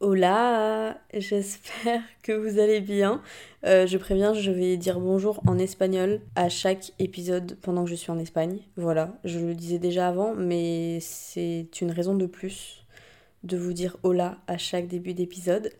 Hola, 0.00 1.00
j'espère 1.14 2.02
que 2.22 2.32
vous 2.32 2.58
allez 2.58 2.82
bien. 2.82 3.22
Euh, 3.64 3.86
je 3.86 3.96
préviens, 3.96 4.34
je 4.34 4.50
vais 4.50 4.76
dire 4.76 5.00
bonjour 5.00 5.40
en 5.46 5.58
espagnol 5.58 6.20
à 6.34 6.50
chaque 6.50 6.92
épisode 6.98 7.56
pendant 7.62 7.84
que 7.84 7.88
je 7.88 7.94
suis 7.94 8.10
en 8.10 8.18
Espagne. 8.18 8.58
Voilà, 8.76 9.18
je 9.24 9.38
le 9.38 9.54
disais 9.54 9.78
déjà 9.78 10.08
avant, 10.08 10.34
mais 10.34 10.98
c'est 11.00 11.80
une 11.80 11.90
raison 11.90 12.14
de 12.14 12.26
plus 12.26 12.84
de 13.42 13.56
vous 13.56 13.72
dire 13.72 13.96
hola 14.02 14.36
à 14.48 14.58
chaque 14.58 14.86
début 14.86 15.14
d'épisode. 15.14 15.70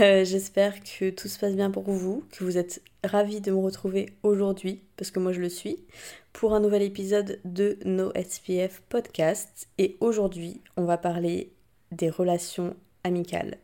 Euh, 0.00 0.24
j'espère 0.24 0.82
que 0.82 1.10
tout 1.10 1.28
se 1.28 1.38
passe 1.38 1.54
bien 1.54 1.70
pour 1.70 1.90
vous, 1.90 2.24
que 2.32 2.44
vous 2.44 2.56
êtes 2.56 2.80
ravis 3.04 3.42
de 3.42 3.50
me 3.50 3.58
retrouver 3.58 4.14
aujourd'hui, 4.22 4.84
parce 4.96 5.10
que 5.10 5.18
moi 5.18 5.32
je 5.32 5.40
le 5.42 5.50
suis, 5.50 5.84
pour 6.32 6.54
un 6.54 6.60
nouvel 6.60 6.80
épisode 6.80 7.40
de 7.44 7.76
No 7.84 8.10
SPF 8.14 8.80
Podcast. 8.88 9.68
Et 9.76 9.98
aujourd'hui, 10.00 10.62
on 10.78 10.84
va 10.84 10.96
parler 10.96 11.52
des 11.92 12.08
relations 12.08 12.74
amicales. 13.04 13.58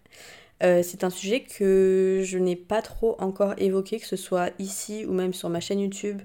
Euh, 0.62 0.82
c'est 0.82 1.04
un 1.04 1.10
sujet 1.10 1.42
que 1.42 2.22
je 2.24 2.38
n'ai 2.38 2.56
pas 2.56 2.83
trop 2.83 3.16
encore 3.19 3.55
évoqué, 3.58 4.00
que 4.00 4.06
ce 4.06 4.16
soit 4.16 4.50
ici 4.58 5.05
ou 5.06 5.12
même 5.12 5.34
sur 5.34 5.48
ma 5.48 5.61
chaîne 5.61 5.80
YouTube. 5.80 6.22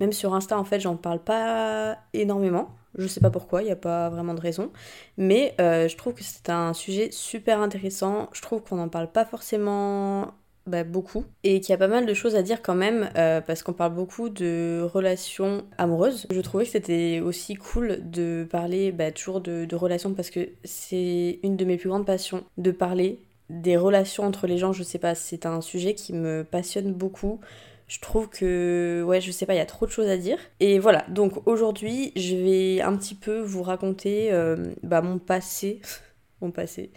Même 0.00 0.12
sur 0.12 0.34
Insta, 0.34 0.58
en 0.58 0.64
fait, 0.64 0.80
j'en 0.80 0.96
parle 0.96 1.20
pas 1.22 1.98
énormément. 2.12 2.74
Je 2.96 3.06
sais 3.06 3.20
pas 3.20 3.30
pourquoi, 3.30 3.62
il 3.62 3.66
n'y 3.66 3.70
a 3.70 3.76
pas 3.76 4.08
vraiment 4.08 4.34
de 4.34 4.40
raison. 4.40 4.72
Mais 5.16 5.54
euh, 5.60 5.88
je 5.88 5.96
trouve 5.96 6.14
que 6.14 6.24
c'est 6.24 6.50
un 6.50 6.72
sujet 6.72 7.10
super 7.12 7.60
intéressant. 7.60 8.28
Je 8.32 8.42
trouve 8.42 8.62
qu'on 8.62 8.76
n'en 8.76 8.88
parle 8.88 9.10
pas 9.10 9.24
forcément 9.24 10.34
bah, 10.68 10.84
beaucoup. 10.84 11.24
Et 11.44 11.60
qu'il 11.60 11.70
y 11.70 11.74
a 11.74 11.78
pas 11.78 11.88
mal 11.88 12.06
de 12.06 12.14
choses 12.14 12.36
à 12.36 12.42
dire 12.42 12.62
quand 12.62 12.74
même, 12.74 13.10
euh, 13.16 13.40
parce 13.40 13.62
qu'on 13.62 13.72
parle 13.72 13.94
beaucoup 13.94 14.28
de 14.28 14.80
relations 14.92 15.64
amoureuses. 15.78 16.26
Je 16.30 16.40
trouvais 16.40 16.64
que 16.64 16.70
c'était 16.70 17.20
aussi 17.20 17.54
cool 17.54 17.98
de 18.02 18.46
parler 18.50 18.92
bah, 18.92 19.10
toujours 19.10 19.40
de, 19.40 19.66
relations, 19.74 20.14
parce 20.14 20.30
que 20.30 20.48
c'est 20.64 21.40
une 21.42 21.56
de 21.56 21.64
mes 21.64 21.76
plus 21.76 21.88
grandes 21.88 22.06
passions, 22.06 22.44
de 22.56 22.70
parler 22.70 23.20
des 23.50 23.76
relations 23.76 24.24
entre 24.24 24.46
les 24.46 24.58
gens. 24.58 24.72
Je 24.72 24.82
sais 24.82 24.98
pas, 24.98 25.14
c'est 25.14 25.46
un 25.46 25.60
sujet 25.60 25.94
qui 25.94 26.12
me 26.12 26.44
passionne 26.44 26.92
beaucoup. 26.92 27.40
Je 27.88 28.00
trouve 28.00 28.28
que, 28.28 29.02
ouais, 29.06 29.20
je 29.20 29.30
sais 29.30 29.46
pas, 29.46 29.54
il 29.54 29.58
y 29.58 29.60
a 29.60 29.66
trop 29.66 29.86
de 29.86 29.90
choses 29.90 30.08
à 30.08 30.18
dire. 30.18 30.38
Et 30.60 30.78
voilà, 30.78 31.06
donc 31.08 31.46
aujourd'hui, 31.46 32.12
je 32.16 32.36
vais 32.36 32.80
un 32.82 32.94
petit 32.96 33.14
peu 33.14 33.40
vous 33.40 33.62
raconter 33.62 34.30
euh, 34.30 34.74
bah, 34.82 35.00
mon 35.00 35.18
passé. 35.18 35.80
mon 36.42 36.50
passé. 36.50 36.90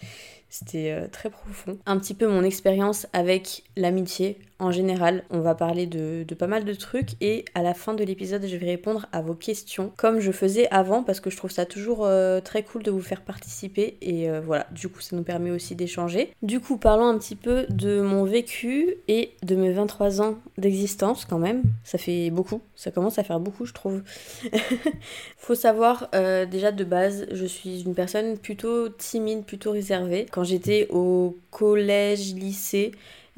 C'était 0.52 0.92
euh, 0.92 1.08
très 1.08 1.30
profond. 1.30 1.80
Un 1.86 1.98
petit 1.98 2.14
peu 2.14 2.28
mon 2.28 2.44
expérience 2.44 3.08
avec 3.14 3.64
l'amitié 3.78 4.38
en 4.62 4.72
général. 4.72 5.24
On 5.32 5.40
va 5.40 5.56
parler 5.56 5.88
de, 5.88 6.26
pas 6.38 6.48
mal 6.48 6.64
de 6.64 6.74
trucs 6.74 7.10
et 7.20 7.46
à 7.56 7.64
la 7.64 7.74
fin 7.74 7.94
de 7.94 8.04
l'épisode, 8.04 8.46
je 8.46 8.56
vais 8.56 8.68
répondre 8.68 9.08
à 9.12 9.22
vos 9.22 9.34
questions 9.34 9.92
comme 9.98 10.20
je 10.20 10.32
faisais 10.32 10.70
avant 10.70 11.04
parce 11.04 11.20
que 11.20 11.30
je 11.30 11.38
trouve 11.38 11.52
ça 11.52 11.66
toujours 11.66 12.06
euh, 12.06 12.40
très 12.40 12.64
cool 12.64 12.84
de 12.84 12.92
vous 12.92 13.02
faire 13.02 13.22
participer 13.22 13.98
et 14.02 14.30
euh, 14.30 14.40
voilà, 14.40 14.68
du 14.72 14.88
coup, 14.88 15.02
ça 15.02 15.16
nous 15.16 15.24
permet 15.24 15.52
aussi 15.52 15.76
d'échanger. 15.76 16.32
Du 16.44 16.60
coup, 16.60 16.78
parlons 16.78 17.08
un 17.08 17.18
petit 17.18 17.36
peu 17.36 17.66
de 17.70 18.02
mon 18.02 18.24
vécu 18.24 18.96
et 19.08 19.32
de 19.44 19.56
mes 19.56 19.74
23 19.74 20.22
ans 20.22 20.36
d'existence 20.58 21.26
quand 21.26 21.40
même. 21.40 21.64
Ça 21.84 21.98
fait 21.98 22.30
beaucoup, 22.30 22.62
ça 22.76 22.92
commence 22.92 23.18
à 23.18 23.24
faire 23.24 23.40
beaucoup, 23.40 23.66
je 23.66 23.74
trouve. 23.74 24.04
Faut 25.38 25.56
savoir 25.56 26.10
déjà 26.12 26.72
de 26.72 26.84
base, 26.84 27.26
je 27.32 27.46
suis 27.46 27.82
une 27.82 27.96
personne 27.96 28.38
plutôt 28.38 28.90
timide, 28.90 29.44
plutôt 29.44 29.72
réservée. 29.72 30.28
Quand 30.32 30.44
j'étais 30.44 30.88
au 30.92 31.38
collège, 31.50 32.34
lycée, 32.36 32.92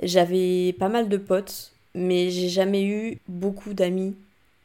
j'avais 0.05 0.73
pas 0.73 0.89
mal 0.89 1.09
de 1.09 1.17
potes, 1.17 1.71
mais 1.95 2.29
j'ai 2.29 2.49
jamais 2.49 2.83
eu 2.83 3.19
beaucoup 3.27 3.73
d'amis. 3.73 4.15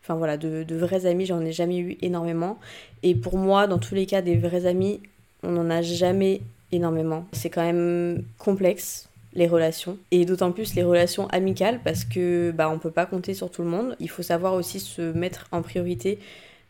Enfin 0.02 0.14
voilà, 0.14 0.36
de, 0.36 0.64
vrais 0.70 1.06
amis, 1.06 1.26
j'en 1.26 1.40
ai 1.40 1.52
jamais 1.52 1.78
eu 1.78 1.98
énormément. 2.00 2.58
Et 3.02 3.14
pour 3.14 3.36
moi, 3.36 3.66
dans 3.66 3.78
tous 3.78 3.94
les 3.94 4.06
cas, 4.06 4.22
des 4.22 4.36
vrais 4.36 4.66
amis, 4.66 5.00
on 5.42 5.50
n'en 5.50 5.70
a 5.70 5.82
jamais 5.82 6.40
énormément. 6.72 7.26
C'est 7.32 7.50
quand 7.50 7.62
même 7.62 8.22
complexe 8.38 9.08
les 9.34 9.46
relations 9.46 9.98
et 10.10 10.24
d'autant 10.24 10.52
plus 10.52 10.74
les 10.74 10.82
relations 10.82 11.28
amicales 11.28 11.80
parce 11.84 12.04
que 12.04 12.50
bah 12.50 12.70
on 12.70 12.78
peut 12.78 12.90
pas 12.90 13.06
compter 13.06 13.34
sur 13.34 13.50
tout 13.50 13.62
le 13.62 13.68
monde. 13.68 13.96
Il 14.00 14.08
faut 14.08 14.22
savoir 14.22 14.54
aussi 14.54 14.80
se 14.80 15.12
mettre 15.12 15.46
en 15.52 15.62
priorité 15.62 16.18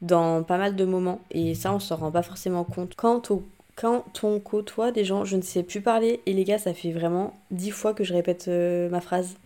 dans 0.02 0.42
pas 0.42 0.58
mal 0.58 0.76
de 0.76 0.84
moments 0.84 1.20
et 1.30 1.54
ça 1.54 1.72
on 1.72 1.80
s'en 1.80 1.96
rend 1.96 2.10
pas 2.10 2.22
forcément 2.22 2.64
compte. 2.64 2.94
Quant 2.96 3.22
au 3.30 3.44
quand 3.80 4.24
on 4.24 4.40
côtoie 4.40 4.90
des 4.90 5.04
gens, 5.04 5.24
je 5.24 5.36
ne 5.36 5.42
sais 5.42 5.62
plus 5.62 5.80
parler. 5.80 6.20
Et 6.26 6.32
les 6.32 6.42
gars, 6.42 6.58
ça 6.58 6.74
fait 6.74 6.90
vraiment 6.90 7.32
dix 7.52 7.70
fois 7.70 7.94
que 7.94 8.02
je 8.02 8.12
répète 8.12 8.46
euh, 8.48 8.88
ma 8.88 9.00
phrase. 9.00 9.36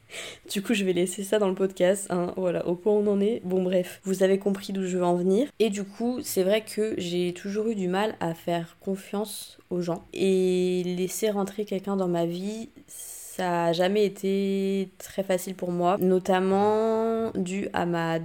du 0.50 0.62
coup, 0.62 0.72
je 0.72 0.84
vais 0.84 0.94
laisser 0.94 1.22
ça 1.24 1.38
dans 1.38 1.48
le 1.48 1.54
podcast. 1.54 2.06
Hein, 2.08 2.32
voilà, 2.38 2.66
au 2.66 2.74
point 2.74 2.94
où 2.94 2.96
on 2.96 3.06
en 3.06 3.20
est. 3.20 3.42
Bon, 3.44 3.62
bref, 3.62 4.00
vous 4.04 4.22
avez 4.22 4.38
compris 4.38 4.72
d'où 4.72 4.86
je 4.86 4.96
veux 4.96 5.04
en 5.04 5.14
venir. 5.14 5.48
Et 5.58 5.68
du 5.68 5.84
coup, 5.84 6.20
c'est 6.22 6.42
vrai 6.42 6.62
que 6.62 6.94
j'ai 6.96 7.34
toujours 7.34 7.68
eu 7.68 7.74
du 7.74 7.86
mal 7.86 8.16
à 8.20 8.32
faire 8.32 8.78
confiance 8.80 9.58
aux 9.68 9.82
gens. 9.82 10.04
Et 10.14 10.82
laisser 10.84 11.28
rentrer 11.28 11.66
quelqu'un 11.66 11.96
dans 11.96 12.08
ma 12.08 12.24
vie, 12.24 12.70
ça 12.86 13.42
n'a 13.42 13.72
jamais 13.74 14.06
été 14.06 14.88
très 14.96 15.22
facile 15.22 15.54
pour 15.54 15.70
moi. 15.70 15.98
Notamment 16.00 17.30
dû 17.34 17.68
à 17.74 17.84
ma 17.84 18.20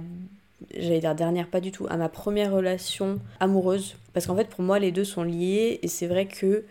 j'allais 0.76 1.00
dire 1.00 1.14
dernière, 1.14 1.48
pas 1.48 1.60
du 1.60 1.72
tout, 1.72 1.86
à 1.88 1.96
ma 1.96 2.08
première 2.08 2.52
relation 2.52 3.18
amoureuse. 3.40 3.96
Parce 4.12 4.26
qu'en 4.26 4.36
fait, 4.36 4.48
pour 4.48 4.62
moi, 4.62 4.78
les 4.78 4.92
deux 4.92 5.04
sont 5.04 5.22
liés. 5.22 5.78
Et 5.82 5.88
c'est 5.88 6.06
vrai 6.06 6.26
que 6.26 6.64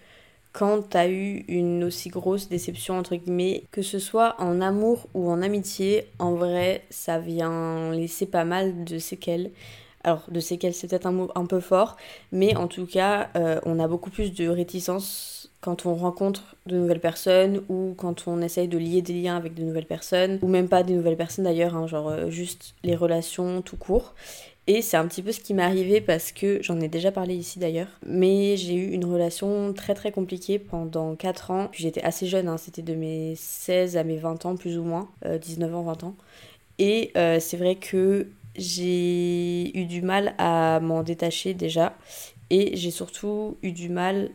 quand 0.53 0.81
t'as 0.81 1.07
eu 1.07 1.45
une 1.47 1.83
aussi 1.83 2.09
grosse 2.09 2.49
déception, 2.49 2.97
entre 2.97 3.15
guillemets, 3.15 3.63
que 3.71 3.81
ce 3.81 3.99
soit 3.99 4.35
en 4.39 4.59
amour 4.61 5.07
ou 5.13 5.29
en 5.29 5.41
amitié, 5.41 6.07
en 6.19 6.33
vrai, 6.33 6.83
ça 6.89 7.19
vient 7.19 7.91
laisser 7.91 8.25
pas 8.25 8.45
mal 8.45 8.83
de 8.83 8.97
séquelles. 8.97 9.51
Alors, 10.07 10.23
de 10.31 10.39
séquelles, 10.39 10.73
c'est 10.73 10.87
peut-être 10.87 11.05
un 11.05 11.11
mot 11.11 11.29
un 11.35 11.45
peu 11.45 11.59
fort, 11.59 11.97
mais 12.31 12.55
en 12.55 12.67
tout 12.67 12.85
cas, 12.85 13.27
euh, 13.35 13.59
on 13.65 13.77
a 13.77 13.89
beaucoup 13.89 14.09
plus 14.09 14.33
de 14.33 14.47
réticence 14.47 15.51
quand 15.59 15.85
on 15.85 15.95
rencontre 15.95 16.55
de 16.65 16.77
nouvelles 16.77 17.01
personnes 17.01 17.61
ou 17.67 17.93
quand 17.97 18.25
on 18.25 18.41
essaye 18.41 18.69
de 18.69 18.77
lier 18.77 19.01
des 19.01 19.11
liens 19.11 19.35
avec 19.35 19.53
de 19.53 19.63
nouvelles 19.63 19.85
personnes, 19.85 20.39
ou 20.41 20.47
même 20.47 20.69
pas 20.69 20.83
des 20.83 20.93
nouvelles 20.93 21.17
personnes 21.17 21.43
d'ailleurs, 21.43 21.75
hein, 21.75 21.87
genre 21.87 22.07
euh, 22.07 22.29
juste 22.29 22.73
les 22.85 22.95
relations 22.95 23.61
tout 23.61 23.75
court. 23.75 24.15
Et 24.67 24.81
c'est 24.81 24.95
un 24.95 25.05
petit 25.09 25.21
peu 25.21 25.33
ce 25.33 25.41
qui 25.41 25.53
m'est 25.53 25.61
arrivé 25.61 25.99
parce 25.99 26.31
que 26.31 26.59
j'en 26.61 26.79
ai 26.79 26.87
déjà 26.87 27.11
parlé 27.11 27.35
ici 27.35 27.59
d'ailleurs. 27.59 27.99
Mais 28.05 28.55
j'ai 28.55 28.75
eu 28.75 28.91
une 28.91 29.03
relation 29.03 29.73
très 29.73 29.93
très 29.93 30.13
compliquée 30.13 30.57
pendant 30.57 31.17
4 31.17 31.51
ans. 31.51 31.67
J'étais 31.73 32.01
assez 32.03 32.27
jeune, 32.27 32.47
hein, 32.47 32.55
c'était 32.55 32.81
de 32.81 32.95
mes 32.95 33.35
16 33.35 33.97
à 33.97 34.05
mes 34.05 34.15
20 34.15 34.45
ans 34.45 34.55
plus 34.55 34.77
ou 34.77 34.83
moins, 34.85 35.09
19 35.25 35.69
euh, 35.69 35.75
ans, 35.75 35.83
20 35.83 36.03
ans. 36.05 36.15
Et 36.79 37.11
c'est 37.39 37.57
vrai 37.57 37.75
que 37.75 38.27
j'ai 38.57 39.77
eu 39.77 39.85
du 39.85 40.01
mal 40.01 40.33
à 40.37 40.79
m'en 40.79 41.03
détacher 41.03 41.53
déjà. 41.53 41.95
Et 42.49 42.75
j'ai 42.77 42.91
surtout 42.91 43.57
eu 43.61 43.71
du 43.71 43.89
mal 43.89 44.29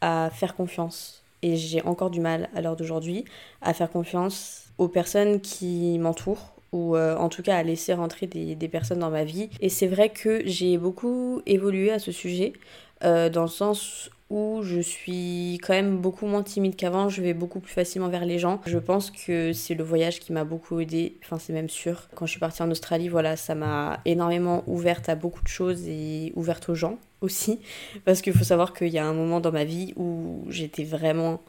à 0.00 0.30
faire 0.32 0.54
confiance. 0.56 1.22
Et 1.42 1.56
j'ai 1.56 1.82
encore 1.82 2.10
du 2.10 2.20
mal 2.20 2.48
à 2.54 2.60
l'heure 2.60 2.76
d'aujourd'hui 2.76 3.24
à 3.62 3.74
faire 3.74 3.90
confiance 3.90 4.64
aux 4.78 4.88
personnes 4.88 5.40
qui 5.40 5.98
m'entourent 5.98 6.54
ou 6.72 6.96
euh, 6.96 7.16
en 7.16 7.28
tout 7.28 7.42
cas 7.42 7.56
à 7.56 7.62
laisser 7.62 7.94
rentrer 7.94 8.26
des, 8.26 8.68
personnes 8.68 8.98
dans 8.98 9.10
ma 9.10 9.24
vie. 9.24 9.48
Et 9.60 9.68
c'est 9.68 9.86
vrai 9.86 10.08
que 10.08 10.42
j'ai 10.44 10.76
beaucoup 10.76 11.40
évolué 11.46 11.92
à 11.92 12.00
ce 12.00 12.10
sujet, 12.10 12.52
euh, 13.04 13.30
dans 13.30 13.42
le 13.42 13.48
sens 13.48 14.10
où 14.30 14.62
je 14.62 14.80
suis 14.80 15.58
quand 15.62 15.74
même 15.74 15.98
beaucoup 15.98 16.26
moins 16.26 16.42
timide 16.42 16.76
qu'avant, 16.76 17.08
je 17.08 17.22
vais 17.22 17.34
beaucoup 17.34 17.60
plus 17.60 17.72
facilement 17.72 18.08
vers 18.08 18.24
les 18.24 18.38
gens. 18.38 18.60
Je 18.66 18.78
pense 18.78 19.10
que 19.10 19.52
c'est 19.52 19.74
le 19.74 19.84
voyage 19.84 20.20
qui 20.20 20.32
m'a 20.32 20.44
beaucoup 20.44 20.80
aidé, 20.80 21.16
enfin 21.22 21.38
c'est 21.38 21.52
même 21.52 21.68
sûr. 21.68 22.08
Quand 22.14 22.26
je 22.26 22.32
suis 22.32 22.40
partie 22.40 22.62
en 22.62 22.70
Australie, 22.70 23.08
voilà, 23.08 23.36
ça 23.36 23.54
m'a 23.54 24.00
énormément 24.04 24.64
ouverte 24.66 25.08
à 25.08 25.14
beaucoup 25.14 25.42
de 25.42 25.48
choses 25.48 25.86
et 25.86 26.32
ouverte 26.36 26.68
aux 26.68 26.74
gens 26.74 26.98
aussi. 27.20 27.60
Parce 28.04 28.22
qu'il 28.22 28.32
faut 28.32 28.44
savoir 28.44 28.72
qu'il 28.72 28.88
y 28.88 28.98
a 28.98 29.06
un 29.06 29.14
moment 29.14 29.40
dans 29.40 29.52
ma 29.52 29.64
vie 29.64 29.92
où 29.96 30.44
j'étais 30.48 30.84
vraiment 30.84 31.40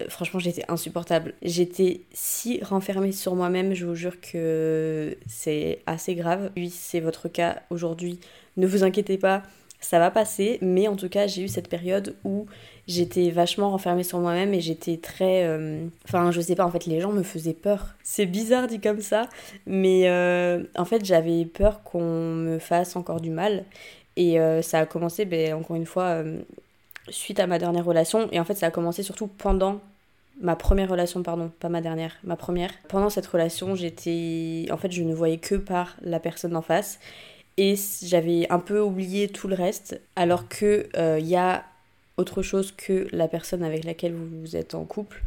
euh, 0.00 0.04
franchement, 0.08 0.40
j'étais 0.40 0.64
insupportable. 0.68 1.34
J'étais 1.42 2.02
si 2.12 2.62
renfermée 2.62 3.12
sur 3.12 3.34
moi-même, 3.34 3.74
je 3.74 3.86
vous 3.86 3.94
jure 3.94 4.20
que 4.20 5.16
c'est 5.26 5.82
assez 5.86 6.14
grave. 6.14 6.50
Oui, 6.56 6.70
c'est 6.70 7.00
votre 7.00 7.28
cas 7.28 7.62
aujourd'hui. 7.70 8.18
Ne 8.56 8.66
vous 8.66 8.84
inquiétez 8.84 9.18
pas, 9.18 9.42
ça 9.84 9.98
va 9.98 10.10
passer. 10.10 10.58
Mais 10.62 10.88
en 10.88 10.96
tout 10.96 11.08
cas, 11.08 11.26
j'ai 11.26 11.42
eu 11.42 11.48
cette 11.48 11.68
période 11.68 12.16
où 12.24 12.46
j'étais 12.88 13.30
vachement 13.30 13.70
renfermée 13.70 14.02
sur 14.02 14.18
moi-même 14.18 14.54
et 14.54 14.60
j'étais 14.60 14.96
très. 14.96 15.44
Euh, 15.44 15.86
enfin, 16.04 16.30
je 16.30 16.40
sais 16.40 16.54
pas, 16.54 16.64
en 16.64 16.70
fait, 16.70 16.86
les 16.86 17.00
gens 17.00 17.12
me 17.12 17.22
faisaient 17.22 17.54
peur. 17.54 17.94
C'est 18.02 18.26
bizarre 18.26 18.66
dit 18.66 18.80
comme 18.80 19.00
ça, 19.00 19.28
mais 19.66 20.08
euh, 20.08 20.62
en 20.76 20.84
fait, 20.84 21.04
j'avais 21.04 21.44
peur 21.44 21.82
qu'on 21.82 22.34
me 22.34 22.58
fasse 22.58 22.96
encore 22.96 23.20
du 23.20 23.30
mal. 23.30 23.64
Et 24.16 24.38
ça 24.62 24.78
a 24.78 24.86
commencé, 24.86 25.24
ben, 25.24 25.54
encore 25.54 25.74
une 25.74 25.86
fois, 25.86 26.22
suite 27.08 27.40
à 27.40 27.48
ma 27.48 27.58
dernière 27.58 27.84
relation. 27.84 28.28
Et 28.30 28.38
en 28.38 28.44
fait, 28.44 28.54
ça 28.54 28.66
a 28.66 28.70
commencé 28.70 29.02
surtout 29.02 29.26
pendant 29.26 29.80
ma 30.40 30.56
première 30.56 30.88
relation, 30.88 31.22
pardon, 31.22 31.50
pas 31.60 31.68
ma 31.68 31.80
dernière, 31.80 32.16
ma 32.24 32.36
première. 32.36 32.70
Pendant 32.88 33.10
cette 33.10 33.26
relation, 33.26 33.74
j'étais. 33.74 34.66
En 34.70 34.76
fait, 34.76 34.92
je 34.92 35.02
ne 35.02 35.14
voyais 35.14 35.38
que 35.38 35.54
par 35.54 35.96
la 36.02 36.20
personne 36.20 36.56
en 36.56 36.62
face. 36.62 36.98
Et 37.56 37.74
j'avais 38.02 38.50
un 38.50 38.58
peu 38.58 38.80
oublié 38.80 39.28
tout 39.28 39.48
le 39.48 39.54
reste. 39.54 40.00
Alors 40.16 40.48
que 40.48 40.88
il 40.94 41.00
euh, 41.00 41.18
y 41.20 41.36
a 41.36 41.64
autre 42.16 42.42
chose 42.42 42.72
que 42.72 43.08
la 43.12 43.28
personne 43.28 43.62
avec 43.62 43.84
laquelle 43.84 44.14
vous 44.14 44.56
êtes 44.56 44.74
en 44.74 44.84
couple. 44.84 45.22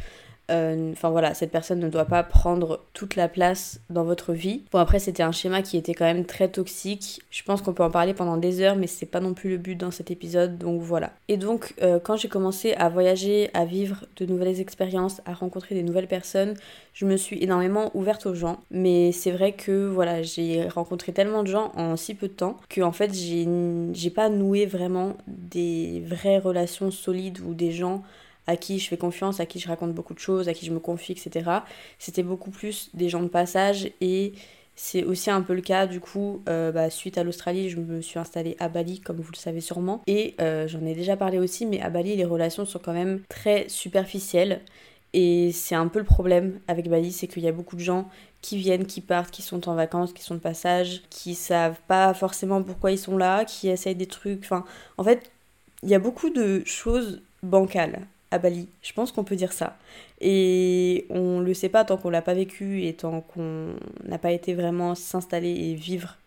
Euh, 0.49 0.91
enfin 0.93 1.09
voilà, 1.09 1.33
cette 1.33 1.51
personne 1.51 1.79
ne 1.79 1.89
doit 1.89 2.05
pas 2.05 2.23
prendre 2.23 2.85
toute 2.93 3.15
la 3.15 3.27
place 3.27 3.81
dans 3.89 4.03
votre 4.03 4.33
vie. 4.33 4.63
Bon 4.71 4.79
après 4.79 4.99
c'était 4.99 5.23
un 5.23 5.31
schéma 5.31 5.61
qui 5.61 5.77
était 5.77 5.93
quand 5.93 6.05
même 6.05 6.25
très 6.25 6.49
toxique. 6.49 7.21
Je 7.31 7.43
pense 7.43 7.61
qu'on 7.61 7.73
peut 7.73 7.83
en 7.83 7.91
parler 7.91 8.13
pendant 8.13 8.37
des 8.37 8.61
heures, 8.61 8.75
mais 8.75 8.87
c'est 8.87 9.05
pas 9.05 9.19
non 9.19 9.33
plus 9.33 9.49
le 9.49 9.57
but 9.57 9.75
dans 9.75 9.91
cet 9.91 10.11
épisode, 10.11 10.57
donc 10.57 10.81
voilà. 10.81 11.11
Et 11.27 11.37
donc 11.37 11.73
euh, 11.81 11.99
quand 11.99 12.15
j'ai 12.15 12.29
commencé 12.29 12.73
à 12.73 12.89
voyager, 12.89 13.49
à 13.53 13.65
vivre 13.65 14.05
de 14.15 14.25
nouvelles 14.25 14.59
expériences, 14.59 15.21
à 15.25 15.33
rencontrer 15.33 15.75
des 15.75 15.83
nouvelles 15.83 16.07
personnes, 16.07 16.55
je 16.93 17.05
me 17.05 17.17
suis 17.17 17.43
énormément 17.43 17.91
ouverte 17.93 18.25
aux 18.25 18.33
gens. 18.33 18.59
Mais 18.71 19.11
c'est 19.11 19.31
vrai 19.31 19.51
que 19.51 19.87
voilà, 19.87 20.23
j'ai 20.23 20.67
rencontré 20.67 21.11
tellement 21.11 21.43
de 21.43 21.47
gens 21.47 21.71
en 21.75 21.95
si 21.97 22.15
peu 22.15 22.27
de 22.27 22.33
temps 22.33 22.57
que 22.69 22.81
en 22.81 22.91
fait 22.91 23.13
j'ai 23.13 24.09
pas 24.09 24.29
noué 24.29 24.65
vraiment 24.65 25.15
des 25.27 26.03
vraies 26.07 26.39
relations 26.39 26.89
solides 26.89 27.39
ou 27.45 27.53
des 27.53 27.71
gens 27.71 28.03
à 28.47 28.55
qui 28.55 28.79
je 28.79 28.87
fais 28.87 28.97
confiance, 28.97 29.39
à 29.39 29.45
qui 29.45 29.59
je 29.59 29.67
raconte 29.67 29.93
beaucoup 29.93 30.13
de 30.13 30.19
choses, 30.19 30.47
à 30.47 30.53
qui 30.53 30.65
je 30.65 30.71
me 30.71 30.79
confie, 30.79 31.11
etc. 31.11 31.51
C'était 31.99 32.23
beaucoup 32.23 32.49
plus 32.49 32.89
des 32.93 33.09
gens 33.09 33.21
de 33.21 33.27
passage 33.27 33.91
et 34.01 34.33
c'est 34.75 35.03
aussi 35.03 35.31
un 35.31 35.41
peu 35.41 35.55
le 35.55 35.61
cas 35.61 35.87
du 35.87 35.99
coup, 35.99 36.43
euh, 36.47 36.71
bah, 36.71 36.89
suite 36.89 37.17
à 37.17 37.23
l'Australie, 37.23 37.69
je 37.69 37.77
me 37.77 37.99
suis 37.99 38.19
installée 38.19 38.55
à 38.59 38.69
Bali, 38.69 39.01
comme 39.01 39.17
vous 39.17 39.31
le 39.31 39.37
savez 39.37 39.59
sûrement. 39.59 40.03
Et 40.05 40.35
euh, 40.39 40.67
j'en 40.67 40.85
ai 40.85 40.93
déjà 40.93 41.17
parlé 41.17 41.39
aussi, 41.39 41.65
mais 41.65 41.81
à 41.81 41.89
Bali, 41.89 42.15
les 42.15 42.25
relations 42.25 42.63
sont 42.63 42.79
quand 42.79 42.93
même 42.93 43.21
très 43.27 43.67
superficielles. 43.69 44.61
Et 45.13 45.51
c'est 45.51 45.73
un 45.73 45.87
peu 45.87 45.97
le 45.97 46.05
problème 46.05 46.59
avec 46.67 46.89
Bali, 46.89 47.11
c'est 47.11 47.27
qu'il 47.27 47.41
y 47.41 47.47
a 47.47 47.51
beaucoup 47.51 47.75
de 47.75 47.81
gens 47.81 48.07
qui 48.41 48.57
viennent, 48.57 48.85
qui 48.85 49.01
partent, 49.01 49.31
qui 49.31 49.41
sont 49.41 49.67
en 49.67 49.73
vacances, 49.73 50.13
qui 50.13 50.21
sont 50.21 50.35
de 50.35 50.39
passage, 50.39 51.01
qui 51.09 51.33
savent 51.33 51.79
pas 51.87 52.13
forcément 52.13 52.61
pourquoi 52.61 52.91
ils 52.91 52.99
sont 52.99 53.17
là, 53.17 53.45
qui 53.45 53.69
essayent 53.69 53.95
des 53.95 54.05
trucs. 54.05 54.43
Enfin, 54.43 54.63
en 54.97 55.03
fait, 55.03 55.31
il 55.81 55.89
y 55.89 55.95
a 55.95 55.99
beaucoup 55.99 56.29
de 56.29 56.61
choses 56.65 57.23
bancales 57.41 58.05
à 58.31 58.39
Bali. 58.39 58.67
Je 58.81 58.93
pense 58.93 59.11
qu'on 59.11 59.23
peut 59.23 59.35
dire 59.35 59.53
ça. 59.53 59.77
Et 60.21 61.05
on 61.09 61.39
le 61.39 61.53
sait 61.53 61.69
pas 61.69 61.85
tant 61.85 61.97
qu'on 61.97 62.09
l'a 62.09 62.21
pas 62.21 62.33
vécu 62.33 62.83
et 62.83 62.93
tant 62.93 63.21
qu'on 63.21 63.75
n'a 64.03 64.17
pas 64.17 64.31
été 64.31 64.53
vraiment 64.53 64.95
s'installer 64.95 65.49
et 65.49 65.75
vivre 65.75 66.17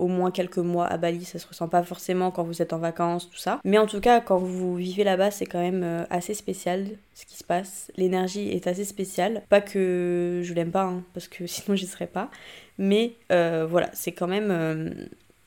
au 0.00 0.08
moins 0.08 0.30
quelques 0.30 0.58
mois 0.58 0.86
à 0.86 0.96
Bali, 0.96 1.24
ça 1.24 1.38
se 1.38 1.46
ressent 1.46 1.68
pas 1.68 1.82
forcément 1.82 2.30
quand 2.30 2.42
vous 2.42 2.62
êtes 2.62 2.72
en 2.72 2.78
vacances, 2.78 3.28
tout 3.28 3.36
ça. 3.36 3.60
Mais 3.64 3.76
en 3.76 3.86
tout 3.86 4.00
cas, 4.00 4.20
quand 4.20 4.38
vous 4.38 4.74
vivez 4.76 5.04
là-bas, 5.04 5.30
c'est 5.30 5.44
quand 5.44 5.60
même 5.60 5.82
euh, 5.84 6.04
assez 6.08 6.32
spécial 6.32 6.86
ce 7.14 7.26
qui 7.26 7.36
se 7.36 7.44
passe. 7.44 7.92
L'énergie 7.96 8.48
est 8.48 8.66
assez 8.66 8.86
spéciale. 8.86 9.42
Pas 9.50 9.60
que 9.60 10.40
je 10.42 10.54
l'aime 10.54 10.70
pas, 10.70 10.84
hein, 10.84 11.02
parce 11.12 11.28
que 11.28 11.46
sinon 11.46 11.76
j'y 11.76 11.86
serais 11.86 12.06
pas. 12.06 12.30
Mais 12.78 13.12
euh, 13.30 13.66
voilà, 13.68 13.90
c'est 13.92 14.12
quand 14.12 14.26
même 14.26 14.50
euh, 14.50 14.90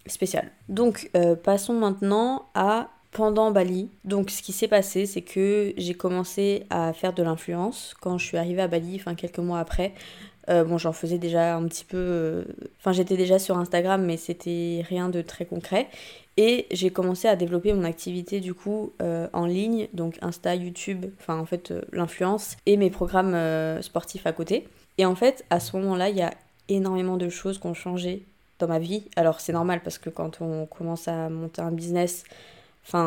spécial. 0.06 0.52
Donc, 0.70 1.10
passons 1.44 1.74
maintenant 1.74 2.46
à 2.54 2.90
pendant 3.14 3.52
Bali. 3.52 3.90
Donc 4.04 4.30
ce 4.30 4.42
qui 4.42 4.52
s'est 4.52 4.68
passé, 4.68 5.06
c'est 5.06 5.22
que 5.22 5.74
j'ai 5.78 5.94
commencé 5.94 6.66
à 6.70 6.94
faire 6.94 7.14
de 7.14 7.24
l'influence 7.24 7.96
quand 8.02 8.18
je 8.18 8.26
suis 8.26 8.38
arrivée 8.38 8.62
à 8.62 8.68
Bali, 8.68 8.98
enfin 9.00 9.16
quelques 9.16 9.40
mois 9.40 9.60
après. 9.60 9.94
Euh, 10.50 10.64
bon, 10.64 10.78
j'en 10.78 10.94
faisais 10.94 11.18
déjà 11.18 11.56
un 11.56 11.66
petit 11.68 11.86
peu. 11.86 11.98
Euh, 11.98 12.44
enfin, 12.80 12.92
j'étais 12.92 13.16
déjà 13.16 13.40
sur 13.40 13.58
Instagram, 13.58 14.04
mais 14.04 14.18
c'était 14.18 14.84
rien 14.88 15.10
de 15.10 15.22
très 15.22 15.46
concret. 15.46 15.88
Et 16.36 16.66
j'ai 16.72 16.90
commencé 16.90 17.28
à 17.28 17.36
développer 17.36 17.74
mon 17.74 17.84
activité 17.84 18.40
du 18.40 18.56
coup 18.56 18.92
euh, 19.04 19.28
en 19.34 19.46
ligne, 19.46 19.88
donc 19.94 20.18
Insta, 20.22 20.56
YouTube, 20.56 21.06
enfin 21.20 21.38
en 21.38 21.46
fait 21.46 21.72
l'influence 21.92 22.58
et 22.66 22.76
mes 22.76 22.90
programmes 22.90 23.38
sportifs 23.84 24.26
à 24.26 24.32
côté. 24.32 24.68
Et 24.98 25.06
en 25.06 25.16
fait, 25.16 25.46
à 25.52 25.60
ce 25.60 25.78
moment-là, 25.78 26.10
il 26.10 26.18
y 26.18 26.24
a 26.24 26.34
énormément 26.70 27.18
de 27.18 27.30
choses 27.30 27.60
qui 27.60 27.68
ont 27.68 27.76
changé 27.76 28.26
dans 28.58 28.68
ma 28.68 28.80
vie. 28.80 29.04
Alors 29.16 29.40
c'est 29.40 29.54
normal 29.54 29.82
parce 29.84 30.00
que 30.00 30.10
quand 30.10 30.42
on 30.42 30.66
commence 30.66 31.08
à 31.08 31.30
monter 31.30 31.62
un 31.62 31.72
business, 31.72 32.24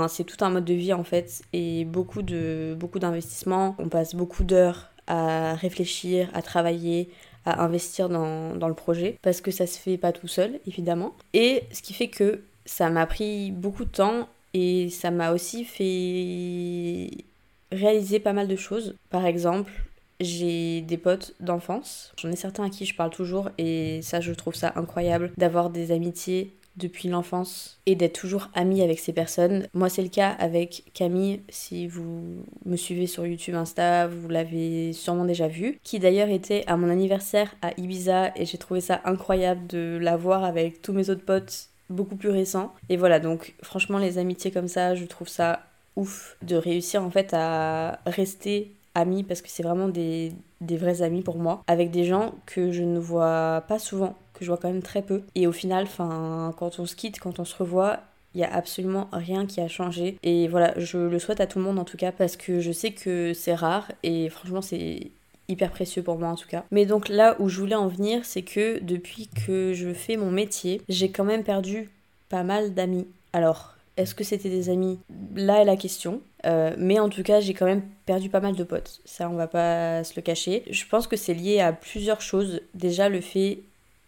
C'est 0.09 0.25
tout 0.25 0.45
un 0.45 0.51
mode 0.51 0.65
de 0.65 0.75
vie 0.75 0.93
en 0.93 1.05
fait 1.05 1.43
et 1.53 1.85
beaucoup 1.85 2.23
de 2.23 2.77
d'investissements. 2.97 3.77
On 3.79 3.89
passe 3.89 4.15
beaucoup 4.15 4.45
d'heures 4.45 4.89
à 5.07 5.55
réfléchir, 5.55 6.29
à 6.35 6.43
travailler, 6.43 7.11
à 7.45 7.63
investir 7.63 8.09
dans, 8.09 8.57
dans, 8.57 8.69
le 8.69 8.75
projet 8.75 9.19
parce 9.23 9.41
que 9.41 9.51
ça 9.51 9.67
se 9.67 9.79
fait 9.79 9.99
pas 9.99 10.13
tout 10.13 10.29
seul 10.29 10.59
évidemment. 10.67 11.15
Et 11.33 11.63
ce 11.73 11.83
qui 11.83 11.93
fait 11.93 12.09
que 12.09 12.43
ça 12.65 12.91
m'a 12.91 13.07
pris 13.07 13.53
beaucoup 13.53 13.85
de 13.85 13.91
temps 13.91 14.29
et 14.55 14.91
ça 14.91 15.11
m'a 15.11 15.33
aussi 15.33 15.65
fait 15.65 17.25
réaliser 17.71 18.19
pas 18.19 18.33
mal 18.33 18.49
de 18.49 18.57
choses. 18.57 18.97
Par 19.11 19.27
exemple, 19.27 19.73
j'ai 20.21 20.81
des 20.81 20.97
potes 20.97 21.35
d'enfance. 21.41 22.13
J'en 22.17 22.31
ai 22.31 22.37
certains 22.37 22.65
à 22.65 22.71
qui 22.71 22.87
je 22.87 22.95
parle 22.95 23.11
toujours 23.11 23.51
et 23.59 24.01
ça 24.03 24.21
je 24.21 24.33
trouve 24.33 24.55
ça 24.55 24.73
incroyable 24.77 25.33
d'avoir 25.37 25.71
des 25.71 25.93
amitiés 25.93 26.53
depuis 26.77 27.09
l'enfance 27.09 27.79
et 27.87 27.95
d'être 27.95 28.19
toujours 28.19 28.49
amie 28.55 28.83
avec 28.83 28.99
ces 28.99 29.13
personnes. 29.13 29.67
Moi, 29.75 29.89
c'est 29.89 30.03
le 30.03 30.09
cas 30.09 30.31
avec 30.31 30.85
Camille, 30.95 31.41
si 31.49 31.87
vous 31.87 32.45
me 32.65 32.77
suivez 32.77 33.07
sur 33.07 33.27
YouTube, 33.27 33.55
Insta, 33.55 34.07
vous 34.07 34.29
l'avez 34.29 34.93
sûrement 34.93 35.25
déjà 35.25 35.49
vu, 35.49 35.79
qui 35.83 35.99
d'ailleurs 35.99 36.29
était 36.29 36.65
à 36.67 36.77
mon 36.77 36.89
anniversaire 36.89 37.55
à 37.63 37.71
Ibiza 37.79 38.33
et 38.37 38.45
j'ai 38.45 38.59
trouvé 38.59 38.81
ça 38.81 39.01
incroyable 39.05 39.67
de 39.67 39.99
la 40.01 40.17
voir 40.17 40.45
avec 40.45 40.83
tous 40.83 40.93
mes 40.93 41.11
autres 41.11 41.25
potes 41.25 41.69
beaucoup 41.89 42.17
plus 42.17 42.31
récents. 42.31 42.73
Et 42.89 42.97
voilà, 42.97 43.21
donc 43.21 43.55
franchement, 43.63 43.99
les 43.99 44.19
amitiés 44.19 44.51
comme 44.51 44.69
ça, 44.69 44.95
je 44.95 45.05
trouve 45.05 45.29
ça 45.29 45.63
ouf 45.97 46.37
de 46.43 46.57
réussir 46.57 47.03
en 47.03 47.11
fait 47.11 47.33
à 47.33 48.01
rester 48.07 48.73
amis 48.95 49.23
parce 49.23 49.43
que 49.43 49.49
c'est 49.49 49.63
vraiment 49.63 49.89
des, 49.89 50.33
des 50.61 50.77
vrais 50.77 51.03
amis 51.03 51.23
pour 51.23 51.39
moi 51.39 51.63
avec 51.67 51.91
des 51.91 52.05
gens 52.05 52.35
que 52.47 52.73
je 52.73 52.83
ne 52.83 52.99
vois 52.99 53.65
pas 53.69 53.79
souvent 53.79 54.17
que 54.37 54.45
je 54.45 54.51
vois 54.51 54.59
quand 54.59 54.71
même 54.71 54.83
très 54.83 55.03
peu. 55.03 55.23
Et 55.35 55.47
au 55.47 55.53
final, 55.53 55.87
quand 55.97 56.79
on 56.79 56.87
se 56.87 56.95
quitte, 56.95 57.19
quand 57.19 57.39
on 57.39 57.45
se 57.45 57.57
revoit, 57.57 58.01
il 58.35 58.41
y 58.41 58.45
a 58.45 58.53
absolument 58.53 59.09
rien 59.13 59.47
qui 59.47 59.61
a 59.61 59.69
changé. 59.69 60.19
Et 60.23 60.47
voilà, 60.49 60.75
je 60.79 60.99
le 60.99 61.19
souhaite 61.19 61.41
à 61.41 61.47
tout 61.47 61.59
le 61.59 61.65
monde 61.65 61.79
en 61.79 61.85
tout 61.85 61.97
cas 61.97 62.13
parce 62.13 62.37
que 62.37 62.61
je 62.61 62.71
sais 62.71 62.91
que 62.91 63.33
c'est 63.33 63.55
rare 63.55 63.91
et 64.03 64.29
franchement 64.29 64.61
c'est 64.61 65.11
hyper 65.49 65.71
précieux 65.71 66.03
pour 66.03 66.19
moi 66.19 66.29
en 66.29 66.37
tout 66.37 66.49
cas. 66.49 66.65
Mais 66.71 66.85
donc 66.85 67.09
là 67.09 67.37
où 67.39 67.49
je 67.49 67.59
voulais 67.59 67.75
en 67.75 67.89
venir, 67.89 68.25
c'est 68.25 68.43
que 68.43 68.79
depuis 68.81 69.29
que 69.47 69.73
je 69.73 69.95
fais 69.95 70.17
mon 70.17 70.31
métier, 70.31 70.83
j'ai 70.89 71.11
quand 71.11 71.25
même 71.25 71.45
perdu 71.45 71.89
pas 72.29 72.43
mal 72.43 72.75
d'amis. 72.75 73.07
Alors, 73.33 73.75
est-ce 73.97 74.15
que 74.15 74.25
c'était 74.25 74.51
des 74.51 74.69
amis? 74.69 74.99
Là 75.35 75.63
est 75.63 75.65
la 75.65 75.77
question. 75.77 76.21
Euh, 76.45 76.75
mais 76.79 76.99
en 76.99 77.09
tout 77.09 77.23
cas, 77.23 77.41
j'ai 77.41 77.55
quand 77.55 77.65
même 77.65 77.83
perdu 78.05 78.29
pas 78.29 78.41
mal 78.41 78.55
de 78.55 78.65
potes. 78.65 79.01
Ça, 79.05 79.29
on 79.29 79.35
va 79.35 79.47
pas 79.49 80.05
se 80.05 80.13
le 80.17 80.23
cacher. 80.23 80.63
Je 80.71 80.85
pense 80.87 81.07
que 81.07 81.17
c'est 81.17 81.35
lié 81.35 81.61
à 81.61 81.73
plusieurs 81.73 82.21
choses. 82.21 82.61
Déjà, 82.75 83.09
le 83.09 83.21
fait 83.21 83.61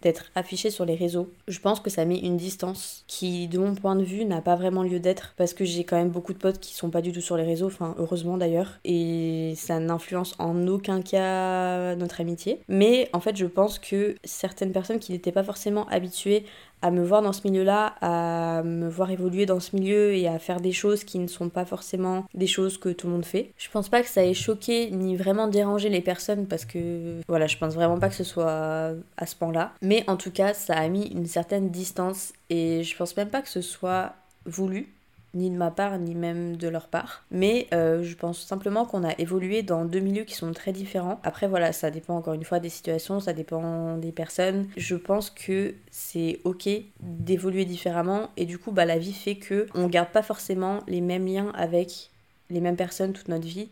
d'être 0.02 0.30
affiché 0.34 0.70
sur 0.70 0.84
les 0.84 0.94
réseaux. 0.94 1.32
Je 1.48 1.58
pense 1.60 1.80
que 1.80 1.90
ça 1.90 2.04
met 2.04 2.18
une 2.18 2.36
distance 2.36 3.04
qui, 3.06 3.48
de 3.48 3.58
mon 3.58 3.74
point 3.74 3.96
de 3.96 4.04
vue, 4.04 4.24
n'a 4.24 4.40
pas 4.40 4.54
vraiment 4.54 4.82
lieu 4.82 5.00
d'être 5.00 5.34
parce 5.36 5.54
que 5.54 5.64
j'ai 5.64 5.84
quand 5.84 5.96
même 5.96 6.10
beaucoup 6.10 6.32
de 6.32 6.38
potes 6.38 6.60
qui 6.60 6.74
sont 6.74 6.90
pas 6.90 7.02
du 7.02 7.12
tout 7.12 7.20
sur 7.20 7.36
les 7.36 7.44
réseaux, 7.44 7.66
enfin 7.66 7.94
heureusement 7.98 8.36
d'ailleurs, 8.36 8.78
et 8.84 9.54
ça 9.56 9.80
n'influence 9.80 10.34
en 10.38 10.66
aucun 10.68 11.02
cas 11.02 11.94
notre 11.96 12.20
amitié. 12.20 12.60
Mais 12.68 13.08
en 13.12 13.20
fait, 13.20 13.36
je 13.36 13.46
pense 13.46 13.78
que 13.78 14.14
certaines 14.24 14.72
personnes 14.72 14.98
qui 14.98 15.12
n'étaient 15.12 15.32
pas 15.32 15.44
forcément 15.44 15.86
habituées 15.88 16.44
à 16.82 16.90
me 16.90 17.04
voir 17.04 17.22
dans 17.22 17.32
ce 17.32 17.46
milieu-là, 17.48 17.94
à 18.00 18.62
me 18.62 18.88
voir 18.88 19.10
évoluer 19.10 19.46
dans 19.46 19.60
ce 19.60 19.74
milieu 19.76 20.12
et 20.12 20.28
à 20.28 20.38
faire 20.38 20.60
des 20.60 20.72
choses 20.72 21.04
qui 21.04 21.18
ne 21.18 21.26
sont 21.26 21.48
pas 21.48 21.64
forcément 21.64 22.24
des 22.34 22.46
choses 22.46 22.78
que 22.78 22.88
tout 22.88 23.06
le 23.06 23.14
monde 23.14 23.24
fait. 23.24 23.52
Je 23.56 23.68
pense 23.70 23.88
pas 23.88 24.02
que 24.02 24.08
ça 24.08 24.24
ait 24.24 24.34
choqué 24.34 24.90
ni 24.90 25.16
vraiment 25.16 25.48
dérangé 25.48 25.88
les 25.88 26.00
personnes 26.00 26.46
parce 26.46 26.64
que 26.64 27.20
voilà, 27.28 27.46
je 27.46 27.56
pense 27.56 27.74
vraiment 27.74 27.98
pas 27.98 28.08
que 28.08 28.14
ce 28.14 28.24
soit 28.24 28.92
à 29.16 29.26
ce 29.26 29.36
point-là. 29.36 29.72
Mais 29.82 30.04
en 30.08 30.16
tout 30.16 30.30
cas, 30.30 30.54
ça 30.54 30.74
a 30.74 30.88
mis 30.88 31.06
une 31.06 31.26
certaine 31.26 31.70
distance 31.70 32.32
et 32.50 32.82
je 32.82 32.96
pense 32.96 33.16
même 33.16 33.28
pas 33.28 33.42
que 33.42 33.48
ce 33.48 33.60
soit 33.60 34.14
voulu 34.44 34.88
ni 35.34 35.50
de 35.50 35.56
ma 35.56 35.70
part, 35.70 35.98
ni 35.98 36.14
même 36.14 36.56
de 36.56 36.68
leur 36.68 36.88
part. 36.88 37.24
Mais 37.30 37.66
euh, 37.72 38.02
je 38.02 38.14
pense 38.16 38.40
simplement 38.40 38.84
qu'on 38.84 39.04
a 39.04 39.12
évolué 39.18 39.62
dans 39.62 39.84
deux 39.84 40.00
milieux 40.00 40.24
qui 40.24 40.34
sont 40.34 40.52
très 40.52 40.72
différents. 40.72 41.20
Après, 41.22 41.48
voilà, 41.48 41.72
ça 41.72 41.90
dépend 41.90 42.16
encore 42.16 42.34
une 42.34 42.44
fois 42.44 42.60
des 42.60 42.68
situations, 42.68 43.20
ça 43.20 43.32
dépend 43.32 43.96
des 43.98 44.12
personnes. 44.12 44.68
Je 44.76 44.96
pense 44.96 45.30
que 45.30 45.74
c'est 45.90 46.40
ok 46.44 46.68
d'évoluer 47.00 47.64
différemment 47.64 48.30
et 48.36 48.46
du 48.46 48.58
coup, 48.58 48.72
bah, 48.72 48.84
la 48.84 48.98
vie 48.98 49.12
fait 49.12 49.36
que 49.36 49.66
on 49.74 49.86
garde 49.86 50.10
pas 50.10 50.22
forcément 50.22 50.80
les 50.86 51.00
mêmes 51.00 51.26
liens 51.26 51.52
avec 51.54 52.10
les 52.50 52.60
mêmes 52.60 52.76
personnes 52.76 53.12
toute 53.12 53.28
notre 53.28 53.46
vie. 53.46 53.68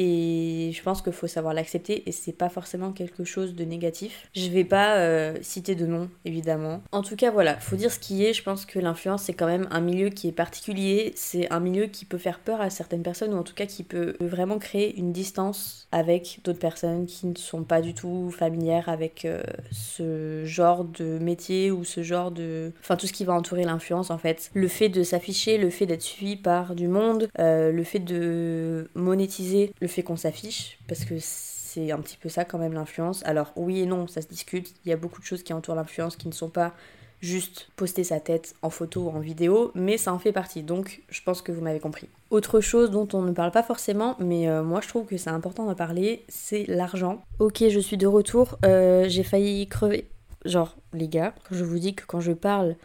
Et 0.00 0.70
je 0.72 0.80
pense 0.80 1.02
qu'il 1.02 1.12
faut 1.12 1.26
savoir 1.26 1.54
l'accepter 1.54 2.08
et 2.08 2.12
c'est 2.12 2.32
pas 2.32 2.48
forcément 2.48 2.92
quelque 2.92 3.24
chose 3.24 3.56
de 3.56 3.64
négatif. 3.64 4.28
Je 4.32 4.48
vais 4.48 4.64
pas 4.64 4.96
euh, 4.98 5.36
citer 5.42 5.74
de 5.74 5.86
nom 5.86 6.08
évidemment. 6.24 6.82
En 6.92 7.02
tout 7.02 7.16
cas 7.16 7.32
voilà, 7.32 7.56
faut 7.56 7.74
dire 7.74 7.90
ce 7.90 7.98
qui 7.98 8.24
est, 8.24 8.32
je 8.32 8.44
pense 8.44 8.64
que 8.64 8.78
l'influence 8.78 9.24
c'est 9.24 9.32
quand 9.32 9.48
même 9.48 9.66
un 9.72 9.80
milieu 9.80 10.10
qui 10.10 10.28
est 10.28 10.32
particulier, 10.32 11.12
c'est 11.16 11.50
un 11.52 11.58
milieu 11.58 11.86
qui 11.86 12.04
peut 12.04 12.16
faire 12.16 12.38
peur 12.38 12.60
à 12.60 12.70
certaines 12.70 13.02
personnes 13.02 13.34
ou 13.34 13.38
en 13.38 13.42
tout 13.42 13.54
cas 13.54 13.66
qui 13.66 13.82
peut 13.82 14.14
vraiment 14.20 14.60
créer 14.60 14.96
une 14.96 15.12
distance 15.12 15.88
avec 15.90 16.38
d'autres 16.44 16.60
personnes 16.60 17.06
qui 17.06 17.26
ne 17.26 17.36
sont 17.36 17.64
pas 17.64 17.80
du 17.80 17.92
tout 17.92 18.30
familières 18.30 18.88
avec 18.88 19.24
euh, 19.24 19.42
ce 19.72 20.44
genre 20.44 20.84
de 20.84 21.18
métier 21.18 21.72
ou 21.72 21.82
ce 21.82 22.04
genre 22.04 22.30
de... 22.30 22.70
Enfin 22.80 22.94
tout 22.94 23.08
ce 23.08 23.12
qui 23.12 23.24
va 23.24 23.32
entourer 23.32 23.64
l'influence 23.64 24.10
en 24.10 24.18
fait. 24.18 24.52
Le 24.54 24.68
fait 24.68 24.90
de 24.90 25.02
s'afficher, 25.02 25.58
le 25.58 25.70
fait 25.70 25.86
d'être 25.86 26.02
suivi 26.02 26.36
par 26.36 26.76
du 26.76 26.86
monde, 26.86 27.28
euh, 27.40 27.72
le 27.72 27.82
fait 27.82 27.98
de 27.98 28.88
monétiser 28.94 29.72
fait 29.88 30.02
qu'on 30.02 30.16
s'affiche, 30.16 30.78
parce 30.86 31.04
que 31.04 31.14
c'est 31.18 31.90
un 31.90 31.98
petit 31.98 32.16
peu 32.16 32.28
ça 32.28 32.44
quand 32.44 32.58
même 32.58 32.72
l'influence. 32.72 33.24
Alors 33.24 33.52
oui 33.56 33.80
et 33.80 33.86
non, 33.86 34.06
ça 34.06 34.22
se 34.22 34.28
discute, 34.28 34.74
il 34.84 34.88
y 34.88 34.92
a 34.92 34.96
beaucoup 34.96 35.20
de 35.20 35.26
choses 35.26 35.42
qui 35.42 35.52
entourent 35.52 35.74
l'influence 35.74 36.16
qui 36.16 36.28
ne 36.28 36.32
sont 36.32 36.48
pas 36.48 36.72
juste 37.20 37.68
poster 37.76 38.04
sa 38.04 38.20
tête 38.20 38.54
en 38.62 38.70
photo 38.70 39.02
ou 39.02 39.10
en 39.10 39.18
vidéo, 39.18 39.72
mais 39.74 39.98
ça 39.98 40.12
en 40.12 40.18
fait 40.18 40.32
partie, 40.32 40.62
donc 40.62 41.02
je 41.08 41.20
pense 41.22 41.42
que 41.42 41.52
vous 41.52 41.60
m'avez 41.60 41.80
compris. 41.80 42.08
Autre 42.30 42.60
chose 42.60 42.90
dont 42.90 43.08
on 43.12 43.22
ne 43.22 43.32
parle 43.32 43.50
pas 43.50 43.62
forcément, 43.62 44.16
mais 44.20 44.48
euh, 44.48 44.62
moi 44.62 44.80
je 44.80 44.88
trouve 44.88 45.06
que 45.06 45.16
c'est 45.16 45.30
important 45.30 45.66
d'en 45.66 45.74
parler, 45.74 46.24
c'est 46.28 46.64
l'argent. 46.68 47.22
Ok, 47.38 47.64
je 47.68 47.80
suis 47.80 47.96
de 47.96 48.06
retour, 48.06 48.58
euh, 48.64 49.08
j'ai 49.08 49.24
failli 49.24 49.66
crever. 49.66 50.08
Genre, 50.44 50.76
les 50.92 51.08
gars, 51.08 51.34
je 51.50 51.64
vous 51.64 51.78
dis 51.78 51.94
que 51.94 52.04
quand 52.06 52.20
je 52.20 52.32
parle, 52.32 52.76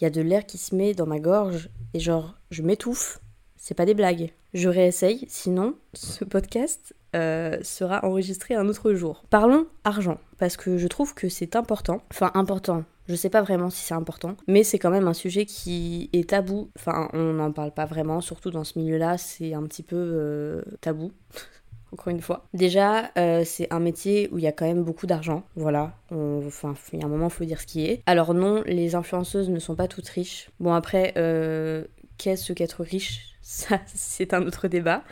il 0.00 0.04
y 0.04 0.06
a 0.06 0.10
de 0.10 0.22
l'air 0.22 0.46
qui 0.46 0.58
se 0.58 0.74
met 0.74 0.94
dans 0.94 1.06
ma 1.06 1.20
gorge, 1.20 1.68
et 1.92 2.00
genre, 2.00 2.34
je 2.50 2.62
m'étouffe, 2.62 3.20
c'est 3.64 3.74
pas 3.74 3.86
des 3.86 3.94
blagues. 3.94 4.30
Je 4.52 4.68
réessaye, 4.68 5.24
sinon 5.26 5.74
ce 5.94 6.22
podcast 6.22 6.94
euh, 7.16 7.56
sera 7.62 8.04
enregistré 8.04 8.54
un 8.54 8.68
autre 8.68 8.92
jour. 8.92 9.24
Parlons 9.30 9.66
argent, 9.84 10.18
parce 10.36 10.58
que 10.58 10.76
je 10.76 10.86
trouve 10.86 11.14
que 11.14 11.30
c'est 11.30 11.56
important. 11.56 12.02
Enfin, 12.10 12.30
important. 12.34 12.84
Je 13.08 13.14
sais 13.14 13.30
pas 13.30 13.40
vraiment 13.40 13.70
si 13.70 13.80
c'est 13.80 13.94
important, 13.94 14.36
mais 14.46 14.64
c'est 14.64 14.78
quand 14.78 14.90
même 14.90 15.08
un 15.08 15.14
sujet 15.14 15.46
qui 15.46 16.10
est 16.12 16.28
tabou. 16.28 16.68
Enfin, 16.76 17.08
on 17.14 17.32
n'en 17.32 17.52
parle 17.52 17.72
pas 17.72 17.86
vraiment, 17.86 18.20
surtout 18.20 18.50
dans 18.50 18.64
ce 18.64 18.78
milieu-là, 18.78 19.16
c'est 19.16 19.54
un 19.54 19.62
petit 19.62 19.82
peu 19.82 19.96
euh, 19.96 20.62
tabou. 20.82 21.12
Encore 21.94 22.08
une 22.08 22.20
fois. 22.20 22.44
Déjà, 22.52 23.12
euh, 23.16 23.44
c'est 23.46 23.72
un 23.72 23.80
métier 23.80 24.28
où 24.30 24.36
il 24.36 24.44
y 24.44 24.48
a 24.48 24.52
quand 24.52 24.66
même 24.66 24.82
beaucoup 24.82 25.06
d'argent. 25.06 25.42
Voilà. 25.56 25.94
Enfin, 26.10 26.74
il 26.92 26.98
y 26.98 27.02
a 27.02 27.06
un 27.06 27.08
moment, 27.08 27.28
il 27.28 27.32
faut 27.32 27.44
dire 27.44 27.62
ce 27.62 27.66
qui 27.66 27.86
est. 27.86 28.02
Alors, 28.04 28.34
non, 28.34 28.62
les 28.66 28.94
influenceuses 28.94 29.48
ne 29.48 29.58
sont 29.58 29.76
pas 29.76 29.88
toutes 29.88 30.08
riches. 30.08 30.50
Bon, 30.60 30.74
après, 30.74 31.14
qu'est-ce 32.18 32.52
qu'être 32.52 32.82
riche? 32.82 33.33
Ça 33.44 33.78
c'est 33.94 34.34
un 34.34 34.44
autre 34.46 34.66
débat. 34.66 35.04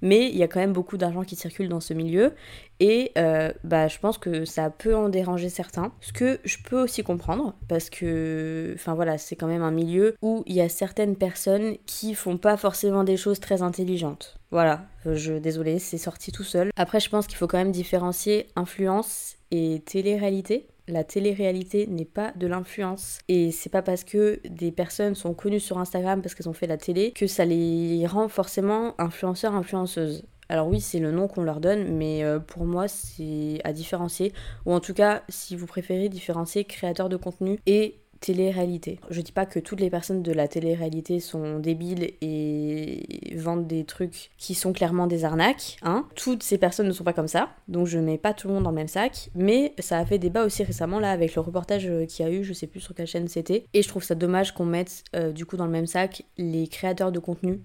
Mais 0.00 0.30
il 0.30 0.36
y 0.36 0.42
a 0.42 0.48
quand 0.48 0.60
même 0.60 0.72
beaucoup 0.72 0.96
d'argent 0.96 1.24
qui 1.24 1.36
circule 1.36 1.68
dans 1.68 1.80
ce 1.80 1.92
milieu 1.92 2.32
et 2.78 3.12
euh, 3.18 3.52
bah, 3.64 3.88
je 3.88 3.98
pense 3.98 4.16
que 4.16 4.46
ça 4.46 4.70
peut 4.70 4.96
en 4.96 5.10
déranger 5.10 5.50
certains. 5.50 5.92
Ce 6.00 6.12
que 6.12 6.40
je 6.44 6.56
peux 6.64 6.80
aussi 6.80 7.02
comprendre 7.02 7.54
parce 7.68 7.90
que 7.90 8.72
enfin 8.76 8.94
voilà, 8.94 9.18
c'est 9.18 9.36
quand 9.36 9.48
même 9.48 9.62
un 9.62 9.72
milieu 9.72 10.14
où 10.22 10.42
il 10.46 10.54
y 10.54 10.62
a 10.62 10.70
certaines 10.70 11.16
personnes 11.16 11.76
qui 11.84 12.14
font 12.14 12.38
pas 12.38 12.56
forcément 12.56 13.04
des 13.04 13.18
choses 13.18 13.40
très 13.40 13.60
intelligentes. 13.60 14.38
Voilà, 14.50 14.86
je 15.04 15.34
désolé, 15.34 15.78
c'est 15.78 15.98
sorti 15.98 16.32
tout 16.32 16.44
seul. 16.44 16.70
Après 16.76 17.00
je 17.00 17.10
pense 17.10 17.26
qu'il 17.26 17.36
faut 17.36 17.46
quand 17.46 17.58
même 17.58 17.72
différencier 17.72 18.46
influence 18.56 19.36
et 19.50 19.82
télé-réalité 19.84 20.68
la 20.90 21.04
télé-réalité 21.04 21.86
n'est 21.86 22.04
pas 22.04 22.32
de 22.36 22.46
l'influence. 22.46 23.18
Et 23.28 23.50
c'est 23.50 23.70
pas 23.70 23.82
parce 23.82 24.04
que 24.04 24.40
des 24.48 24.72
personnes 24.72 25.14
sont 25.14 25.34
connues 25.34 25.60
sur 25.60 25.78
Instagram 25.78 26.22
parce 26.22 26.34
qu'elles 26.34 26.48
ont 26.48 26.54
fait 26.54 26.66
la 26.66 26.76
télé 26.76 27.12
que 27.12 27.26
ça 27.26 27.44
les 27.44 28.06
rend 28.06 28.28
forcément 28.28 28.94
influenceurs, 28.98 29.54
influenceuses. 29.54 30.24
Alors 30.50 30.66
oui, 30.66 30.80
c'est 30.80 30.98
le 30.98 31.12
nom 31.12 31.28
qu'on 31.28 31.44
leur 31.44 31.60
donne, 31.60 31.96
mais 31.96 32.24
euh, 32.24 32.40
pour 32.40 32.64
moi, 32.64 32.88
c'est 32.88 33.60
à 33.62 33.72
différencier. 33.72 34.32
Ou 34.66 34.72
en 34.72 34.80
tout 34.80 34.94
cas, 34.94 35.22
si 35.28 35.54
vous 35.54 35.66
préférez 35.66 36.08
différencier 36.08 36.64
créateur 36.64 37.08
de 37.08 37.16
contenu 37.16 37.60
et 37.66 37.99
télé-réalité. 38.20 39.00
Je 39.10 39.20
dis 39.20 39.32
pas 39.32 39.46
que 39.46 39.58
toutes 39.58 39.80
les 39.80 39.90
personnes 39.90 40.22
de 40.22 40.32
la 40.32 40.48
télé-réalité 40.48 41.20
sont 41.20 41.58
débiles 41.58 42.12
et 42.20 43.34
vendent 43.36 43.66
des 43.66 43.84
trucs 43.84 44.30
qui 44.36 44.54
sont 44.54 44.72
clairement 44.72 45.06
des 45.06 45.24
arnaques, 45.24 45.78
hein. 45.82 46.06
Toutes 46.14 46.42
ces 46.42 46.58
personnes 46.58 46.86
ne 46.86 46.92
sont 46.92 47.04
pas 47.04 47.12
comme 47.12 47.28
ça, 47.28 47.50
donc 47.68 47.86
je 47.86 47.98
mets 47.98 48.18
pas 48.18 48.34
tout 48.34 48.48
le 48.48 48.54
monde 48.54 48.64
dans 48.64 48.70
le 48.70 48.76
même 48.76 48.88
sac, 48.88 49.30
mais 49.34 49.74
ça 49.78 49.98
a 49.98 50.04
fait 50.04 50.18
débat 50.18 50.44
aussi 50.44 50.62
récemment 50.62 51.00
là 51.00 51.10
avec 51.10 51.34
le 51.34 51.40
reportage 51.40 51.86
euh, 51.88 52.06
qu'il 52.06 52.26
y 52.26 52.28
a 52.28 52.32
eu, 52.32 52.44
je 52.44 52.52
sais 52.52 52.66
plus 52.66 52.80
sur 52.80 52.94
quelle 52.94 53.06
chaîne 53.06 53.28
c'était, 53.28 53.64
et 53.72 53.82
je 53.82 53.88
trouve 53.88 54.04
ça 54.04 54.14
dommage 54.14 54.52
qu'on 54.52 54.66
mette 54.66 55.04
euh, 55.16 55.32
du 55.32 55.46
coup 55.46 55.56
dans 55.56 55.66
le 55.66 55.72
même 55.72 55.86
sac 55.86 56.22
les 56.36 56.68
créateurs 56.68 57.12
de 57.12 57.18
contenu 57.18 57.60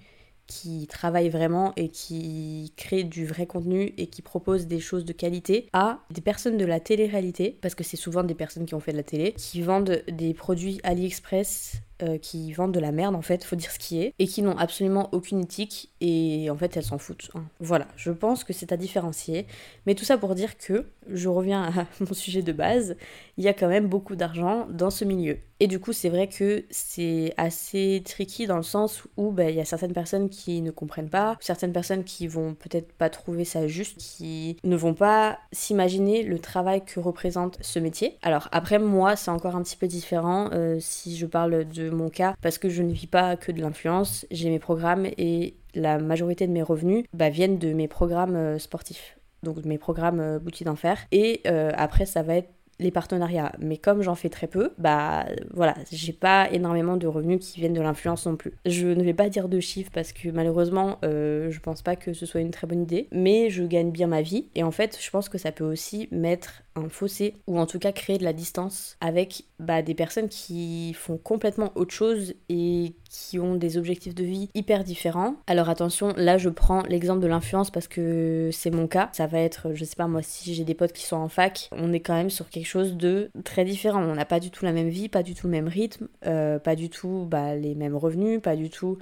qui 0.48 0.88
travaillent 0.88 1.30
vraiment 1.30 1.74
et 1.76 1.90
qui 1.90 2.74
créent 2.78 3.04
du 3.04 3.26
vrai 3.26 3.46
contenu 3.46 3.94
et 3.98 4.08
qui 4.08 4.22
proposent 4.22 4.68
des 4.68 4.80
choses 4.80 5.06
de 5.06 5.14
qualité 5.14 5.68
à 5.74 6.00
des 6.12 6.22
personnes 6.22 6.58
de 6.58 6.66
la 6.66 6.80
télé-réalité, 6.80 7.58
parce 7.62 7.76
que 7.76 7.84
c'est 7.84 7.98
souvent 7.98 8.24
des 8.24 8.36
personnes 8.36 8.66
qui 8.66 8.76
ont 8.76 8.80
fait 8.80 8.92
de 8.92 8.98
la 8.98 9.04
télé, 9.04 9.34
qui 9.34 9.62
vendent 9.62 10.04
des 10.08 10.34
produits 10.34 10.80
AliExpress 10.84 11.82
euh, 12.04 12.18
qui 12.18 12.52
vendent 12.52 12.74
de 12.74 12.80
la 12.82 12.92
merde 12.92 13.16
en 13.16 13.22
fait, 13.22 13.46
faut 13.46 13.56
dire 13.56 13.72
ce 13.72 13.80
qui 13.80 14.02
est, 14.02 14.14
et 14.20 14.28
qui 14.28 14.42
n'ont 14.42 14.58
absolument 14.58 15.08
aucune 15.14 15.40
éthique 15.40 15.94
et 16.02 16.50
en 16.50 16.58
fait 16.58 16.76
elles 16.76 16.84
s'en 16.84 16.98
foutent. 16.98 17.30
Hein. 17.36 17.46
Voilà, 17.62 17.88
je 17.96 18.12
pense 18.12 18.44
que 18.44 18.52
c'est 18.52 18.74
à 18.74 18.78
différencier. 18.78 19.48
Mais 19.86 19.96
tout 19.96 20.04
ça 20.04 20.18
pour 20.18 20.36
dire 20.36 20.58
que, 20.58 20.88
je 21.10 21.30
reviens 21.30 21.64
à 21.64 21.86
mon 22.02 22.14
sujet 22.14 22.42
de 22.42 22.52
base, 22.52 22.98
il 23.38 23.46
y 23.46 23.48
a 23.48 23.54
quand 23.54 23.70
même 23.70 23.88
beaucoup 23.88 24.18
d'argent 24.18 24.68
dans 24.70 24.90
ce 24.90 25.06
milieu. 25.06 25.38
Et 25.60 25.68
du 25.68 25.80
coup 25.80 25.94
c'est 25.94 26.10
vrai 26.10 26.28
que 26.28 26.66
c'est 26.70 27.34
assez 27.38 28.02
tricky 28.06 28.46
dans 28.46 28.58
le 28.58 28.64
sens 28.64 29.04
où 29.16 29.32
bah, 29.32 29.50
il 29.50 29.56
y 29.56 29.62
a 29.62 29.66
certaines 29.66 29.94
personnes 29.94 30.30
qui 30.30 30.62
ne 30.62 30.72
comprennent 30.72 31.10
pas, 31.10 31.38
certaines 31.40 31.72
personnes 31.72 32.04
qui 32.04 32.28
vont 32.28 32.56
peut-être 32.56 32.92
pas 32.92 33.10
trouver 33.10 33.46
ça 33.46 33.68
juste, 33.68 33.98
qui 33.98 34.58
ne 34.64 34.76
vont 34.76 34.94
pas 34.94 35.40
s'imaginer 35.54 36.24
le 36.24 36.40
travail 36.40 36.84
que 36.84 37.00
représente 37.00 37.58
ce 37.62 37.80
métier. 37.80 38.18
Alors 38.22 38.50
après 38.52 38.80
moi 38.80 39.16
c'est 39.16 39.32
encore 39.32 39.56
un 39.56 39.64
petit 39.64 39.78
peu 39.78 39.88
différent 39.88 40.50
euh, 40.52 40.78
si 40.82 41.16
je 41.16 41.26
parle 41.26 41.66
de 41.66 41.90
mon 41.90 42.10
cas 42.10 42.36
parce 42.42 42.58
que 42.58 42.68
je 42.68 42.84
ne 42.84 42.92
vis 42.92 43.08
pas 43.08 43.38
que 43.38 43.54
de 43.54 43.62
l'influence, 43.62 44.26
j'ai 44.32 44.50
mes 44.50 44.60
programmes 44.60 45.08
et 45.18 45.56
la 45.74 46.00
majorité 46.00 46.48
de 46.48 46.52
mes 46.52 46.64
revenus 46.64 47.06
bah, 47.14 47.30
viennent 47.30 47.60
de 47.60 47.72
mes 47.72 47.88
programmes 47.88 48.36
euh, 48.36 48.60
sportifs 48.60 49.18
donc 49.44 49.64
mes 49.64 49.78
programmes 49.78 50.20
euh, 50.20 50.40
boutique 50.40 50.66
d'enfer. 50.66 50.98
Et 51.12 51.44
après, 51.46 52.08
ça 52.08 52.24
va 52.24 52.38
être 52.38 52.50
les 52.80 52.92
partenariats. 52.92 53.52
Mais 53.60 53.78
comme 53.78 54.02
j'en 54.02 54.16
fais 54.16 54.30
très 54.30 54.48
peu, 54.48 54.72
bah 54.78 55.26
voilà, 55.54 55.76
j'ai 55.92 56.14
pas 56.14 56.50
énormément 56.52 56.98
de 56.98 57.08
revenus 57.08 57.40
qui 57.40 57.60
viennent 57.60 57.74
de 57.74 57.82
l'influence 57.82 58.26
non 58.26 58.36
plus. 58.36 58.54
Je 58.66 58.88
ne 58.88 59.04
vais 59.04 59.14
pas 59.14 59.30
dire 59.30 59.50
de 59.50 59.60
chiffres 59.60 59.92
parce 59.94 60.12
que 60.12 60.30
malheureusement, 60.30 60.98
je 61.04 61.60
pense 61.60 61.82
pas 61.82 61.96
que 61.96 62.14
ce 62.14 62.26
soit 62.26 62.42
une 62.42 62.52
très 62.52 62.68
bonne 62.68 62.84
idée, 62.84 63.08
mais 63.12 63.50
je 63.50 63.64
gagne 63.64 63.92
bien 63.92 64.08
ma 64.08 64.22
vie 64.22 64.48
et 64.56 64.64
en 64.64 64.72
fait, 64.72 64.98
je 65.02 65.10
pense 65.10 65.30
que 65.30 65.38
ça 65.38 65.52
peut 65.52 65.64
aussi 65.64 66.08
mettre 66.12 66.64
un 66.76 66.90
fossé 66.90 67.36
ou 67.48 67.58
en 67.58 67.66
tout 67.66 67.80
cas 67.80 67.92
créer 67.92 68.18
de 68.18 68.24
la 68.24 68.34
distance 68.34 68.98
avec 69.00 69.46
bah, 69.60 69.82
des 69.82 69.94
personnes 69.94 70.28
qui 70.28 70.94
font 70.94 71.18
complètement 71.18 71.72
autre 71.76 71.94
chose 71.94 72.34
et 72.50 72.94
qui 73.10 73.40
ont 73.40 73.56
des 73.56 73.78
objectifs 73.78 74.14
de 74.14 74.26
vie 74.26 74.50
hyper 74.54 74.84
différents. 74.84 75.36
Alors 75.48 75.70
attention, 75.70 76.14
là 76.18 76.38
je 76.38 76.50
prends 76.50 76.84
l'exemple 76.84 77.22
de 77.22 77.28
l'influence 77.28 77.72
parce 77.72 77.88
que 77.88 78.50
c'est 78.52 78.72
mon 78.72 78.88
cas. 78.88 79.10
Ça 79.14 79.28
va 79.28 79.40
être, 79.40 79.74
je 79.74 79.86
sais 79.86 79.96
pas 79.96 80.08
moi, 80.08 80.22
si 80.22 80.54
j'ai 80.54 80.66
des 80.66 80.74
potes 80.74 80.92
qui 80.92 81.06
sont 81.06 81.16
en 81.16 81.30
fac, 81.30 81.70
on 81.72 81.94
est 81.94 82.02
quand 82.02 82.14
même 82.16 82.30
sur 82.30 82.50
quelque 82.50 82.65
chose 82.66 82.96
de 82.98 83.32
très 83.44 83.66
différent. 83.66 84.02
On 84.02 84.16
n'a 84.16 84.26
pas 84.26 84.40
du 84.40 84.52
tout 84.52 84.66
la 84.66 84.72
même 84.72 84.90
vie, 84.90 85.10
pas 85.10 85.24
du 85.24 85.34
tout 85.36 85.48
le 85.48 85.52
même 85.52 85.68
rythme, 85.68 86.08
euh, 86.26 86.60
pas 86.60 86.76
du 86.76 86.90
tout 86.90 87.26
bah, 87.30 87.56
les 87.56 87.76
mêmes 87.76 87.96
revenus, 87.96 88.42
pas 88.42 88.56
du 88.56 88.70
tout 88.70 88.98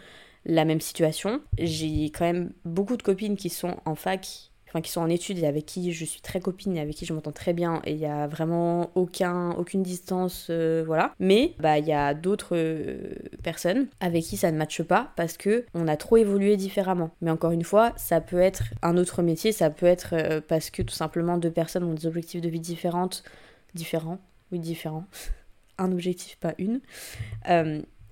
la 0.45 0.65
même 0.65 0.81
situation. 0.81 1.41
J'ai 1.57 2.05
quand 2.05 2.25
même 2.25 2.51
beaucoup 2.65 2.97
de 2.97 3.03
copines 3.03 3.37
qui 3.37 3.49
sont 3.49 3.77
en 3.85 3.95
fac 3.95 4.51
enfin 4.73 4.81
qui 4.81 4.91
sont 4.91 5.01
en 5.01 5.09
études 5.09 5.37
et 5.37 5.45
avec 5.45 5.67
qui 5.67 5.93
je 5.93 6.03
suis 6.03 6.21
très 6.21 6.39
copine 6.39 6.75
et 6.75 6.79
avec 6.79 6.95
qui 6.95 7.05
je 7.05 7.13
m'entends 7.13 7.31
très 7.31 7.53
bien 7.53 7.81
et 7.85 7.91
il 7.91 7.99
y 7.99 8.07
a 8.07 8.27
vraiment 8.27 8.89
aucun 8.95 9.51
aucune 9.51 9.83
distance 9.83 10.47
euh, 10.49 10.83
voilà 10.85 11.13
mais 11.19 11.53
bah 11.59 11.77
il 11.77 11.85
y 11.85 11.93
a 11.93 12.15
d'autres 12.15 12.55
euh, 12.55 13.13
personnes 13.43 13.87
avec 13.99 14.23
qui 14.23 14.35
ça 14.35 14.51
ne 14.51 14.57
matche 14.57 14.81
pas 14.81 15.11
parce 15.15 15.37
que 15.37 15.65
on 15.75 15.87
a 15.87 15.95
trop 15.95 16.17
évolué 16.17 16.57
différemment 16.57 17.11
mais 17.21 17.29
encore 17.29 17.51
une 17.51 17.63
fois 17.63 17.93
ça 17.97 18.19
peut 18.19 18.39
être 18.39 18.63
un 18.81 18.97
autre 18.97 19.21
métier 19.21 19.51
ça 19.51 19.69
peut 19.69 19.85
être 19.85 20.39
parce 20.47 20.71
que 20.71 20.81
tout 20.81 20.95
simplement 20.95 21.37
deux 21.37 21.51
personnes 21.51 21.83
ont 21.83 21.93
des 21.93 22.07
objectifs 22.07 22.41
de 22.41 22.49
vie 22.49 22.59
différentes 22.59 23.23
différents 23.73 24.19
oui 24.51 24.59
différents 24.59 25.05
un 25.77 25.91
objectif 25.91 26.37
pas 26.37 26.53
une. 26.57 26.81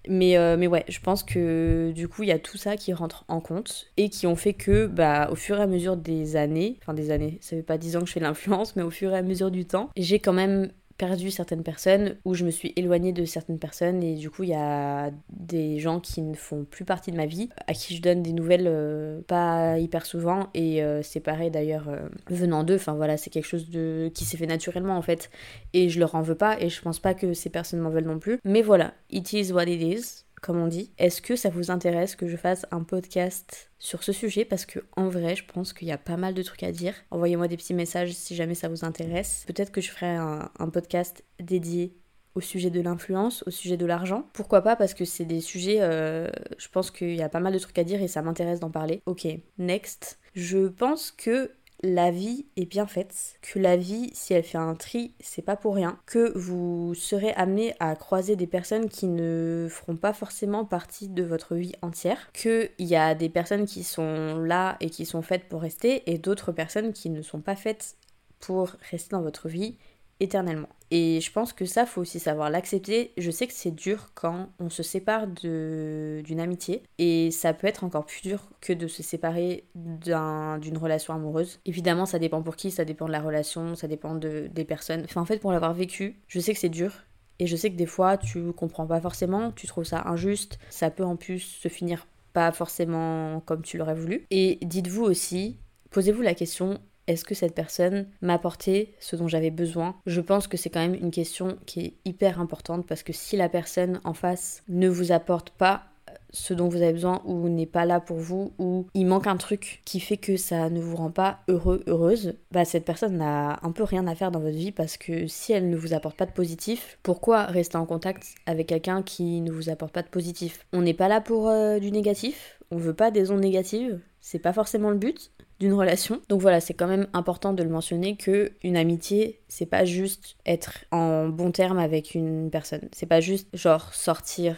Mais, 0.07 0.35
euh, 0.37 0.57
mais 0.57 0.67
ouais, 0.67 0.83
je 0.87 0.99
pense 0.99 1.23
que 1.23 1.91
du 1.93 2.07
coup, 2.07 2.23
il 2.23 2.29
y 2.29 2.31
a 2.31 2.39
tout 2.39 2.57
ça 2.57 2.75
qui 2.75 2.91
rentre 2.91 3.23
en 3.27 3.39
compte 3.39 3.91
et 3.97 4.09
qui 4.09 4.25
ont 4.25 4.35
fait 4.35 4.53
que, 4.53 4.87
bah, 4.87 5.29
au 5.31 5.35
fur 5.35 5.59
et 5.59 5.61
à 5.61 5.67
mesure 5.67 5.95
des 5.95 6.35
années, 6.35 6.77
enfin 6.81 6.93
des 6.95 7.11
années, 7.11 7.37
ça 7.41 7.55
fait 7.55 7.61
pas 7.61 7.77
10 7.77 7.97
ans 7.97 7.99
que 7.99 8.07
je 8.07 8.13
fais 8.13 8.19
l'influence, 8.19 8.75
mais 8.75 8.81
au 8.81 8.89
fur 8.89 9.13
et 9.13 9.17
à 9.17 9.21
mesure 9.21 9.51
du 9.51 9.65
temps, 9.65 9.89
j'ai 9.95 10.19
quand 10.19 10.33
même 10.33 10.71
perdu 11.01 11.31
certaines 11.31 11.63
personnes, 11.63 12.17
ou 12.25 12.35
je 12.35 12.45
me 12.45 12.51
suis 12.51 12.73
éloignée 12.75 13.11
de 13.11 13.25
certaines 13.25 13.57
personnes, 13.57 14.03
et 14.03 14.13
du 14.13 14.29
coup, 14.29 14.43
il 14.43 14.49
y 14.49 14.53
a 14.53 15.09
des 15.31 15.79
gens 15.79 15.99
qui 15.99 16.21
ne 16.21 16.35
font 16.35 16.63
plus 16.63 16.85
partie 16.85 17.11
de 17.11 17.17
ma 17.17 17.25
vie, 17.25 17.49
à 17.65 17.73
qui 17.73 17.95
je 17.95 18.03
donne 18.03 18.21
des 18.21 18.33
nouvelles 18.33 18.67
euh, 18.67 19.19
pas 19.25 19.79
hyper 19.79 20.05
souvent, 20.05 20.49
et 20.53 20.83
euh, 20.83 21.01
c'est 21.01 21.19
pareil 21.19 21.49
d'ailleurs 21.49 21.89
euh, 21.89 22.07
venant 22.29 22.63
d'eux, 22.63 22.75
enfin 22.75 22.93
voilà, 22.93 23.17
c'est 23.17 23.31
quelque 23.31 23.47
chose 23.47 23.71
de 23.71 24.11
qui 24.13 24.25
s'est 24.25 24.37
fait 24.37 24.45
naturellement 24.45 24.95
en 24.95 25.01
fait, 25.01 25.31
et 25.73 25.89
je 25.89 25.99
leur 25.99 26.13
en 26.13 26.21
veux 26.21 26.35
pas, 26.35 26.61
et 26.61 26.69
je 26.69 26.79
pense 26.83 26.99
pas 26.99 27.15
que 27.15 27.33
ces 27.33 27.49
personnes 27.49 27.79
m'en 27.79 27.89
veulent 27.89 28.05
non 28.05 28.19
plus. 28.19 28.37
Mais 28.45 28.61
voilà, 28.61 28.93
it 29.09 29.33
is 29.33 29.51
what 29.51 29.63
it 29.63 29.81
is 29.81 30.25
comme 30.41 30.57
on 30.57 30.67
dit. 30.67 30.91
Est-ce 30.97 31.21
que 31.21 31.35
ça 31.35 31.49
vous 31.49 31.71
intéresse 31.71 32.15
que 32.15 32.27
je 32.27 32.35
fasse 32.35 32.65
un 32.71 32.83
podcast 32.83 33.71
sur 33.79 34.03
ce 34.03 34.11
sujet? 34.11 34.43
Parce 34.43 34.65
que 34.65 34.79
en 34.97 35.07
vrai, 35.07 35.35
je 35.35 35.45
pense 35.45 35.71
qu'il 35.71 35.87
y 35.87 35.91
a 35.91 35.97
pas 35.97 36.17
mal 36.17 36.33
de 36.33 36.43
trucs 36.43 36.63
à 36.63 36.71
dire. 36.71 36.95
Envoyez-moi 37.11 37.47
des 37.47 37.57
petits 37.57 37.73
messages 37.73 38.13
si 38.13 38.35
jamais 38.35 38.55
ça 38.55 38.67
vous 38.67 38.83
intéresse. 38.83 39.43
Peut-être 39.47 39.71
que 39.71 39.81
je 39.81 39.91
ferai 39.91 40.15
un, 40.15 40.49
podcast 40.73 41.23
dédié 41.39 41.93
au 42.33 42.41
sujet 42.41 42.69
de 42.69 42.79
l'influence, 42.81 43.43
au 43.45 43.51
sujet 43.51 43.77
de 43.77 43.85
l'argent. 43.85 44.29
Pourquoi 44.33 44.61
pas? 44.61 44.75
Parce 44.75 44.93
que 44.93 45.05
c'est 45.05 45.25
des 45.25 45.41
sujets, 45.41 45.81
euh, 45.81 46.29
je 46.57 46.69
pense 46.69 46.89
qu'il 46.89 47.15
y 47.15 47.21
a 47.21 47.29
pas 47.29 47.41
mal 47.41 47.53
de 47.53 47.59
trucs 47.59 47.77
à 47.77 47.83
dire 47.83 48.01
et 48.01 48.07
ça 48.07 48.21
m'intéresse 48.21 48.61
d'en 48.61 48.71
parler. 48.71 49.01
Ok, 49.05 49.27
next. 49.57 50.17
Je 50.33 50.67
pense 50.67 51.11
que 51.11 51.51
la 51.83 52.11
vie 52.11 52.45
est 52.57 52.65
bien 52.65 52.85
faite, 52.85 53.39
que 53.41 53.59
la 53.59 53.75
vie, 53.77 54.11
si 54.13 54.33
elle 54.33 54.43
fait 54.43 54.57
un 54.57 54.75
tri, 54.75 55.13
c'est 55.19 55.41
pas 55.41 55.55
pour 55.55 55.75
rien, 55.75 55.97
que 56.05 56.37
vous 56.37 56.93
serez 56.95 57.31
amené 57.33 57.73
à 57.79 57.95
croiser 57.95 58.35
des 58.35 58.47
personnes 58.47 58.89
qui 58.89 59.07
ne 59.07 59.67
feront 59.69 59.95
pas 59.95 60.13
forcément 60.13 60.65
partie 60.65 61.07
de 61.07 61.23
votre 61.23 61.55
vie 61.55 61.73
entière, 61.81 62.31
qu'il 62.33 62.69
y 62.79 62.95
a 62.95 63.15
des 63.15 63.29
personnes 63.29 63.65
qui 63.65 63.83
sont 63.83 64.37
là 64.37 64.77
et 64.79 64.89
qui 64.89 65.05
sont 65.05 65.21
faites 65.21 65.47
pour 65.47 65.61
rester 65.61 66.11
et 66.11 66.17
d'autres 66.17 66.51
personnes 66.51 66.93
qui 66.93 67.09
ne 67.09 67.21
sont 67.21 67.41
pas 67.41 67.55
faites 67.55 67.95
pour 68.39 68.75
rester 68.89 69.11
dans 69.11 69.21
votre 69.21 69.49
vie 69.49 69.77
éternellement. 70.21 70.69
Et 70.91 71.19
je 71.21 71.31
pense 71.31 71.51
que 71.51 71.65
ça, 71.65 71.85
faut 71.85 72.01
aussi 72.01 72.19
savoir 72.19 72.49
l'accepter. 72.49 73.11
Je 73.17 73.31
sais 73.31 73.47
que 73.47 73.53
c'est 73.53 73.71
dur 73.71 74.11
quand 74.13 74.49
on 74.59 74.69
se 74.69 74.83
sépare 74.83 75.27
d'une 75.27 76.39
amitié. 76.39 76.83
Et 76.97 77.31
ça 77.31 77.53
peut 77.53 77.67
être 77.67 77.83
encore 77.83 78.05
plus 78.05 78.21
dur 78.21 78.49
que 78.59 78.73
de 78.73 78.87
se 78.87 79.01
séparer 79.01 79.65
d'une 79.73 80.77
relation 80.77 81.13
amoureuse. 81.13 81.59
Évidemment, 81.65 82.05
ça 82.05 82.19
dépend 82.19 82.41
pour 82.41 82.55
qui, 82.55 82.71
ça 82.71 82.85
dépend 82.85 83.05
de 83.05 83.11
la 83.11 83.21
relation, 83.21 83.75
ça 83.75 83.87
dépend 83.87 84.15
de, 84.15 84.47
des 84.53 84.65
personnes. 84.65 85.03
Enfin, 85.05 85.21
en 85.21 85.25
fait, 85.25 85.39
pour 85.39 85.51
l'avoir 85.51 85.73
vécu, 85.73 86.21
je 86.27 86.39
sais 86.39 86.53
que 86.53 86.59
c'est 86.59 86.69
dur. 86.69 86.93
Et 87.39 87.47
je 87.47 87.55
sais 87.55 87.71
que 87.71 87.77
des 87.77 87.87
fois, 87.87 88.17
tu 88.17 88.51
comprends 88.51 88.85
pas 88.85 89.01
forcément, 89.01 89.51
tu 89.51 89.65
trouves 89.65 89.85
ça 89.85 90.03
injuste. 90.07 90.59
Ça 90.69 90.91
peut 90.91 91.05
en 91.05 91.15
plus 91.15 91.39
se 91.39 91.69
finir 91.69 92.05
pas 92.33 92.51
forcément 92.51 93.39
comme 93.41 93.61
tu 93.61 93.77
l'aurais 93.77 93.95
voulu. 93.95 94.25
Et 94.29 94.59
dites-vous 94.61 95.03
aussi, 95.03 95.57
posez-vous 95.89 96.21
la 96.21 96.35
question 96.35 96.79
est-ce 97.07 97.25
que 97.25 97.35
cette 97.35 97.55
personne 97.55 98.07
m'a 98.21 98.33
apporté 98.33 98.93
ce 98.99 99.15
dont 99.15 99.27
j'avais 99.27 99.51
besoin? 99.51 99.95
Je 100.05 100.21
pense 100.21 100.47
que 100.47 100.57
c'est 100.57 100.69
quand 100.69 100.79
même 100.79 100.95
une 100.95 101.11
question 101.11 101.57
qui 101.65 101.79
est 101.81 101.93
hyper 102.05 102.39
importante 102.39 102.87
parce 102.87 103.03
que 103.03 103.13
si 103.13 103.37
la 103.37 103.49
personne 103.49 103.99
en 104.03 104.13
face 104.13 104.63
ne 104.67 104.87
vous 104.87 105.11
apporte 105.11 105.49
pas 105.51 105.83
ce 106.31 106.53
dont 106.53 106.69
vous 106.69 106.81
avez 106.81 106.93
besoin 106.93 107.21
ou 107.25 107.49
n'est 107.49 107.65
pas 107.65 107.85
là 107.85 107.99
pour 107.99 108.17
vous 108.17 108.53
ou 108.57 108.87
il 108.93 109.05
manque 109.05 109.27
un 109.27 109.37
truc 109.37 109.81
qui 109.85 109.99
fait 109.99 110.17
que 110.17 110.37
ça 110.37 110.69
ne 110.69 110.79
vous 110.79 110.95
rend 110.95 111.11
pas 111.11 111.39
heureux, 111.47 111.83
heureuse, 111.87 112.35
bah 112.51 112.65
cette 112.65 112.85
personne 112.85 113.17
n'a 113.17 113.59
un 113.63 113.71
peu 113.71 113.83
rien 113.83 114.07
à 114.07 114.15
faire 114.15 114.31
dans 114.31 114.39
votre 114.39 114.55
vie 114.55 114.71
parce 114.71 114.97
que 114.97 115.27
si 115.27 115.53
elle 115.53 115.69
ne 115.69 115.75
vous 115.75 115.93
apporte 115.93 116.17
pas 116.17 116.25
de 116.25 116.31
positif, 116.31 116.97
pourquoi 117.03 117.43
rester 117.43 117.77
en 117.77 117.85
contact 117.85 118.35
avec 118.45 118.67
quelqu'un 118.67 119.03
qui 119.03 119.41
ne 119.41 119.51
vous 119.51 119.69
apporte 119.69 119.93
pas 119.93 120.03
de 120.03 120.07
positif? 120.07 120.65
On 120.73 120.81
n'est 120.81 120.93
pas 120.93 121.07
là 121.07 121.21
pour 121.21 121.49
euh, 121.49 121.79
du 121.79 121.91
négatif, 121.91 122.59
on 122.71 122.77
veut 122.77 122.93
pas 122.93 123.11
des 123.11 123.31
ondes 123.31 123.41
négatives, 123.41 123.99
c'est 124.21 124.39
pas 124.39 124.53
forcément 124.53 124.89
le 124.89 124.97
but 124.97 125.31
d'une 125.61 125.73
relation. 125.73 126.19
Donc 126.27 126.41
voilà, 126.41 126.59
c'est 126.59 126.73
quand 126.73 126.87
même 126.87 127.07
important 127.13 127.53
de 127.53 127.61
le 127.61 127.69
mentionner 127.69 128.17
que 128.17 128.51
une 128.63 128.75
amitié, 128.75 129.39
c'est 129.47 129.67
pas 129.67 129.85
juste 129.85 130.35
être 130.45 130.85
en 130.91 131.29
bon 131.29 131.51
terme 131.51 131.77
avec 131.77 132.15
une 132.15 132.49
personne. 132.49 132.89
C'est 132.91 133.05
pas 133.05 133.21
juste 133.21 133.47
genre 133.53 133.93
sortir 133.93 134.57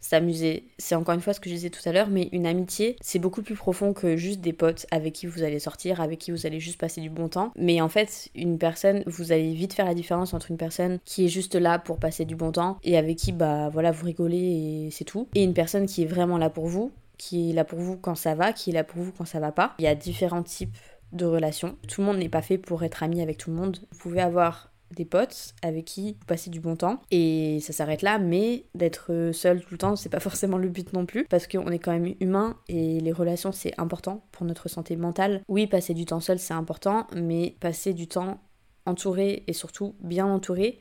s'amuser. 0.00 0.68
C'est 0.78 0.94
encore 0.94 1.16
une 1.16 1.20
fois 1.20 1.32
ce 1.32 1.40
que 1.40 1.50
je 1.50 1.54
disais 1.56 1.70
tout 1.70 1.86
à 1.86 1.92
l'heure, 1.92 2.08
mais 2.08 2.28
une 2.30 2.46
amitié, 2.46 2.94
c'est 3.00 3.18
beaucoup 3.18 3.42
plus 3.42 3.56
profond 3.56 3.92
que 3.92 4.16
juste 4.16 4.40
des 4.40 4.52
potes 4.52 4.86
avec 4.92 5.12
qui 5.12 5.26
vous 5.26 5.42
allez 5.42 5.58
sortir, 5.58 6.00
avec 6.00 6.20
qui 6.20 6.30
vous 6.30 6.46
allez 6.46 6.60
juste 6.60 6.78
passer 6.78 7.00
du 7.00 7.10
bon 7.10 7.28
temps. 7.28 7.52
Mais 7.56 7.80
en 7.80 7.88
fait, 7.88 8.28
une 8.36 8.58
personne, 8.58 9.02
vous 9.06 9.32
allez 9.32 9.52
vite 9.54 9.72
faire 9.72 9.86
la 9.86 9.94
différence 9.94 10.34
entre 10.34 10.52
une 10.52 10.56
personne 10.56 11.00
qui 11.04 11.24
est 11.24 11.28
juste 11.28 11.56
là 11.56 11.80
pour 11.80 11.98
passer 11.98 12.24
du 12.24 12.36
bon 12.36 12.52
temps 12.52 12.78
et 12.84 12.96
avec 12.96 13.16
qui, 13.16 13.32
bah 13.32 13.70
voilà, 13.70 13.90
vous 13.90 14.06
rigolez 14.06 14.86
et 14.86 14.90
c'est 14.92 15.04
tout. 15.04 15.26
Et 15.34 15.42
une 15.42 15.54
personne 15.54 15.86
qui 15.86 16.04
est 16.04 16.06
vraiment 16.06 16.38
là 16.38 16.48
pour 16.48 16.68
vous, 16.68 16.92
qui 17.18 17.50
est 17.50 17.52
là 17.52 17.64
pour 17.64 17.78
vous 17.78 17.96
quand 17.96 18.14
ça 18.14 18.34
va, 18.34 18.52
qui 18.52 18.70
est 18.70 18.72
là 18.72 18.84
pour 18.84 19.02
vous 19.02 19.12
quand 19.12 19.26
ça 19.26 19.40
va 19.40 19.52
pas. 19.52 19.74
Il 19.78 19.84
y 19.84 19.88
a 19.88 19.94
différents 19.94 20.42
types 20.42 20.76
de 21.12 21.26
relations. 21.26 21.76
Tout 21.88 22.00
le 22.00 22.06
monde 22.06 22.18
n'est 22.18 22.28
pas 22.28 22.42
fait 22.42 22.58
pour 22.58 22.82
être 22.84 23.02
ami 23.02 23.20
avec 23.20 23.38
tout 23.38 23.50
le 23.50 23.56
monde. 23.56 23.78
Vous 23.90 23.98
pouvez 23.98 24.20
avoir 24.20 24.70
des 24.94 25.04
potes 25.04 25.54
avec 25.62 25.84
qui 25.84 26.16
vous 26.18 26.26
passez 26.26 26.50
du 26.50 26.60
bon 26.60 26.76
temps 26.76 27.02
et 27.10 27.58
ça 27.60 27.74
s'arrête 27.74 28.02
là 28.02 28.18
mais 28.18 28.64
d'être 28.74 29.32
seul 29.34 29.60
tout 29.60 29.72
le 29.72 29.78
temps 29.78 29.96
c'est 29.96 30.08
pas 30.08 30.20
forcément 30.28 30.56
le 30.56 30.68
but 30.68 30.92
non 30.94 31.04
plus 31.04 31.26
parce 31.26 31.46
qu'on 31.46 31.68
est 31.68 31.78
quand 31.78 31.92
même 31.92 32.14
humain 32.20 32.56
et 32.68 32.98
les 33.00 33.12
relations 33.12 33.52
c'est 33.52 33.78
important 33.78 34.24
pour 34.32 34.46
notre 34.46 34.68
santé 34.68 34.96
mentale 34.96 35.42
oui 35.46 35.66
passer 35.66 35.92
du 35.92 36.06
temps 36.06 36.20
seul 36.20 36.38
c'est 36.38 36.54
important 36.54 37.06
mais 37.14 37.54
passer 37.60 37.92
du 37.92 38.08
temps 38.08 38.40
entouré 38.86 39.44
et 39.46 39.52
surtout 39.52 39.94
bien 40.00 40.26
entouré 40.26 40.80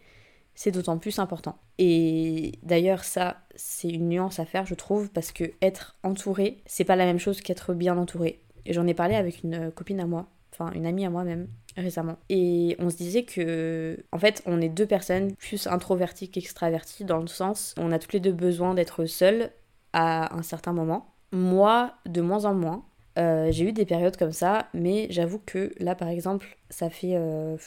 c'est 0.58 0.72
d'autant 0.72 0.98
plus 0.98 1.20
important 1.20 1.58
et 1.78 2.60
d'ailleurs 2.64 3.06
ça 3.06 3.38
c'est 3.56 3.88
une 3.88 4.10
nuance 4.10 4.40
à 4.40 4.46
faire 4.46 4.66
je 4.66 4.76
trouve 4.76 5.10
parce 5.10 5.32
que 5.32 5.46
être 5.62 5.96
entouré 6.04 6.62
c'est 6.66 6.84
pas 6.84 6.98
la 6.98 7.06
même 7.06 7.20
chose 7.20 7.40
qu'être 7.40 7.74
bien 7.74 7.98
entouré 7.98 8.42
j'en 8.68 8.86
ai 8.88 8.94
parlé 8.94 9.16
avec 9.16 9.44
une 9.44 9.72
copine 9.72 10.02
à 10.02 10.06
moi 10.06 10.28
enfin 10.52 10.72
une 10.74 10.86
amie 10.86 11.06
à 11.06 11.10
moi 11.10 11.24
même 11.24 11.48
récemment. 11.82 12.18
Et 12.30 12.76
on 12.80 12.90
se 12.90 12.98
disait 12.98 13.24
que, 13.24 13.98
en 14.12 14.20
fait, 14.20 14.42
on 14.46 14.62
est 14.62 14.70
deux 14.70 14.86
personnes 14.86 15.36
plus 15.36 15.68
introverties 15.68 16.30
qu'extraverties 16.30 17.06
dans 17.06 17.20
le 17.20 17.28
sens, 17.28 17.74
on 17.78 17.92
a 17.92 18.00
tous 18.00 18.14
les 18.14 18.20
deux 18.20 18.32
besoin 18.32 18.74
d'être 18.74 19.06
seuls 19.06 19.52
à 19.94 20.36
un 20.36 20.42
certain 20.42 20.74
moment. 20.74 21.14
Moi, 21.32 21.94
de 22.06 22.22
moins 22.22 22.46
en 22.46 22.54
moins. 22.54 22.86
Euh, 23.18 23.52
j'ai 23.52 23.66
eu 23.70 23.74
des 23.74 23.86
périodes 23.86 24.18
comme 24.18 24.32
ça, 24.32 24.68
mais 24.74 25.08
j'avoue 25.10 25.40
que 25.40 25.74
là, 25.80 25.96
par 25.96 26.08
exemple, 26.08 26.58
ça 26.70 26.90
fait 26.90 27.16
euh, 27.16 27.58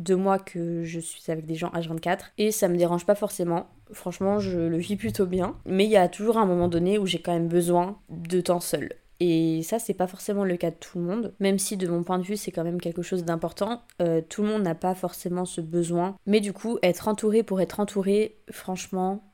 deux 0.00 0.16
mois 0.16 0.38
que 0.38 0.82
je 0.82 0.98
suis 0.98 1.30
avec 1.30 1.46
des 1.46 1.54
gens 1.54 1.70
H24 1.70 2.32
et 2.38 2.50
ça 2.50 2.68
me 2.68 2.76
dérange 2.76 3.06
pas 3.06 3.14
forcément. 3.14 3.68
Franchement, 3.92 4.40
je 4.40 4.58
le 4.58 4.78
vis 4.78 4.96
plutôt 4.96 5.26
bien. 5.26 5.56
Mais 5.66 5.84
il 5.84 5.90
y 5.90 5.96
a 5.96 6.08
toujours 6.08 6.38
un 6.38 6.46
moment 6.46 6.68
donné 6.68 6.98
où 6.98 7.06
j'ai 7.06 7.20
quand 7.20 7.32
même 7.32 7.48
besoin 7.48 7.98
de 8.08 8.40
temps 8.40 8.60
seul. 8.60 8.90
Et 9.20 9.62
ça, 9.62 9.78
c'est 9.78 9.94
pas 9.94 10.06
forcément 10.06 10.44
le 10.44 10.56
cas 10.56 10.70
de 10.70 10.76
tout 10.76 10.98
le 10.98 11.04
monde, 11.04 11.34
même 11.40 11.58
si 11.58 11.76
de 11.76 11.86
mon 11.86 12.02
point 12.02 12.18
de 12.18 12.24
vue, 12.24 12.38
c'est 12.38 12.50
quand 12.50 12.64
même 12.64 12.80
quelque 12.80 13.02
chose 13.02 13.22
d'important. 13.22 13.82
Euh, 14.00 14.22
tout 14.26 14.42
le 14.42 14.48
monde 14.48 14.62
n'a 14.62 14.74
pas 14.74 14.94
forcément 14.94 15.44
ce 15.44 15.60
besoin. 15.60 16.16
Mais 16.24 16.40
du 16.40 16.54
coup, 16.54 16.78
être 16.82 17.06
entouré 17.06 17.42
pour 17.42 17.60
être 17.60 17.80
entouré, 17.80 18.38
franchement, 18.50 19.30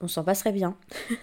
on 0.00 0.08
s'en 0.08 0.24
passerait 0.24 0.52
bien. 0.52 0.76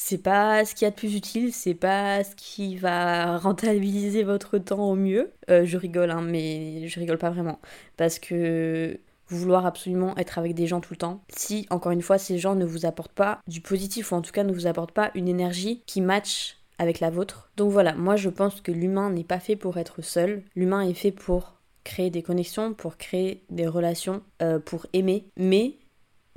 c'est 0.00 0.22
pas 0.22 0.64
ce 0.64 0.76
qu'il 0.76 0.84
y 0.84 0.86
a 0.86 0.90
de 0.92 0.94
plus 0.94 1.16
utile, 1.16 1.52
c'est 1.52 1.74
pas 1.74 2.22
ce 2.22 2.36
qui 2.36 2.76
va 2.76 3.36
rentabiliser 3.36 4.22
votre 4.22 4.56
temps 4.58 4.88
au 4.88 4.94
mieux. 4.94 5.32
Euh, 5.50 5.64
je 5.64 5.76
rigole, 5.76 6.12
hein, 6.12 6.22
mais 6.22 6.86
je 6.86 7.00
rigole 7.00 7.18
pas 7.18 7.30
vraiment. 7.30 7.58
Parce 7.96 8.20
que 8.20 9.00
vouloir 9.28 9.66
absolument 9.66 10.16
être 10.16 10.38
avec 10.38 10.54
des 10.54 10.68
gens 10.68 10.80
tout 10.80 10.92
le 10.92 10.98
temps, 10.98 11.24
si 11.36 11.66
encore 11.70 11.90
une 11.90 12.00
fois 12.00 12.16
ces 12.16 12.38
gens 12.38 12.54
ne 12.54 12.64
vous 12.64 12.86
apportent 12.86 13.12
pas 13.12 13.40
du 13.48 13.60
positif 13.60 14.12
ou 14.12 14.14
en 14.14 14.22
tout 14.22 14.30
cas 14.30 14.44
ne 14.44 14.52
vous 14.52 14.68
apportent 14.68 14.92
pas 14.92 15.10
une 15.16 15.26
énergie 15.26 15.82
qui 15.84 16.00
match 16.00 16.58
avec 16.78 17.00
la 17.00 17.10
vôtre. 17.10 17.50
Donc 17.56 17.72
voilà, 17.72 17.94
moi 17.94 18.14
je 18.14 18.28
pense 18.28 18.60
que 18.60 18.70
l'humain 18.70 19.10
n'est 19.10 19.24
pas 19.24 19.40
fait 19.40 19.56
pour 19.56 19.78
être 19.78 20.00
seul, 20.00 20.44
l'humain 20.54 20.82
est 20.82 20.94
fait 20.94 21.10
pour 21.10 21.54
créer 21.82 22.10
des 22.10 22.22
connexions, 22.22 22.72
pour 22.72 22.98
créer 22.98 23.42
des 23.50 23.66
relations, 23.66 24.22
euh, 24.42 24.60
pour 24.60 24.86
aimer, 24.92 25.24
mais 25.36 25.74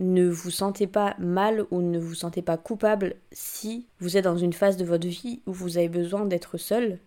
ne 0.02 0.28
vous 0.28 0.52
sentez 0.52 0.88
pas 0.88 1.16
mal 1.20 1.66
ou 1.70 1.82
ne 1.82 2.00
vous 2.00 2.16
sentez 2.16 2.42
pas 2.42 2.58
coupable 2.58 3.16
si 3.32 3.86
vous 4.00 4.18
êtes 4.18 4.24
dans 4.24 4.38
une 4.38 4.52
phase 4.52 4.76
de 4.76 4.84
votre 4.84 5.08
vie 5.08 5.42
où 5.46 5.54
vous 5.54 5.78
avez 5.78 5.90
besoin 5.90 6.26
d'être 6.26 6.58
seul, 6.58 6.98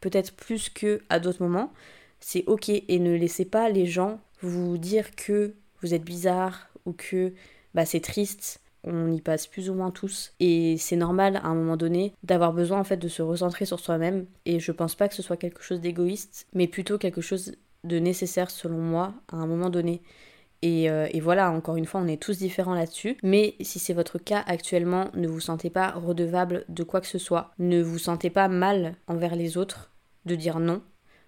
peut-être 0.00 0.34
plus 0.34 0.68
que 0.68 1.00
à 1.08 1.20
d'autres 1.20 1.42
moments. 1.42 1.72
C'est 2.18 2.44
ok 2.46 2.68
et 2.68 2.98
ne 2.98 3.14
laissez 3.14 3.44
pas 3.44 3.70
les 3.70 3.86
gens 3.86 4.20
vous 4.42 4.78
dire 4.78 5.14
que 5.14 5.54
vous 5.80 5.94
êtes 5.94 6.04
bizarre 6.04 6.68
ou 6.84 6.92
que 6.92 7.32
bah, 7.74 7.86
c'est 7.86 8.00
triste. 8.00 8.60
On 8.82 9.12
y 9.12 9.20
passe 9.20 9.46
plus 9.46 9.70
ou 9.70 9.74
moins 9.74 9.90
tous. 9.90 10.32
Et 10.40 10.76
c'est 10.78 10.96
normal 10.96 11.36
à 11.36 11.48
un 11.48 11.54
moment 11.54 11.76
donné 11.76 12.14
d'avoir 12.24 12.52
besoin 12.52 12.80
en 12.80 12.84
fait 12.84 12.96
de 12.96 13.08
se 13.08 13.22
recentrer 13.22 13.64
sur 13.64 13.78
soi-même. 13.78 14.26
Et 14.44 14.58
je 14.58 14.72
pense 14.72 14.96
pas 14.96 15.08
que 15.08 15.14
ce 15.14 15.22
soit 15.22 15.36
quelque 15.36 15.62
chose 15.62 15.80
d'égoïste 15.80 16.46
mais 16.52 16.66
plutôt 16.66 16.98
quelque 16.98 17.20
chose 17.20 17.52
de 17.84 17.98
nécessaire 17.98 18.50
selon 18.50 18.78
moi 18.78 19.14
à 19.32 19.36
un 19.36 19.46
moment 19.46 19.70
donné 19.70 20.02
et, 20.62 20.90
euh, 20.90 21.08
et, 21.10 21.20
voilà, 21.20 21.50
encore 21.50 21.76
une 21.76 21.86
fois, 21.86 22.00
on 22.00 22.06
est 22.06 22.20
tous 22.20 22.38
différents 22.38 22.74
là-dessus. 22.74 23.16
Mais 23.22 23.54
si 23.60 23.78
c'est 23.78 23.94
votre 23.94 24.18
cas 24.18 24.42
actuellement, 24.46 25.10
ne 25.14 25.28
vous 25.28 25.40
sentez 25.40 25.70
pas 25.70 25.92
redevable 25.92 26.64
de 26.68 26.82
quoi 26.82 27.00
que 27.00 27.06
ce 27.06 27.18
soit. 27.18 27.52
Ne 27.58 27.82
vous 27.82 27.98
sentez 27.98 28.30
pas 28.30 28.48
mal 28.48 28.96
envers 29.06 29.36
les 29.36 29.56
autres 29.56 29.90
de 30.26 30.34
dire 30.34 30.60
non. 30.60 30.82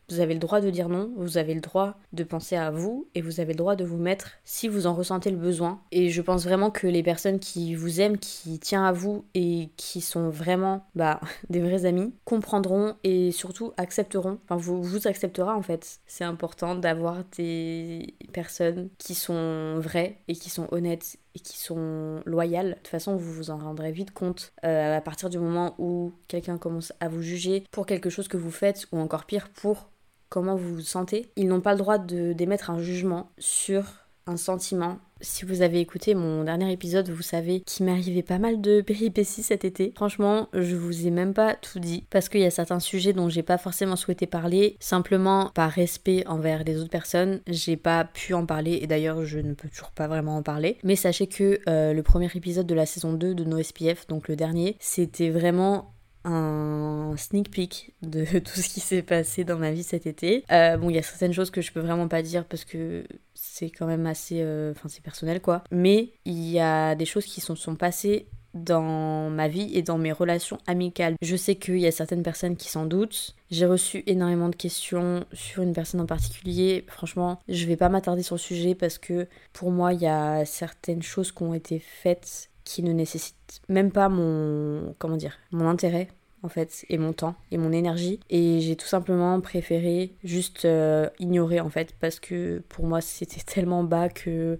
Vous 0.08 0.20
avez 0.20 0.34
le 0.34 0.40
droit 0.40 0.60
de 0.60 0.70
dire 0.70 0.88
non, 0.88 1.10
vous 1.16 1.38
avez 1.38 1.54
le 1.54 1.60
droit 1.60 1.98
de 2.12 2.24
penser 2.24 2.56
à 2.56 2.70
vous 2.70 3.08
et 3.14 3.22
vous 3.22 3.40
avez 3.40 3.52
le 3.52 3.58
droit 3.58 3.76
de 3.76 3.84
vous 3.84 3.96
mettre 3.96 4.32
si 4.44 4.68
vous 4.68 4.86
en 4.86 4.94
ressentez 4.94 5.30
le 5.30 5.36
besoin. 5.36 5.80
Et 5.90 6.10
je 6.10 6.22
pense 6.22 6.44
vraiment 6.44 6.70
que 6.70 6.86
les 6.86 7.02
personnes 7.02 7.38
qui 7.38 7.74
vous 7.74 8.00
aiment, 8.00 8.18
qui 8.18 8.58
tiennent 8.58 8.82
à 8.82 8.92
vous 8.92 9.24
et 9.34 9.70
qui 9.76 10.00
sont 10.00 10.28
vraiment 10.28 10.86
bah, 10.94 11.20
des 11.50 11.60
vrais 11.60 11.86
amis, 11.86 12.12
comprendront 12.24 12.96
et 13.04 13.30
surtout 13.32 13.72
accepteront. 13.76 14.38
Enfin, 14.44 14.56
vous, 14.56 14.82
vous 14.82 15.06
acceptera 15.08 15.56
en 15.56 15.62
fait. 15.62 16.00
C'est 16.06 16.24
important 16.24 16.74
d'avoir 16.74 17.24
des 17.36 18.14
personnes 18.32 18.88
qui 18.98 19.14
sont 19.14 19.78
vraies 19.78 20.18
et 20.28 20.34
qui 20.34 20.50
sont 20.50 20.68
honnêtes 20.72 21.18
et 21.34 21.40
qui 21.40 21.58
sont 21.58 22.20
loyales. 22.26 22.70
De 22.70 22.74
toute 22.74 22.88
façon, 22.88 23.16
vous 23.16 23.32
vous 23.32 23.50
en 23.50 23.58
rendrez 23.58 23.92
vite 23.92 24.12
compte 24.12 24.52
euh, 24.64 24.96
à 24.96 25.00
partir 25.00 25.30
du 25.30 25.38
moment 25.38 25.74
où 25.78 26.12
quelqu'un 26.28 26.58
commence 26.58 26.92
à 27.00 27.08
vous 27.08 27.22
juger 27.22 27.64
pour 27.70 27.86
quelque 27.86 28.10
chose 28.10 28.28
que 28.28 28.36
vous 28.36 28.50
faites 28.50 28.86
ou 28.92 28.98
encore 28.98 29.24
pire 29.24 29.48
pour 29.48 29.88
comment 30.28 30.56
vous 30.56 30.76
vous 30.76 30.80
sentez. 30.80 31.30
Ils 31.36 31.48
n'ont 31.48 31.60
pas 31.60 31.72
le 31.72 31.78
droit 31.78 31.98
d'émettre 31.98 32.70
un 32.70 32.78
jugement 32.78 33.30
sur 33.38 33.84
un 34.26 34.36
sentiment, 34.36 34.98
si 35.22 35.44
vous 35.44 35.62
avez 35.62 35.80
écouté 35.80 36.14
mon 36.14 36.44
dernier 36.44 36.70
épisode, 36.72 37.08
vous 37.08 37.22
savez 37.22 37.60
qu'il 37.60 37.86
m'est 37.86 37.92
arrivé 37.92 38.22
pas 38.22 38.38
mal 38.38 38.60
de 38.60 38.80
péripéties 38.80 39.42
cet 39.42 39.64
été. 39.64 39.92
Franchement, 39.94 40.48
je 40.52 40.76
vous 40.76 41.06
ai 41.06 41.10
même 41.10 41.32
pas 41.32 41.54
tout 41.54 41.78
dit 41.78 42.04
parce 42.10 42.28
qu'il 42.28 42.40
y 42.40 42.44
a 42.44 42.50
certains 42.50 42.80
sujets 42.80 43.12
dont 43.12 43.28
j'ai 43.28 43.42
pas 43.42 43.58
forcément 43.58 43.96
souhaité 43.96 44.26
parler. 44.26 44.76
Simplement 44.80 45.50
par 45.54 45.70
respect 45.70 46.24
envers 46.26 46.64
les 46.64 46.78
autres 46.78 46.90
personnes, 46.90 47.40
j'ai 47.46 47.76
pas 47.76 48.04
pu 48.04 48.34
en 48.34 48.44
parler 48.44 48.80
et 48.82 48.86
d'ailleurs 48.86 49.24
je 49.24 49.38
ne 49.38 49.54
peux 49.54 49.68
toujours 49.68 49.92
pas 49.92 50.08
vraiment 50.08 50.36
en 50.36 50.42
parler. 50.42 50.76
Mais 50.82 50.96
sachez 50.96 51.28
que 51.28 51.60
euh, 51.68 51.92
le 51.92 52.02
premier 52.02 52.28
épisode 52.34 52.66
de 52.66 52.74
la 52.74 52.86
saison 52.86 53.12
2 53.12 53.34
de 53.34 53.44
No 53.44 53.62
SPF, 53.62 54.06
donc 54.08 54.28
le 54.28 54.36
dernier, 54.36 54.76
c'était 54.80 55.30
vraiment 55.30 55.92
un 56.24 57.14
sneak 57.16 57.50
peek 57.50 57.94
de 58.02 58.24
tout 58.38 58.60
ce 58.60 58.68
qui 58.68 58.80
s'est 58.80 59.02
passé 59.02 59.44
dans 59.44 59.58
ma 59.58 59.70
vie 59.72 59.82
cet 59.82 60.06
été. 60.06 60.44
Euh, 60.50 60.76
bon, 60.76 60.90
il 60.90 60.96
y 60.96 60.98
a 60.98 61.02
certaines 61.02 61.32
choses 61.32 61.50
que 61.50 61.60
je 61.60 61.72
peux 61.72 61.80
vraiment 61.80 62.08
pas 62.08 62.22
dire 62.22 62.44
parce 62.44 62.64
que 62.64 63.04
c'est 63.34 63.70
quand 63.70 63.86
même 63.86 64.06
assez... 64.06 64.40
euh, 64.40 64.72
Enfin, 64.72 64.88
c'est 64.88 65.02
personnel, 65.02 65.40
quoi. 65.40 65.64
Mais 65.70 66.10
il 66.24 66.48
y 66.50 66.60
a 66.60 66.94
des 66.94 67.06
choses 67.06 67.24
qui 67.24 67.40
se 67.40 67.54
sont 67.54 67.76
passées 67.76 68.26
dans 68.54 69.30
ma 69.30 69.48
vie 69.48 69.70
et 69.74 69.82
dans 69.82 69.96
mes 69.96 70.12
relations 70.12 70.58
amicales. 70.66 71.14
Je 71.22 71.36
sais 71.36 71.54
qu'il 71.54 71.78
y 71.78 71.86
a 71.86 71.90
certaines 71.90 72.22
personnes 72.22 72.56
qui 72.56 72.68
s'en 72.68 72.84
doutent. 72.84 73.34
J'ai 73.50 73.64
reçu 73.64 74.02
énormément 74.06 74.50
de 74.50 74.56
questions 74.56 75.24
sur 75.32 75.62
une 75.62 75.72
personne 75.72 76.02
en 76.02 76.06
particulier. 76.06 76.84
Franchement, 76.88 77.38
je 77.48 77.66
vais 77.66 77.76
pas 77.76 77.88
m'attarder 77.88 78.22
sur 78.22 78.34
le 78.34 78.40
sujet 78.40 78.74
parce 78.74 78.98
que 78.98 79.26
pour 79.54 79.70
moi, 79.70 79.94
il 79.94 80.02
y 80.02 80.06
a 80.06 80.44
certaines 80.44 81.02
choses 81.02 81.32
qui 81.32 81.42
ont 81.42 81.54
été 81.54 81.78
faites 81.78 82.50
qui 82.64 82.82
ne 82.82 82.92
nécessitent 82.92 83.60
même 83.68 83.90
pas 83.90 84.08
mon 84.08 84.94
comment 84.98 85.16
dire, 85.16 85.38
mon 85.50 85.68
intérêt 85.68 86.08
en 86.42 86.48
fait 86.48 86.84
et 86.88 86.98
mon 86.98 87.12
temps 87.12 87.36
et 87.50 87.58
mon 87.58 87.72
énergie 87.72 88.18
et 88.28 88.60
j'ai 88.60 88.74
tout 88.74 88.86
simplement 88.86 89.40
préféré 89.40 90.14
juste 90.24 90.64
euh, 90.64 91.08
ignorer 91.20 91.60
en 91.60 91.70
fait 91.70 91.94
parce 92.00 92.18
que 92.18 92.62
pour 92.68 92.86
moi 92.86 93.00
c'était 93.00 93.40
tellement 93.46 93.84
bas 93.84 94.08
que 94.08 94.58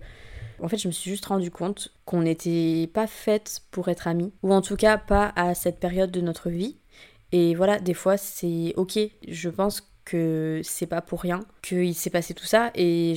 en 0.63 0.69
fait, 0.69 0.79
je 0.79 0.87
me 0.87 0.93
suis 0.93 1.11
juste 1.11 1.27
rendu 1.27 1.51
compte 1.51 1.93
qu'on 2.05 2.23
n'était 2.23 2.89
pas 2.95 3.09
faites 3.09 3.63
pour 3.73 3.89
être 3.89 4.07
amies, 4.07 4.33
ou 4.45 4.53
en 4.55 4.63
tout 4.63 4.77
cas 4.77 4.97
pas 4.97 5.33
à 5.35 5.55
cette 5.55 5.81
période 5.81 6.13
de 6.13 6.21
notre 6.21 6.51
vie. 6.51 6.77
Et 7.33 7.55
voilà, 7.55 7.81
des 7.81 7.95
fois 7.95 8.17
c'est 8.17 8.73
ok. 8.77 8.99
Je 9.27 9.49
pense 9.49 9.92
que 10.05 10.61
c'est 10.65 10.87
pas 10.87 11.01
pour 11.01 11.21
rien 11.21 11.41
qu'il 11.63 11.95
s'est 11.95 12.11
passé 12.11 12.35
tout 12.35 12.45
ça 12.45 12.71
et, 12.75 13.15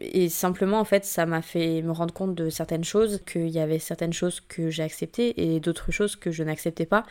et 0.00 0.28
simplement 0.28 0.80
en 0.80 0.84
fait 0.84 1.04
ça 1.04 1.26
m'a 1.26 1.42
fait 1.42 1.82
me 1.82 1.92
rendre 1.92 2.12
compte 2.14 2.34
de 2.34 2.50
certaines 2.50 2.84
choses, 2.84 3.20
qu'il 3.26 3.48
y 3.48 3.58
avait 3.58 3.78
certaines 3.78 4.12
choses 4.12 4.40
que 4.40 4.70
j'ai 4.70 4.82
acceptées 4.82 5.54
et 5.54 5.60
d'autres 5.60 5.92
choses 5.92 6.16
que 6.16 6.30
je 6.30 6.42
n'acceptais 6.42 6.86
pas 6.86 7.04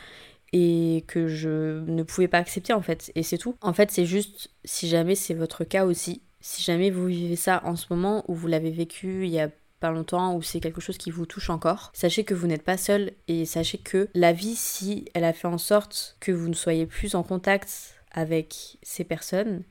et 0.52 1.04
que 1.08 1.28
je 1.28 1.84
ne 1.86 2.04
pouvais 2.04 2.28
pas 2.28 2.38
accepter 2.38 2.74
en 2.74 2.82
fait 2.82 3.12
et 3.16 3.24
c'est 3.24 3.38
tout. 3.38 3.56
En 3.62 3.74
fait 3.74 3.92
c'est 3.92 4.06
juste 4.06 4.50
si 4.66 4.88
jamais 4.88 5.16
c'est 5.16 5.34
votre 5.34 5.64
cas 5.64 5.86
aussi, 5.86 6.22
si 6.42 6.62
jamais 6.62 6.90
vous 6.90 7.06
vivez 7.06 7.36
ça 7.36 7.62
en 7.66 7.76
ce 7.76 7.88
moment 7.90 8.24
ou 8.28 8.36
vous 8.36 8.48
l'avez 8.48 8.72
vécu 8.72 9.26
il 9.26 9.32
y 9.32 9.40
a 9.40 9.50
pas 9.84 9.92
longtemps 9.92 10.36
ou 10.36 10.42
c'est 10.42 10.62
quelque 10.62 10.80
chose 10.80 10.98
qui 10.98 11.12
vous 11.12 11.26
touche 11.26 11.50
encore, 11.50 11.92
sachez 11.94 12.24
que 12.24 12.34
vous 12.34 12.48
n'êtes 12.48 12.64
pas 12.64 12.78
seul 12.78 13.12
et 13.28 13.46
sachez 13.46 13.78
que 13.78 14.08
la 14.14 14.32
vie, 14.32 14.56
si 14.56 15.06
elle 15.14 15.26
a 15.26 15.34
fait 15.34 15.50
en 15.50 15.58
sorte 15.58 16.16
que 16.22 16.32
vous 16.32 16.48
ne 16.48 16.54
soyez 16.54 16.86
plus 16.86 17.16
en 17.16 17.24
contact 17.24 17.94
avec 18.14 18.78
ces 18.82 19.04
personnes, 19.04 19.64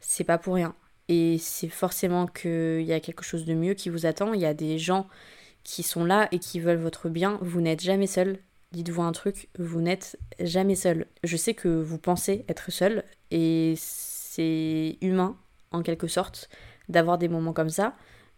c'est 0.00 0.24
pas 0.24 0.38
pour 0.38 0.54
rien. 0.54 0.74
Et 1.08 1.38
c'est 1.38 1.68
forcément 1.68 2.26
qu'il 2.26 2.82
y 2.82 2.92
a 2.92 3.00
quelque 3.00 3.24
chose 3.24 3.44
de 3.44 3.54
mieux 3.54 3.74
qui 3.74 3.88
vous 3.88 4.06
attend. 4.06 4.34
Il 4.34 4.40
y 4.40 4.46
a 4.46 4.54
des 4.54 4.78
gens 4.78 5.06
qui 5.64 5.82
sont 5.82 6.04
là 6.04 6.28
et 6.32 6.38
qui 6.38 6.60
veulent 6.60 6.78
votre 6.78 7.08
bien. 7.08 7.38
Vous 7.42 7.60
n'êtes 7.60 7.82
jamais 7.82 8.06
seul. 8.06 8.38
Dites-vous 8.72 9.02
un 9.02 9.12
truc, 9.12 9.48
vous 9.58 9.80
n'êtes 9.80 10.18
jamais 10.40 10.74
seul. 10.74 11.06
Je 11.24 11.36
sais 11.36 11.54
que 11.54 11.68
vous 11.68 11.98
pensez 11.98 12.44
être 12.48 12.70
seul 12.70 13.04
et 13.30 13.74
c'est 13.76 14.98
humain 15.00 15.36
en 15.70 15.82
quelque 15.82 16.08
sorte 16.08 16.48
d'avoir 16.88 17.18
des 17.18 17.28
moments 17.28 17.52
comme 17.52 17.70
ça. 17.70 17.96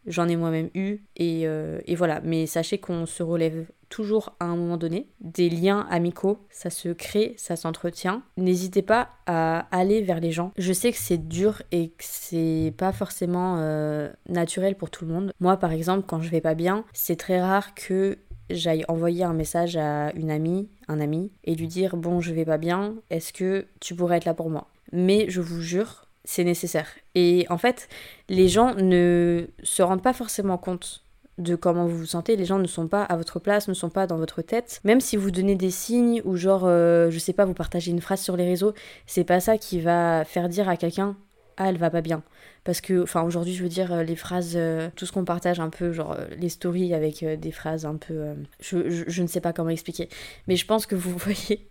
J'en 0.08 0.28
ai 0.28 0.36
moi-même 0.36 0.70
eu 0.74 0.98
et, 1.16 1.42
euh, 1.46 1.80
et 1.86 1.94
voilà. 1.94 2.20
Mais 2.24 2.46
sachez 2.46 2.78
qu'on 2.78 3.06
se 3.06 3.22
relève 3.22 3.66
toujours 3.88 4.34
à 4.40 4.46
un 4.46 4.56
moment 4.56 4.76
donné. 4.76 5.08
Des 5.20 5.48
liens 5.48 5.86
amicaux, 5.90 6.38
ça 6.50 6.70
se 6.70 6.90
crée, 6.90 7.34
ça 7.36 7.56
s'entretient. 7.56 8.22
N'hésitez 8.36 8.82
pas 8.82 9.10
à 9.26 9.66
aller 9.70 10.02
vers 10.02 10.20
les 10.20 10.32
gens. 10.32 10.52
Je 10.56 10.72
sais 10.72 10.92
que 10.92 10.98
c'est 10.98 11.28
dur 11.28 11.62
et 11.72 11.88
que 11.88 12.04
c'est 12.04 12.74
pas 12.76 12.92
forcément 12.92 13.56
euh, 13.58 14.10
naturel 14.28 14.74
pour 14.76 14.90
tout 14.90 15.04
le 15.04 15.12
monde. 15.12 15.32
Moi, 15.40 15.56
par 15.56 15.72
exemple, 15.72 16.04
quand 16.06 16.20
je 16.20 16.30
vais 16.30 16.40
pas 16.40 16.54
bien, 16.54 16.84
c'est 16.92 17.16
très 17.16 17.40
rare 17.40 17.74
que 17.74 18.18
j'aille 18.50 18.84
envoyer 18.88 19.24
un 19.24 19.34
message 19.34 19.76
à 19.76 20.12
une 20.14 20.30
amie, 20.30 20.68
un 20.88 21.00
ami, 21.00 21.30
et 21.44 21.54
lui 21.54 21.66
dire 21.66 21.96
bon, 21.96 22.20
je 22.20 22.32
vais 22.32 22.46
pas 22.46 22.58
bien, 22.58 22.94
est-ce 23.10 23.32
que 23.32 23.66
tu 23.80 23.94
pourrais 23.94 24.16
être 24.18 24.24
là 24.24 24.34
pour 24.34 24.50
moi? 24.50 24.68
Mais 24.92 25.26
je 25.28 25.42
vous 25.42 25.60
jure, 25.60 26.07
c'est 26.28 26.44
nécessaire. 26.44 26.88
Et 27.14 27.46
en 27.48 27.56
fait, 27.56 27.88
les 28.28 28.48
gens 28.48 28.74
ne 28.74 29.46
se 29.62 29.82
rendent 29.82 30.02
pas 30.02 30.12
forcément 30.12 30.58
compte 30.58 31.02
de 31.38 31.56
comment 31.56 31.86
vous 31.86 31.96
vous 31.96 32.06
sentez. 32.06 32.36
Les 32.36 32.44
gens 32.44 32.58
ne 32.58 32.66
sont 32.66 32.86
pas 32.86 33.02
à 33.02 33.16
votre 33.16 33.38
place, 33.38 33.66
ne 33.66 33.72
sont 33.72 33.88
pas 33.88 34.06
dans 34.06 34.18
votre 34.18 34.42
tête. 34.42 34.80
Même 34.84 35.00
si 35.00 35.16
vous 35.16 35.30
donnez 35.30 35.54
des 35.54 35.70
signes 35.70 36.20
ou 36.26 36.36
genre, 36.36 36.64
euh, 36.66 37.10
je 37.10 37.18
sais 37.18 37.32
pas, 37.32 37.46
vous 37.46 37.54
partagez 37.54 37.92
une 37.92 38.02
phrase 38.02 38.20
sur 38.20 38.36
les 38.36 38.44
réseaux, 38.44 38.74
c'est 39.06 39.24
pas 39.24 39.40
ça 39.40 39.56
qui 39.56 39.80
va 39.80 40.22
faire 40.26 40.50
dire 40.50 40.68
à 40.68 40.76
quelqu'un 40.76 41.16
ah 41.58 41.68
elle 41.68 41.76
va 41.76 41.90
pas 41.90 42.00
bien. 42.00 42.22
Parce 42.64 42.80
que 42.80 43.02
enfin 43.02 43.22
aujourd'hui 43.22 43.54
je 43.54 43.62
veux 43.62 43.68
dire 43.68 43.92
euh, 43.92 44.02
les 44.02 44.16
phrases 44.16 44.54
euh, 44.56 44.88
tout 44.96 45.06
ce 45.06 45.12
qu'on 45.12 45.24
partage 45.24 45.60
un 45.60 45.70
peu 45.70 45.92
genre 45.92 46.12
euh, 46.12 46.26
les 46.38 46.48
stories 46.48 46.94
avec 46.94 47.24
des 47.24 47.52
phrases 47.52 47.84
un 47.84 47.96
peu 47.96 48.34
je, 48.60 49.22
ne 49.22 49.26
sais 49.26 49.40
pas 49.40 49.52
comment 49.52 49.70
expliquer. 49.70 50.08
Mais 50.46 50.56
je 50.56 50.66
pense 50.66 50.86
que 50.86 50.94
vous 50.94 51.16
voyez 51.18 51.68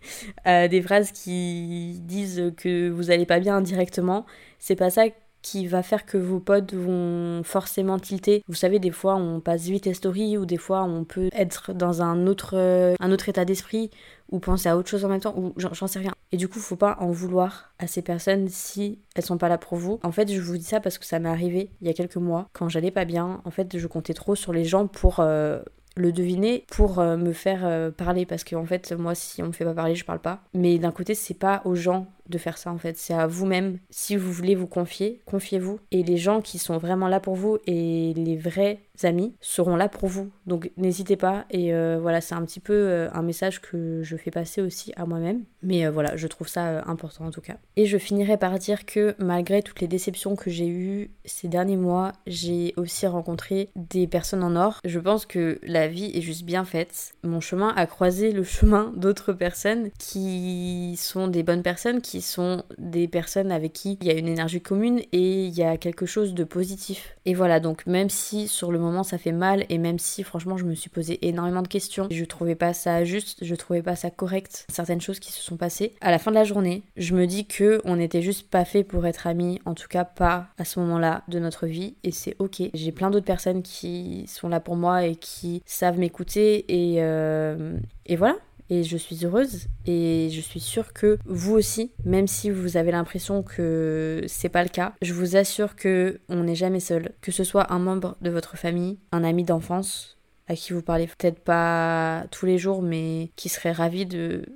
des 0.68 0.82
phrases 0.82 1.12
qui 1.12 2.00
disent 2.04 2.52
que 2.56 2.90
vous 2.90 3.10
allez 3.10 3.26
pas 3.26 3.40
bien 3.40 3.56
indirectement 3.56 4.26
c'est 4.58 4.76
pas 4.76 4.90
ça 4.90 5.04
qui 5.50 5.66
va 5.66 5.82
faire 5.82 6.04
que 6.04 6.18
vos 6.18 6.40
potes 6.40 6.74
vont 6.74 7.42
forcément 7.42 7.98
tilter. 7.98 8.42
Vous 8.48 8.54
savez, 8.54 8.78
des 8.78 8.90
fois 8.90 9.16
on 9.16 9.40
passe 9.40 9.62
vite 9.62 9.86
les 9.86 9.94
stories 9.94 10.36
ou 10.36 10.44
des 10.44 10.58
fois 10.58 10.82
on 10.82 11.04
peut 11.04 11.30
être 11.32 11.72
dans 11.72 12.02
un 12.02 12.26
autre, 12.26 12.50
euh, 12.54 12.94
un 13.00 13.12
autre 13.12 13.30
état 13.30 13.46
d'esprit 13.46 13.90
ou 14.30 14.40
penser 14.40 14.68
à 14.68 14.76
autre 14.76 14.90
chose 14.90 15.06
en 15.06 15.08
même 15.08 15.20
temps 15.20 15.34
ou 15.38 15.54
j'en 15.56 15.86
sais 15.86 16.00
rien. 16.00 16.12
Et 16.32 16.36
du 16.36 16.48
coup, 16.48 16.58
faut 16.58 16.76
pas 16.76 16.98
en 17.00 17.10
vouloir 17.10 17.72
à 17.78 17.86
ces 17.86 18.02
personnes 18.02 18.48
si 18.48 18.98
elles 19.14 19.24
sont 19.24 19.38
pas 19.38 19.48
là 19.48 19.56
pour 19.56 19.78
vous. 19.78 19.98
En 20.02 20.12
fait, 20.12 20.30
je 20.30 20.40
vous 20.40 20.58
dis 20.58 20.64
ça 20.64 20.80
parce 20.80 20.98
que 20.98 21.06
ça 21.06 21.18
m'est 21.18 21.30
arrivé 21.30 21.70
il 21.80 21.86
y 21.86 21.90
a 21.90 21.94
quelques 21.94 22.16
mois 22.16 22.48
quand 22.52 22.68
j'allais 22.68 22.90
pas 22.90 23.06
bien. 23.06 23.40
En 23.46 23.50
fait, 23.50 23.78
je 23.78 23.86
comptais 23.86 24.14
trop 24.14 24.34
sur 24.34 24.52
les 24.52 24.64
gens 24.64 24.86
pour 24.86 25.20
euh, 25.20 25.62
le 25.96 26.12
deviner 26.12 26.66
pour 26.68 26.98
euh, 26.98 27.16
me 27.16 27.32
faire 27.32 27.90
parler 27.96 28.26
parce 28.26 28.44
que 28.44 28.54
en 28.54 28.66
fait 28.66 28.92
moi 28.92 29.16
si 29.16 29.42
on 29.42 29.48
me 29.48 29.52
fait 29.52 29.64
pas 29.64 29.74
parler 29.74 29.96
je 29.96 30.04
parle 30.04 30.20
pas 30.20 30.42
mais 30.54 30.78
d'un 30.78 30.92
côté 30.92 31.16
c'est 31.16 31.34
pas 31.34 31.60
aux 31.64 31.74
gens 31.74 32.06
de 32.28 32.38
faire 32.38 32.58
ça 32.58 32.70
en 32.70 32.78
fait. 32.78 32.96
C'est 32.96 33.14
à 33.14 33.26
vous-même. 33.26 33.78
Si 33.90 34.16
vous 34.16 34.32
voulez 34.32 34.54
vous 34.54 34.66
confier 34.66 35.20
confiez-vous. 35.26 35.80
Et 35.90 36.02
les 36.02 36.16
gens 36.16 36.40
qui 36.40 36.58
sont 36.58 36.78
vraiment 36.78 37.08
là 37.08 37.20
pour 37.20 37.34
vous 37.34 37.58
et 37.66 38.14
les 38.14 38.36
vrais 38.36 38.80
amis 39.04 39.34
seront 39.40 39.76
là 39.76 39.88
pour 39.88 40.08
vous. 40.08 40.30
Donc 40.46 40.70
n'hésitez 40.76 41.16
pas. 41.16 41.44
Et 41.50 41.72
euh, 41.72 41.98
voilà 42.00 42.20
c'est 42.20 42.34
un 42.34 42.44
petit 42.44 42.60
peu 42.60 42.72
euh, 42.72 43.08
un 43.12 43.22
message 43.22 43.60
que 43.60 44.02
je 44.02 44.16
fais 44.16 44.30
passer 44.30 44.60
aussi 44.60 44.92
à 44.96 45.06
moi-même. 45.06 45.44
Mais 45.62 45.86
euh, 45.86 45.90
voilà 45.90 46.16
je 46.16 46.26
trouve 46.26 46.48
ça 46.48 46.82
important 46.86 47.26
en 47.26 47.30
tout 47.30 47.40
cas. 47.40 47.56
Et 47.76 47.86
je 47.86 47.98
finirai 47.98 48.36
par 48.36 48.58
dire 48.58 48.86
que 48.86 49.14
malgré 49.18 49.62
toutes 49.62 49.80
les 49.80 49.88
déceptions 49.88 50.36
que 50.36 50.50
j'ai 50.50 50.68
eues 50.68 51.10
ces 51.24 51.48
derniers 51.48 51.76
mois 51.76 52.12
j'ai 52.26 52.74
aussi 52.76 53.06
rencontré 53.06 53.70
des 53.76 54.06
personnes 54.06 54.42
en 54.42 54.56
or. 54.56 54.80
Je 54.84 54.98
pense 54.98 55.26
que 55.26 55.58
la 55.62 55.88
vie 55.88 56.10
est 56.14 56.22
juste 56.22 56.44
bien 56.44 56.64
faite. 56.64 57.14
Mon 57.22 57.40
chemin 57.40 57.72
a 57.76 57.86
croisé 57.86 58.32
le 58.32 58.42
chemin 58.58 58.92
d'autres 58.96 59.32
personnes 59.32 59.90
qui 59.98 60.96
sont 60.98 61.28
des 61.28 61.42
bonnes 61.42 61.62
personnes 61.62 62.00
qui 62.00 62.17
sont 62.22 62.62
des 62.78 63.08
personnes 63.08 63.52
avec 63.52 63.72
qui 63.72 63.98
il 64.00 64.06
y 64.06 64.10
a 64.10 64.14
une 64.14 64.28
énergie 64.28 64.60
commune 64.60 65.00
et 65.12 65.44
il 65.46 65.54
y 65.56 65.62
a 65.62 65.76
quelque 65.76 66.06
chose 66.06 66.34
de 66.34 66.44
positif. 66.44 67.16
Et 67.24 67.34
voilà 67.34 67.60
donc 67.60 67.86
même 67.86 68.10
si 68.10 68.48
sur 68.48 68.72
le 68.72 68.78
moment 68.78 69.02
ça 69.02 69.18
fait 69.18 69.32
mal 69.32 69.64
et 69.68 69.78
même 69.78 69.98
si 69.98 70.22
franchement 70.22 70.56
je 70.56 70.64
me 70.64 70.74
suis 70.74 70.90
posé 70.90 71.26
énormément 71.26 71.62
de 71.62 71.68
questions 71.68 72.08
je 72.10 72.24
trouvais 72.24 72.54
pas 72.54 72.72
ça 72.72 73.04
juste 73.04 73.44
je 73.44 73.54
trouvais 73.54 73.82
pas 73.82 73.96
ça 73.96 74.10
correct 74.10 74.66
certaines 74.70 75.00
choses 75.00 75.20
qui 75.20 75.32
se 75.32 75.42
sont 75.42 75.56
passées. 75.56 75.94
À 76.00 76.10
la 76.10 76.18
fin 76.18 76.30
de 76.30 76.36
la 76.36 76.44
journée 76.44 76.82
je 76.96 77.14
me 77.14 77.26
dis 77.26 77.46
que 77.46 77.80
on 77.84 77.96
n'était 77.96 78.22
juste 78.22 78.48
pas 78.48 78.64
fait 78.64 78.84
pour 78.84 79.06
être 79.06 79.26
amis 79.26 79.60
en 79.64 79.74
tout 79.74 79.88
cas 79.88 80.04
pas 80.04 80.48
à 80.58 80.64
ce 80.64 80.80
moment 80.80 80.98
là 80.98 81.22
de 81.28 81.38
notre 81.38 81.66
vie 81.66 81.94
et 82.04 82.12
c'est 82.12 82.36
ok. 82.38 82.62
J'ai 82.74 82.92
plein 82.92 83.10
d'autres 83.10 83.26
personnes 83.26 83.62
qui 83.62 84.24
sont 84.26 84.48
là 84.48 84.60
pour 84.60 84.76
moi 84.76 85.04
et 85.04 85.16
qui 85.16 85.62
savent 85.66 85.98
m'écouter 85.98 86.64
et, 86.68 87.02
euh, 87.02 87.76
et 88.06 88.16
voilà 88.16 88.36
et 88.70 88.84
je 88.84 88.96
suis 88.96 89.24
heureuse 89.24 89.66
et 89.86 90.28
je 90.30 90.40
suis 90.40 90.60
sûre 90.60 90.92
que 90.92 91.18
vous 91.24 91.54
aussi, 91.54 91.92
même 92.04 92.26
si 92.26 92.50
vous 92.50 92.76
avez 92.76 92.90
l'impression 92.90 93.42
que 93.42 94.22
c'est 94.26 94.48
pas 94.48 94.62
le 94.62 94.68
cas, 94.68 94.94
je 95.02 95.14
vous 95.14 95.36
assure 95.36 95.76
que 95.76 96.20
on 96.28 96.44
n'est 96.44 96.54
jamais 96.54 96.80
seul. 96.80 97.12
Que 97.20 97.32
ce 97.32 97.44
soit 97.44 97.72
un 97.72 97.78
membre 97.78 98.16
de 98.20 98.30
votre 98.30 98.56
famille, 98.56 98.98
un 99.12 99.24
ami 99.24 99.44
d'enfance 99.44 100.18
à 100.48 100.54
qui 100.54 100.72
vous 100.72 100.82
parlez 100.82 101.06
peut-être 101.06 101.40
pas 101.40 102.24
tous 102.30 102.46
les 102.46 102.58
jours, 102.58 102.82
mais 102.82 103.30
qui 103.36 103.48
serait 103.48 103.72
ravi 103.72 104.06
de 104.06 104.46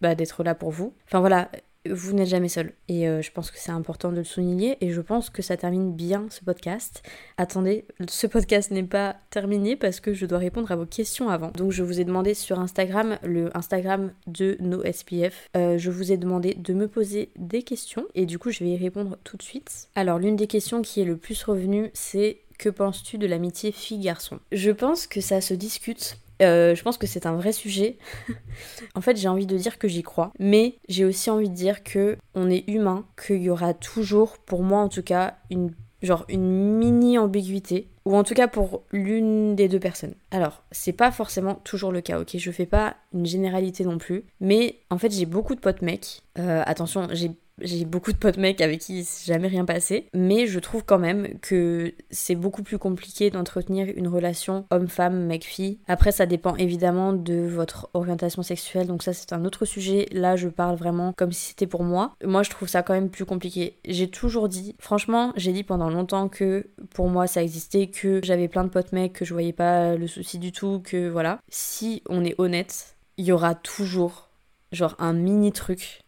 bah, 0.00 0.14
d'être 0.14 0.42
là 0.42 0.54
pour 0.54 0.70
vous. 0.70 0.94
Enfin 1.06 1.20
voilà, 1.20 1.48
vous 1.92 2.12
n'êtes 2.12 2.28
jamais 2.28 2.48
seul. 2.48 2.72
Et 2.88 3.08
euh, 3.08 3.22
je 3.22 3.30
pense 3.30 3.50
que 3.50 3.58
c'est 3.58 3.72
important 3.72 4.10
de 4.10 4.16
le 4.16 4.24
souligner. 4.24 4.76
Et 4.80 4.92
je 4.92 5.00
pense 5.00 5.30
que 5.30 5.42
ça 5.42 5.56
termine 5.56 5.92
bien 5.92 6.26
ce 6.30 6.44
podcast. 6.44 7.02
Attendez, 7.36 7.84
ce 8.08 8.26
podcast 8.26 8.70
n'est 8.70 8.82
pas 8.82 9.16
terminé 9.30 9.76
parce 9.76 10.00
que 10.00 10.14
je 10.14 10.26
dois 10.26 10.38
répondre 10.38 10.70
à 10.70 10.76
vos 10.76 10.86
questions 10.86 11.28
avant. 11.28 11.50
Donc 11.52 11.72
je 11.72 11.82
vous 11.82 12.00
ai 12.00 12.04
demandé 12.04 12.34
sur 12.34 12.58
Instagram, 12.58 13.18
le 13.22 13.56
Instagram 13.56 14.12
de 14.26 14.56
NoSPF, 14.60 15.48
euh, 15.56 15.78
je 15.78 15.90
vous 15.90 16.12
ai 16.12 16.16
demandé 16.16 16.54
de 16.54 16.74
me 16.74 16.88
poser 16.88 17.30
des 17.36 17.62
questions. 17.62 18.06
Et 18.14 18.26
du 18.26 18.38
coup, 18.38 18.50
je 18.50 18.64
vais 18.64 18.70
y 18.70 18.76
répondre 18.76 19.18
tout 19.24 19.36
de 19.36 19.42
suite. 19.42 19.88
Alors 19.94 20.18
l'une 20.18 20.36
des 20.36 20.46
questions 20.46 20.82
qui 20.82 21.00
est 21.00 21.04
le 21.04 21.16
plus 21.16 21.42
revenue, 21.44 21.90
c'est 21.94 22.38
que 22.58 22.68
penses-tu 22.68 23.18
de 23.18 23.26
l'amitié 23.26 23.72
fille-garçon? 23.72 24.40
Je 24.52 24.70
pense 24.70 25.06
que 25.06 25.20
ça 25.20 25.40
se 25.40 25.54
discute. 25.54 26.18
Euh, 26.42 26.74
je 26.74 26.82
pense 26.82 26.98
que 26.98 27.06
c'est 27.06 27.26
un 27.26 27.34
vrai 27.34 27.52
sujet. 27.52 27.98
en 28.94 29.00
fait, 29.00 29.16
j'ai 29.16 29.28
envie 29.28 29.46
de 29.46 29.56
dire 29.56 29.78
que 29.78 29.88
j'y 29.88 30.02
crois, 30.02 30.32
mais 30.38 30.76
j'ai 30.88 31.04
aussi 31.04 31.30
envie 31.30 31.48
de 31.48 31.54
dire 31.54 31.82
que 31.82 32.16
on 32.34 32.50
est 32.50 32.68
humain, 32.68 33.04
qu'il 33.26 33.42
y 33.42 33.50
aura 33.50 33.74
toujours, 33.74 34.38
pour 34.38 34.62
moi 34.62 34.80
en 34.80 34.88
tout 34.88 35.02
cas, 35.02 35.36
une 35.50 35.72
genre 36.02 36.24
une 36.28 36.78
mini 36.78 37.18
ambiguïté 37.18 37.88
ou 38.04 38.16
en 38.16 38.22
tout 38.22 38.34
cas 38.34 38.48
pour 38.48 38.84
l'une 38.92 39.54
des 39.54 39.68
deux 39.68 39.80
personnes. 39.80 40.14
Alors, 40.30 40.62
c'est 40.70 40.92
pas 40.92 41.10
forcément 41.10 41.56
toujours 41.56 41.92
le 41.92 42.00
cas, 42.00 42.20
ok 42.20 42.36
Je 42.38 42.50
fais 42.50 42.66
pas 42.66 42.96
une 43.12 43.26
généralité 43.26 43.84
non 43.84 43.98
plus, 43.98 44.24
mais 44.40 44.76
en 44.90 44.98
fait, 44.98 45.12
j'ai 45.12 45.26
beaucoup 45.26 45.54
de 45.54 45.60
potes 45.60 45.82
mecs. 45.82 46.22
Euh, 46.38 46.62
attention, 46.64 47.08
j'ai 47.12 47.32
j'ai 47.60 47.84
beaucoup 47.84 48.12
de 48.12 48.18
potes 48.18 48.36
mecs 48.36 48.60
avec 48.60 48.80
qui 48.80 49.00
il 49.00 49.04
s'est 49.04 49.32
jamais 49.32 49.48
rien 49.48 49.64
passé, 49.64 50.08
mais 50.14 50.46
je 50.46 50.58
trouve 50.58 50.84
quand 50.84 50.98
même 50.98 51.38
que 51.40 51.94
c'est 52.10 52.34
beaucoup 52.34 52.62
plus 52.62 52.78
compliqué 52.78 53.30
d'entretenir 53.30 53.86
une 53.94 54.08
relation 54.08 54.66
homme-femme, 54.70 55.26
mec-fille. 55.26 55.78
Après, 55.86 56.12
ça 56.12 56.26
dépend 56.26 56.56
évidemment 56.56 57.12
de 57.12 57.46
votre 57.46 57.90
orientation 57.94 58.42
sexuelle, 58.42 58.86
donc 58.86 59.02
ça 59.02 59.12
c'est 59.12 59.32
un 59.32 59.44
autre 59.44 59.64
sujet. 59.64 60.06
Là, 60.12 60.36
je 60.36 60.48
parle 60.48 60.76
vraiment 60.76 61.12
comme 61.12 61.32
si 61.32 61.50
c'était 61.50 61.66
pour 61.66 61.82
moi. 61.82 62.14
Moi, 62.24 62.42
je 62.42 62.50
trouve 62.50 62.68
ça 62.68 62.82
quand 62.82 62.94
même 62.94 63.10
plus 63.10 63.24
compliqué. 63.24 63.76
J'ai 63.86 64.08
toujours 64.08 64.48
dit, 64.48 64.74
franchement, 64.78 65.32
j'ai 65.36 65.52
dit 65.52 65.64
pendant 65.64 65.90
longtemps 65.90 66.28
que 66.28 66.68
pour 66.90 67.08
moi 67.08 67.26
ça 67.26 67.42
existait, 67.42 67.88
que 67.88 68.20
j'avais 68.22 68.48
plein 68.48 68.64
de 68.64 68.70
potes 68.70 68.92
mecs, 68.92 69.12
que 69.12 69.24
je 69.24 69.32
voyais 69.32 69.52
pas 69.52 69.96
le 69.96 70.06
souci 70.06 70.38
du 70.38 70.52
tout, 70.52 70.80
que 70.84 71.08
voilà. 71.08 71.40
Si 71.48 72.02
on 72.08 72.24
est 72.24 72.34
honnête, 72.38 72.96
il 73.16 73.24
y 73.24 73.32
aura 73.32 73.54
toujours 73.54 74.28
genre 74.72 74.94
un 74.98 75.12
mini 75.12 75.52
truc 75.52 76.02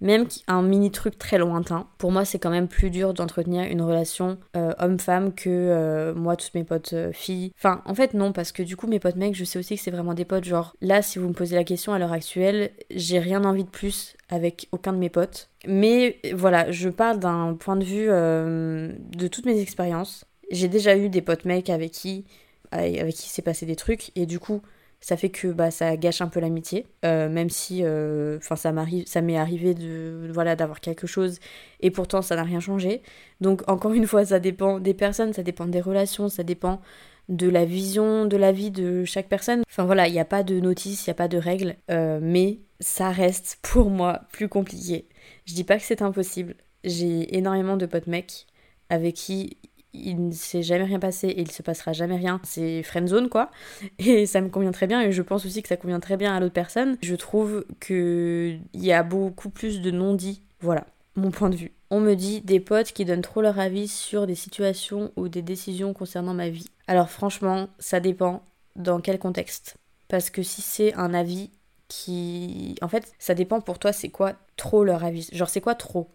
même 0.00 0.26
un 0.46 0.62
mini 0.62 0.90
truc 0.90 1.18
très 1.18 1.38
lointain. 1.38 1.86
Pour 1.98 2.12
moi, 2.12 2.24
c'est 2.24 2.38
quand 2.38 2.50
même 2.50 2.68
plus 2.68 2.90
dur 2.90 3.14
d'entretenir 3.14 3.64
une 3.64 3.82
relation 3.82 4.38
euh, 4.56 4.72
homme-femme 4.78 5.32
que 5.32 5.48
euh, 5.48 6.14
moi, 6.14 6.36
toutes 6.36 6.54
mes 6.54 6.64
potes 6.64 6.92
euh, 6.92 7.12
filles. 7.12 7.52
Enfin, 7.56 7.82
en 7.86 7.94
fait, 7.94 8.14
non, 8.14 8.32
parce 8.32 8.52
que 8.52 8.62
du 8.62 8.76
coup, 8.76 8.86
mes 8.86 8.98
potes 8.98 9.16
mecs, 9.16 9.34
je 9.34 9.44
sais 9.44 9.58
aussi 9.58 9.76
que 9.76 9.82
c'est 9.82 9.90
vraiment 9.90 10.14
des 10.14 10.24
potes. 10.24 10.44
Genre, 10.44 10.74
là, 10.80 11.02
si 11.02 11.18
vous 11.18 11.28
me 11.28 11.32
posez 11.32 11.54
la 11.56 11.64
question 11.64 11.92
à 11.92 11.98
l'heure 11.98 12.12
actuelle, 12.12 12.70
j'ai 12.90 13.18
rien 13.18 13.44
envie 13.44 13.64
de 13.64 13.70
plus 13.70 14.16
avec 14.28 14.68
aucun 14.72 14.92
de 14.92 14.98
mes 14.98 15.10
potes. 15.10 15.48
Mais 15.66 16.20
voilà, 16.34 16.70
je 16.70 16.88
parle 16.88 17.18
d'un 17.18 17.54
point 17.54 17.76
de 17.76 17.84
vue 17.84 18.06
de 18.06 19.28
toutes 19.28 19.46
mes 19.46 19.60
expériences. 19.60 20.24
J'ai 20.50 20.68
déjà 20.68 20.96
eu 20.96 21.08
des 21.08 21.22
potes 21.22 21.44
mecs 21.44 21.70
avec 21.70 21.92
qui 21.92 22.24
avec 22.72 23.14
qui 23.14 23.28
s'est 23.28 23.42
passé 23.42 23.64
des 23.64 23.76
trucs 23.76 24.10
et 24.16 24.26
du 24.26 24.38
coup 24.38 24.60
ça 25.00 25.16
fait 25.16 25.28
que 25.30 25.48
bah, 25.48 25.70
ça 25.70 25.96
gâche 25.96 26.20
un 26.20 26.28
peu 26.28 26.40
l'amitié, 26.40 26.86
euh, 27.04 27.28
même 27.28 27.50
si 27.50 27.80
euh, 27.82 28.38
enfin 28.38 28.56
ça 28.56 28.72
m'arrive, 28.72 29.06
ça 29.06 29.20
m'est 29.20 29.36
arrivé 29.36 29.74
de 29.74 30.28
voilà 30.32 30.56
d'avoir 30.56 30.80
quelque 30.80 31.06
chose 31.06 31.38
et 31.80 31.90
pourtant 31.90 32.22
ça 32.22 32.36
n'a 32.36 32.42
rien 32.42 32.60
changé. 32.60 33.02
Donc 33.40 33.62
encore 33.68 33.92
une 33.92 34.06
fois, 34.06 34.24
ça 34.24 34.40
dépend 34.40 34.80
des 34.80 34.94
personnes, 34.94 35.32
ça 35.32 35.42
dépend 35.42 35.66
des 35.66 35.80
relations, 35.80 36.28
ça 36.28 36.42
dépend 36.42 36.80
de 37.28 37.48
la 37.48 37.64
vision 37.64 38.26
de 38.26 38.36
la 38.36 38.52
vie 38.52 38.70
de 38.70 39.04
chaque 39.04 39.28
personne. 39.28 39.62
Enfin 39.68 39.84
voilà, 39.84 40.08
il 40.08 40.12
n'y 40.12 40.20
a 40.20 40.24
pas 40.24 40.42
de 40.42 40.60
notice, 40.60 41.06
il 41.06 41.10
n'y 41.10 41.12
a 41.12 41.14
pas 41.14 41.28
de 41.28 41.38
règles, 41.38 41.76
euh, 41.90 42.18
mais 42.22 42.60
ça 42.80 43.10
reste 43.10 43.58
pour 43.62 43.90
moi 43.90 44.22
plus 44.32 44.48
compliqué. 44.48 45.08
Je 45.44 45.54
dis 45.54 45.64
pas 45.64 45.76
que 45.76 45.84
c'est 45.84 46.02
impossible. 46.02 46.54
J'ai 46.84 47.36
énormément 47.36 47.76
de 47.76 47.86
potes 47.86 48.06
mecs 48.06 48.46
avec 48.88 49.14
qui 49.14 49.56
il 50.04 50.28
ne 50.28 50.32
s'est 50.32 50.62
jamais 50.62 50.84
rien 50.84 50.98
passé 50.98 51.28
et 51.28 51.40
il 51.40 51.50
se 51.50 51.62
passera 51.62 51.92
jamais 51.92 52.16
rien. 52.16 52.40
C'est 52.44 52.82
friendzone 52.82 53.28
quoi. 53.28 53.50
Et 53.98 54.26
ça 54.26 54.40
me 54.40 54.48
convient 54.48 54.72
très 54.72 54.86
bien 54.86 55.02
et 55.02 55.12
je 55.12 55.22
pense 55.22 55.46
aussi 55.46 55.62
que 55.62 55.68
ça 55.68 55.76
convient 55.76 56.00
très 56.00 56.16
bien 56.16 56.34
à 56.34 56.40
l'autre 56.40 56.54
personne. 56.54 56.96
Je 57.02 57.14
trouve 57.14 57.64
qu'il 57.80 58.60
y 58.74 58.92
a 58.92 59.02
beaucoup 59.02 59.50
plus 59.50 59.80
de 59.80 59.90
non-dits. 59.90 60.42
Voilà, 60.60 60.86
mon 61.14 61.30
point 61.30 61.50
de 61.50 61.56
vue. 61.56 61.72
On 61.90 62.00
me 62.00 62.14
dit 62.14 62.40
des 62.40 62.60
potes 62.60 62.92
qui 62.92 63.04
donnent 63.04 63.22
trop 63.22 63.42
leur 63.42 63.58
avis 63.58 63.88
sur 63.88 64.26
des 64.26 64.34
situations 64.34 65.12
ou 65.16 65.28
des 65.28 65.42
décisions 65.42 65.92
concernant 65.92 66.34
ma 66.34 66.48
vie. 66.48 66.66
Alors 66.88 67.10
franchement, 67.10 67.68
ça 67.78 68.00
dépend 68.00 68.42
dans 68.74 69.00
quel 69.00 69.18
contexte. 69.18 69.76
Parce 70.08 70.30
que 70.30 70.42
si 70.42 70.62
c'est 70.62 70.94
un 70.94 71.14
avis 71.14 71.50
qui... 71.88 72.74
En 72.82 72.88
fait, 72.88 73.12
ça 73.18 73.34
dépend 73.34 73.60
pour 73.60 73.78
toi, 73.78 73.92
c'est 73.92 74.08
quoi 74.08 74.34
trop 74.56 74.84
leur 74.84 75.04
avis. 75.04 75.28
Genre, 75.32 75.48
c'est 75.48 75.60
quoi 75.60 75.74
trop? 75.74 76.10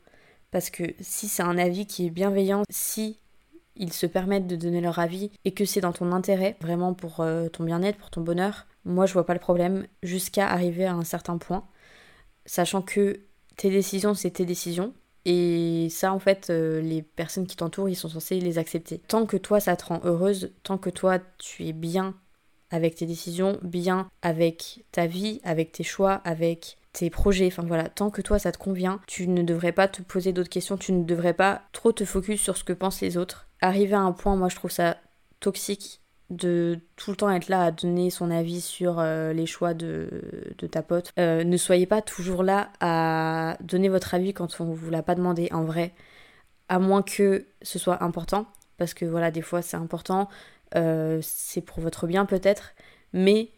Parce 0.51 0.69
que 0.69 0.83
si 0.99 1.27
c'est 1.29 1.43
un 1.43 1.57
avis 1.57 1.85
qui 1.85 2.07
est 2.07 2.09
bienveillant, 2.09 2.63
si 2.69 3.19
ils 3.81 3.91
se 3.91 4.05
permettent 4.05 4.47
de 4.47 4.55
donner 4.55 4.79
leur 4.79 4.99
avis 4.99 5.31
et 5.43 5.51
que 5.51 5.65
c'est 5.65 5.81
dans 5.81 5.91
ton 5.91 6.13
intérêt, 6.13 6.55
vraiment 6.61 6.93
pour 6.93 7.19
euh, 7.19 7.49
ton 7.49 7.65
bien-être, 7.65 7.97
pour 7.97 8.11
ton 8.11 8.21
bonheur, 8.21 8.67
moi 8.85 9.05
je 9.07 9.13
vois 9.13 9.25
pas 9.25 9.33
le 9.33 9.39
problème 9.39 9.87
jusqu'à 10.03 10.47
arriver 10.47 10.85
à 10.85 10.93
un 10.93 11.03
certain 11.03 11.37
point, 11.37 11.65
sachant 12.45 12.83
que 12.83 13.19
tes 13.57 13.69
décisions 13.69 14.13
c'est 14.13 14.31
tes 14.31 14.45
décisions 14.45 14.93
et 15.25 15.87
ça 15.89 16.13
en 16.13 16.19
fait 16.19 16.49
euh, 16.49 16.79
les 16.79 17.01
personnes 17.01 17.47
qui 17.47 17.55
t'entourent 17.55 17.89
ils 17.89 17.95
sont 17.95 18.07
censés 18.07 18.39
les 18.39 18.59
accepter. 18.59 18.99
Tant 18.99 19.25
que 19.25 19.37
toi 19.37 19.59
ça 19.59 19.75
te 19.75 19.85
rend 19.85 19.99
heureuse, 20.03 20.51
tant 20.63 20.77
que 20.77 20.91
toi 20.91 21.17
tu 21.39 21.65
es 21.65 21.73
bien 21.73 22.15
avec 22.69 22.95
tes 22.95 23.05
décisions, 23.05 23.59
bien 23.63 24.09
avec 24.21 24.85
ta 24.91 25.07
vie, 25.07 25.41
avec 25.43 25.71
tes 25.71 25.83
choix, 25.83 26.21
avec 26.23 26.77
tes 26.93 27.09
projets, 27.09 27.47
enfin 27.47 27.63
voilà, 27.63 27.89
tant 27.89 28.11
que 28.11 28.21
toi 28.21 28.37
ça 28.37 28.51
te 28.51 28.59
convient, 28.59 29.01
tu 29.07 29.27
ne 29.27 29.41
devrais 29.41 29.71
pas 29.71 29.87
te 29.87 30.03
poser 30.03 30.33
d'autres 30.33 30.49
questions, 30.49 30.77
tu 30.77 30.93
ne 30.93 31.03
devrais 31.03 31.33
pas 31.33 31.63
trop 31.73 31.91
te 31.91 32.05
focus 32.05 32.39
sur 32.39 32.57
ce 32.57 32.63
que 32.63 32.73
pensent 32.73 33.01
les 33.01 33.17
autres. 33.17 33.47
Arriver 33.61 33.93
à 33.93 34.01
un 34.01 34.11
point, 34.11 34.35
moi 34.35 34.49
je 34.49 34.55
trouve 34.55 34.71
ça 34.71 34.97
toxique 35.39 36.01
de 36.31 36.79
tout 36.95 37.11
le 37.11 37.17
temps 37.17 37.29
être 37.29 37.49
là 37.49 37.65
à 37.65 37.71
donner 37.71 38.09
son 38.09 38.31
avis 38.31 38.61
sur 38.61 38.99
euh, 38.99 39.33
les 39.33 39.45
choix 39.45 39.73
de, 39.73 40.09
ta 40.71 40.81
pote. 40.81 41.11
Euh, 41.19 41.43
ne 41.43 41.57
soyez 41.57 41.85
pas 41.85 42.01
toujours 42.01 42.41
là 42.43 42.71
à 42.79 43.57
donner 43.61 43.89
votre 43.89 44.13
avis 44.15 44.33
quand 44.33 44.59
on 44.61 44.73
vous 44.73 44.89
l'a 44.89 45.03
pas 45.03 45.13
demandé 45.13 45.49
en 45.51 45.63
vrai, 45.63 45.93
à 46.69 46.79
moins 46.79 47.03
que 47.03 47.45
ce 47.61 47.77
soit 47.77 48.01
important, 48.03 48.47
parce 48.77 48.93
que 48.93 49.05
voilà, 49.05 49.29
des 49.29 49.41
fois 49.41 49.61
c'est 49.61 49.77
important, 49.77 50.29
euh, 50.75 51.19
c'est 51.21 51.61
pour 51.61 51.81
votre 51.81 52.07
bien 52.07 52.25
peut-être, 52.25 52.73
mais 53.13 53.51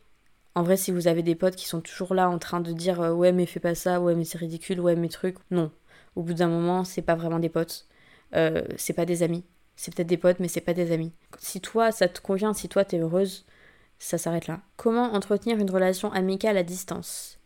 en 0.56 0.64
vrai, 0.64 0.78
si 0.78 0.92
vous 0.92 1.08
avez 1.08 1.24
des 1.24 1.36
potes 1.36 1.56
qui 1.56 1.68
sont 1.68 1.82
toujours 1.82 2.14
là 2.14 2.30
en 2.30 2.40
train 2.40 2.60
de 2.60 2.74
dire 2.74 3.00
ouais 3.00 3.32
mais 3.32 3.46
fais 3.46 3.60
pas 3.60 3.76
ça, 3.76 4.02
ouais 4.02 4.16
mais 4.16 4.26
c'est 4.26 4.38
ridicule, 4.40 4.80
ouais 4.80 4.96
mais 4.96 5.10
trucs, 5.10 5.38
non. 5.52 5.72
Au 6.16 6.24
bout 6.24 6.34
d'un 6.34 6.48
moment, 6.48 6.84
c'est 6.84 7.02
pas 7.02 7.16
vraiment 7.16 7.40
des 7.40 7.50
potes, 7.50 7.88
c'est 8.34 8.94
pas 8.96 9.06
des 9.06 9.24
amis. 9.24 9.44
C'est 9.76 9.94
peut-être 9.94 10.08
des 10.08 10.18
potes, 10.18 10.40
mais 10.40 10.48
c'est 10.48 10.62
pas 10.62 10.74
des 10.74 10.92
amis. 10.92 11.12
Si 11.40 11.62
toi 11.62 11.92
ça 11.92 12.08
te 12.08 12.22
convient, 12.22 12.54
si 12.54 12.70
toi 12.70 12.86
t'es 12.86 13.00
heureuse, 13.00 13.46
ça 14.00 14.18
s'arrête 14.18 14.48
là. 14.48 14.62
Comment 14.78 15.14
entretenir 15.14 15.58
une 15.58 15.72
relation 15.72 16.12
amicale 16.12 16.58
à 16.58 16.64
distance? 16.64 17.40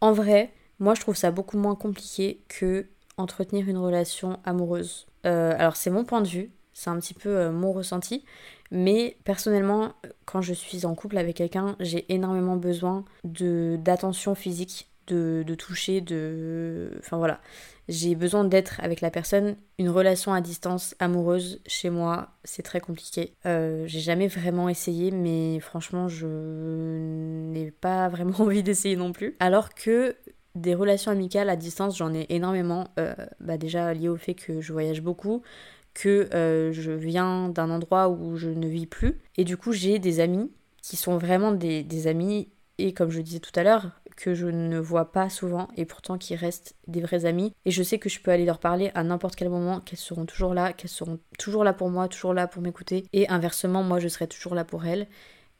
En 0.00 0.12
vrai, 0.12 0.52
moi 0.78 0.94
je 0.94 1.00
trouve 1.00 1.16
ça 1.16 1.30
beaucoup 1.30 1.58
moins 1.58 1.74
compliqué 1.74 2.40
que 2.48 2.86
entretenir 3.16 3.68
une 3.68 3.78
relation 3.78 4.38
amoureuse. 4.44 5.06
Euh, 5.26 5.54
alors 5.58 5.76
c'est 5.76 5.90
mon 5.90 6.04
point 6.04 6.20
de 6.20 6.28
vue, 6.28 6.50
c'est 6.72 6.90
un 6.90 6.98
petit 6.98 7.14
peu 7.14 7.50
mon 7.50 7.72
ressenti, 7.72 8.24
mais 8.70 9.16
personnellement, 9.24 9.92
quand 10.24 10.42
je 10.42 10.54
suis 10.54 10.84
en 10.86 10.94
couple 10.94 11.18
avec 11.18 11.36
quelqu'un, 11.36 11.76
j'ai 11.80 12.12
énormément 12.12 12.56
besoin 12.56 13.04
d'attention 13.24 14.34
physique, 14.34 14.88
de, 15.08 15.54
toucher, 15.54 16.00
de... 16.00 16.90
Enfin 16.98 17.16
voilà. 17.16 17.40
J'ai 17.88 18.14
besoin 18.14 18.44
d'être 18.44 18.80
avec 18.82 19.00
la 19.00 19.10
personne. 19.10 19.56
Une 19.78 19.88
relation 19.88 20.34
à 20.34 20.42
distance 20.42 20.94
amoureuse, 20.98 21.60
chez 21.66 21.88
moi, 21.88 22.28
c'est 22.44 22.62
très 22.62 22.80
compliqué. 22.80 23.32
Euh, 23.46 23.84
j'ai 23.86 24.00
jamais 24.00 24.28
vraiment 24.28 24.68
essayé, 24.68 25.10
mais 25.10 25.58
franchement, 25.60 26.06
je 26.06 26.26
n'ai 26.26 27.70
pas 27.70 28.08
vraiment 28.10 28.40
envie 28.40 28.62
d'essayer 28.62 28.96
non 28.96 29.12
plus. 29.12 29.36
Alors 29.40 29.74
que 29.74 30.16
des 30.54 30.74
relations 30.74 31.10
amicales 31.10 31.48
à 31.48 31.56
distance, 31.56 31.96
j'en 31.96 32.12
ai 32.12 32.26
énormément. 32.28 32.88
Euh, 32.98 33.14
bah 33.40 33.56
déjà 33.56 33.94
lié 33.94 34.08
au 34.08 34.16
fait 34.16 34.34
que 34.34 34.60
je 34.60 34.72
voyage 34.72 35.00
beaucoup, 35.00 35.42
que 35.94 36.28
euh, 36.34 36.72
je 36.72 36.92
viens 36.92 37.48
d'un 37.48 37.70
endroit 37.70 38.08
où 38.08 38.36
je 38.36 38.50
ne 38.50 38.68
vis 38.68 38.86
plus. 38.86 39.18
Et 39.36 39.44
du 39.44 39.56
coup, 39.56 39.72
j'ai 39.72 39.98
des 39.98 40.20
amis 40.20 40.50
qui 40.82 40.96
sont 40.96 41.18
vraiment 41.18 41.52
des, 41.52 42.06
amis, 42.06 42.48
et 42.78 42.92
comme 42.94 43.10
je 43.10 43.20
disais 43.20 43.40
tout 43.40 43.52
à 43.56 43.62
l'heure, 43.62 43.90
que 44.18 44.34
je 44.34 44.46
ne 44.46 44.78
vois 44.80 45.12
pas 45.12 45.30
souvent 45.30 45.68
et 45.76 45.84
pourtant 45.84 46.18
qui 46.18 46.34
restent 46.34 46.74
des 46.88 47.00
vrais 47.00 47.24
amis. 47.24 47.54
Et 47.64 47.70
je 47.70 47.82
sais 47.84 47.98
que 47.98 48.08
je 48.08 48.20
peux 48.20 48.32
aller 48.32 48.44
leur 48.44 48.58
parler 48.58 48.90
à 48.96 49.04
n'importe 49.04 49.36
quel 49.36 49.48
moment, 49.48 49.80
qu'elles 49.80 49.98
seront 49.98 50.26
toujours 50.26 50.54
là, 50.54 50.72
qu'elles 50.72 50.90
seront 50.90 51.20
toujours 51.38 51.62
là 51.62 51.72
pour 51.72 51.88
moi, 51.88 52.08
toujours 52.08 52.34
là 52.34 52.48
pour 52.48 52.60
m'écouter. 52.60 53.06
Et 53.12 53.28
inversement, 53.28 53.84
moi, 53.84 54.00
je 54.00 54.08
serai 54.08 54.26
toujours 54.26 54.56
là 54.56 54.64
pour 54.64 54.84
elles. 54.86 55.06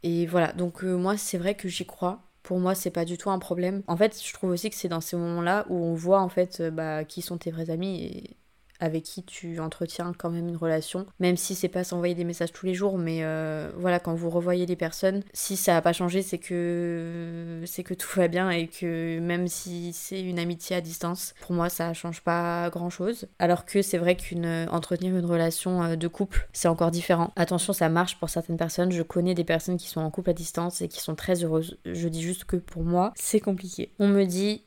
Et 0.02 0.26
voilà, 0.26 0.52
donc 0.52 0.82
euh, 0.82 0.96
moi, 0.96 1.16
c'est 1.16 1.38
vrai 1.38 1.54
que 1.54 1.68
j'y 1.68 1.86
crois. 1.86 2.22
Pour 2.42 2.58
moi, 2.58 2.74
c'est 2.74 2.90
pas 2.90 3.04
du 3.04 3.16
tout 3.16 3.30
un 3.30 3.38
problème. 3.38 3.82
En 3.86 3.96
fait, 3.96 4.20
je 4.20 4.32
trouve 4.32 4.50
aussi 4.50 4.70
que 4.70 4.76
c'est 4.76 4.88
dans 4.88 5.00
ces 5.00 5.16
moments-là 5.16 5.64
où 5.68 5.76
on 5.76 5.94
voit 5.94 6.20
en 6.20 6.28
fait 6.28 6.58
euh, 6.60 6.70
bah, 6.70 7.04
qui 7.04 7.22
sont 7.22 7.38
tes 7.38 7.52
vrais 7.52 7.70
amis 7.70 8.02
et 8.02 8.36
avec 8.80 9.04
qui 9.04 9.22
tu 9.22 9.60
entretiens 9.60 10.12
quand 10.16 10.30
même 10.30 10.48
une 10.48 10.56
relation, 10.56 11.06
même 11.20 11.36
si 11.36 11.54
c'est 11.54 11.68
pas 11.68 11.84
s'envoyer 11.84 12.14
des 12.14 12.24
messages 12.24 12.52
tous 12.52 12.66
les 12.66 12.74
jours, 12.74 12.98
mais 12.98 13.18
euh, 13.22 13.70
voilà, 13.76 14.00
quand 14.00 14.14
vous 14.14 14.30
revoyez 14.30 14.66
les 14.66 14.76
personnes, 14.76 15.22
si 15.32 15.56
ça 15.56 15.76
a 15.76 15.82
pas 15.82 15.92
changé, 15.92 16.22
c'est 16.22 16.38
que 16.38 17.62
c'est 17.66 17.82
que 17.82 17.94
tout 17.94 18.08
va 18.16 18.28
bien 18.28 18.50
et 18.50 18.68
que 18.68 19.18
même 19.20 19.48
si 19.48 19.92
c'est 19.92 20.20
une 20.20 20.38
amitié 20.38 20.76
à 20.76 20.80
distance, 20.80 21.34
pour 21.40 21.54
moi 21.54 21.68
ça 21.68 21.92
change 21.92 22.20
pas 22.20 22.70
grand 22.70 22.90
chose. 22.90 23.26
Alors 23.38 23.64
que 23.64 23.82
c'est 23.82 23.98
vrai 23.98 24.16
qu'une 24.16 24.68
entretenir 24.70 25.16
une 25.16 25.24
relation 25.24 25.82
euh, 25.82 25.96
de 25.96 26.08
couple, 26.08 26.48
c'est 26.52 26.68
encore 26.68 26.90
différent. 26.90 27.32
Attention, 27.36 27.72
ça 27.72 27.88
marche 27.88 28.18
pour 28.18 28.30
certaines 28.30 28.56
personnes. 28.56 28.92
Je 28.92 29.02
connais 29.02 29.34
des 29.34 29.44
personnes 29.44 29.76
qui 29.76 29.88
sont 29.88 30.00
en 30.00 30.10
couple 30.10 30.30
à 30.30 30.34
distance 30.34 30.80
et 30.80 30.88
qui 30.88 31.00
sont 31.00 31.14
très 31.14 31.44
heureuses. 31.44 31.78
Je 31.84 32.08
dis 32.08 32.22
juste 32.22 32.44
que 32.44 32.56
pour 32.56 32.82
moi, 32.82 33.12
c'est 33.16 33.40
compliqué. 33.40 33.92
On 33.98 34.08
me 34.08 34.24
dit 34.24 34.62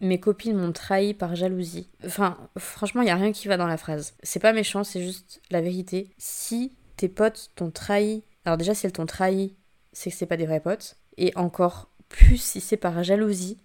mes 0.00 0.20
copines 0.20 0.56
m'ont 0.56 0.72
trahi 0.72 1.14
par 1.14 1.34
jalousie. 1.36 1.88
Enfin, 2.04 2.38
franchement, 2.56 3.02
il 3.02 3.06
n'y 3.06 3.10
a 3.10 3.16
rien 3.16 3.32
qui 3.32 3.48
va 3.48 3.56
dans 3.56 3.66
la 3.66 3.76
phrase. 3.76 4.14
C'est 4.22 4.40
pas 4.40 4.52
méchant, 4.52 4.84
c'est 4.84 5.02
juste 5.02 5.40
la 5.50 5.60
vérité. 5.60 6.10
Si 6.18 6.72
tes 6.96 7.08
potes 7.08 7.50
t'ont 7.54 7.70
trahi, 7.70 8.24
alors 8.44 8.56
déjà 8.56 8.74
si 8.74 8.86
elles 8.86 8.92
t'ont 8.92 9.06
trahi, 9.06 9.56
c'est 9.92 10.10
que 10.10 10.16
c'est 10.16 10.26
pas 10.26 10.36
des 10.36 10.46
vrais 10.46 10.60
potes. 10.60 10.96
Et 11.16 11.32
encore 11.36 11.90
plus 12.08 12.40
si 12.40 12.60
c'est 12.60 12.76
par 12.76 13.02
jalousie, 13.02 13.58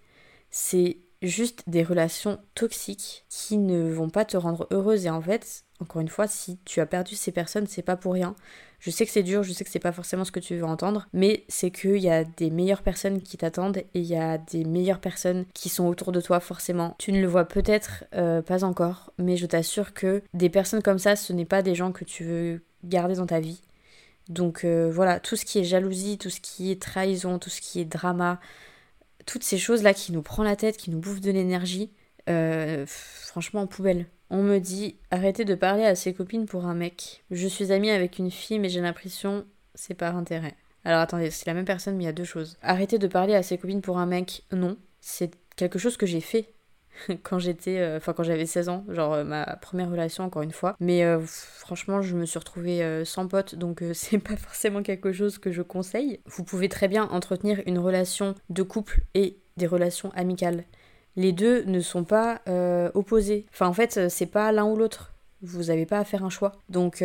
c'est 0.50 0.98
juste 1.22 1.64
des 1.66 1.82
relations 1.82 2.40
toxiques 2.54 3.24
qui 3.28 3.58
ne 3.58 3.90
vont 3.90 4.10
pas 4.10 4.24
te 4.24 4.36
rendre 4.36 4.66
heureuse. 4.70 5.06
Et 5.06 5.10
en 5.10 5.20
fait, 5.20 5.64
encore 5.80 6.00
une 6.00 6.08
fois, 6.08 6.26
si 6.26 6.58
tu 6.64 6.80
as 6.80 6.86
perdu 6.86 7.14
ces 7.14 7.32
personnes, 7.32 7.66
c'est 7.66 7.82
pas 7.82 7.96
pour 7.96 8.14
rien. 8.14 8.34
Je 8.80 8.90
sais 8.90 9.04
que 9.04 9.12
c'est 9.12 9.22
dur, 9.22 9.42
je 9.42 9.52
sais 9.52 9.64
que 9.64 9.70
c'est 9.70 9.78
pas 9.78 9.92
forcément 9.92 10.24
ce 10.24 10.32
que 10.32 10.40
tu 10.40 10.56
veux 10.56 10.64
entendre, 10.64 11.06
mais 11.12 11.44
c'est 11.48 11.70
qu'il 11.70 11.98
y 11.98 12.10
a 12.10 12.24
des 12.24 12.50
meilleures 12.50 12.82
personnes 12.82 13.20
qui 13.20 13.36
t'attendent 13.36 13.76
et 13.76 13.86
il 13.94 14.04
y 14.06 14.16
a 14.16 14.38
des 14.38 14.64
meilleures 14.64 15.00
personnes 15.00 15.44
qui 15.54 15.68
sont 15.68 15.86
autour 15.86 16.12
de 16.12 16.20
toi 16.20 16.40
forcément. 16.40 16.96
Tu 16.98 17.12
ne 17.12 17.20
le 17.20 17.26
vois 17.26 17.44
peut-être 17.44 18.04
euh, 18.14 18.40
pas 18.40 18.64
encore, 18.64 19.12
mais 19.18 19.36
je 19.36 19.46
t'assure 19.46 19.92
que 19.92 20.22
des 20.32 20.48
personnes 20.48 20.82
comme 20.82 20.98
ça, 20.98 21.14
ce 21.14 21.32
n'est 21.32 21.44
pas 21.44 21.62
des 21.62 21.74
gens 21.74 21.92
que 21.92 22.04
tu 22.04 22.24
veux 22.24 22.62
garder 22.84 23.16
dans 23.16 23.26
ta 23.26 23.40
vie. 23.40 23.60
Donc 24.30 24.64
euh, 24.64 24.90
voilà, 24.90 25.20
tout 25.20 25.36
ce 25.36 25.44
qui 25.44 25.58
est 25.58 25.64
jalousie, 25.64 26.16
tout 26.16 26.30
ce 26.30 26.40
qui 26.40 26.70
est 26.70 26.80
trahison, 26.80 27.38
tout 27.38 27.50
ce 27.50 27.60
qui 27.60 27.80
est 27.80 27.84
drama, 27.84 28.40
toutes 29.26 29.44
ces 29.44 29.58
choses-là 29.58 29.92
qui 29.92 30.12
nous 30.12 30.22
prend 30.22 30.42
la 30.42 30.56
tête, 30.56 30.76
qui 30.76 30.90
nous 30.90 30.98
bouffent 31.00 31.20
de 31.20 31.30
l'énergie, 31.30 31.90
euh, 32.28 32.84
franchement 32.86 33.62
en 33.62 33.66
poubelle. 33.66 34.06
On 34.30 34.42
me 34.42 34.58
dit 34.58 34.96
arrêtez 35.10 35.44
de 35.44 35.54
parler 35.54 35.84
à 35.84 35.94
ses 35.94 36.14
copines 36.14 36.46
pour 36.46 36.66
un 36.66 36.74
mec. 36.74 37.24
Je 37.30 37.48
suis 37.48 37.72
amie 37.72 37.90
avec 37.90 38.18
une 38.18 38.30
fille 38.30 38.58
mais 38.58 38.68
j'ai 38.68 38.80
l'impression 38.80 39.44
c'est 39.74 39.94
par 39.94 40.16
intérêt. 40.16 40.54
Alors 40.84 41.00
attendez, 41.00 41.30
c'est 41.30 41.46
la 41.46 41.54
même 41.54 41.64
personne 41.64 41.96
mais 41.96 42.04
il 42.04 42.06
y 42.06 42.10
a 42.10 42.12
deux 42.12 42.24
choses. 42.24 42.56
Arrêter 42.62 42.98
de 42.98 43.06
parler 43.06 43.34
à 43.34 43.42
ses 43.42 43.58
copines 43.58 43.82
pour 43.82 43.98
un 43.98 44.06
mec, 44.06 44.44
non. 44.52 44.76
C'est 45.00 45.32
quelque 45.56 45.78
chose 45.78 45.96
que 45.96 46.06
j'ai 46.06 46.20
fait 46.20 46.52
quand 47.22 47.38
j'étais 47.38 47.78
euh, 47.78 47.96
enfin 47.96 48.12
quand 48.12 48.22
j'avais 48.22 48.46
16 48.46 48.68
ans 48.68 48.84
genre 48.88 49.14
euh, 49.14 49.24
ma 49.24 49.44
première 49.56 49.90
relation 49.90 50.24
encore 50.24 50.42
une 50.42 50.52
fois 50.52 50.76
mais 50.80 51.04
euh, 51.04 51.20
franchement 51.24 52.02
je 52.02 52.16
me 52.16 52.26
suis 52.26 52.38
retrouvée 52.38 53.04
sans 53.04 53.28
pote 53.28 53.54
donc 53.54 53.82
c'est 53.94 54.18
pas 54.18 54.36
forcément 54.36 54.82
quelque 54.82 55.12
chose 55.12 55.38
que 55.38 55.52
je 55.52 55.62
conseille 55.62 56.20
vous 56.26 56.44
pouvez 56.44 56.68
très 56.68 56.88
bien 56.88 57.04
entretenir 57.04 57.62
une 57.66 57.78
relation 57.78 58.34
de 58.48 58.62
couple 58.62 59.02
et 59.14 59.38
des 59.56 59.66
relations 59.66 60.10
amicales 60.14 60.64
les 61.16 61.32
deux 61.32 61.64
ne 61.64 61.80
sont 61.80 62.04
pas 62.04 62.40
opposés 62.94 63.46
enfin 63.52 63.66
en 63.66 63.72
fait 63.72 64.08
c'est 64.08 64.26
pas 64.26 64.52
l'un 64.52 64.64
ou 64.64 64.76
l'autre 64.76 65.12
vous 65.42 65.64
n'avez 65.64 65.86
pas 65.86 65.98
à 65.98 66.04
faire 66.04 66.24
un 66.24 66.30
choix 66.30 66.52
donc 66.68 67.04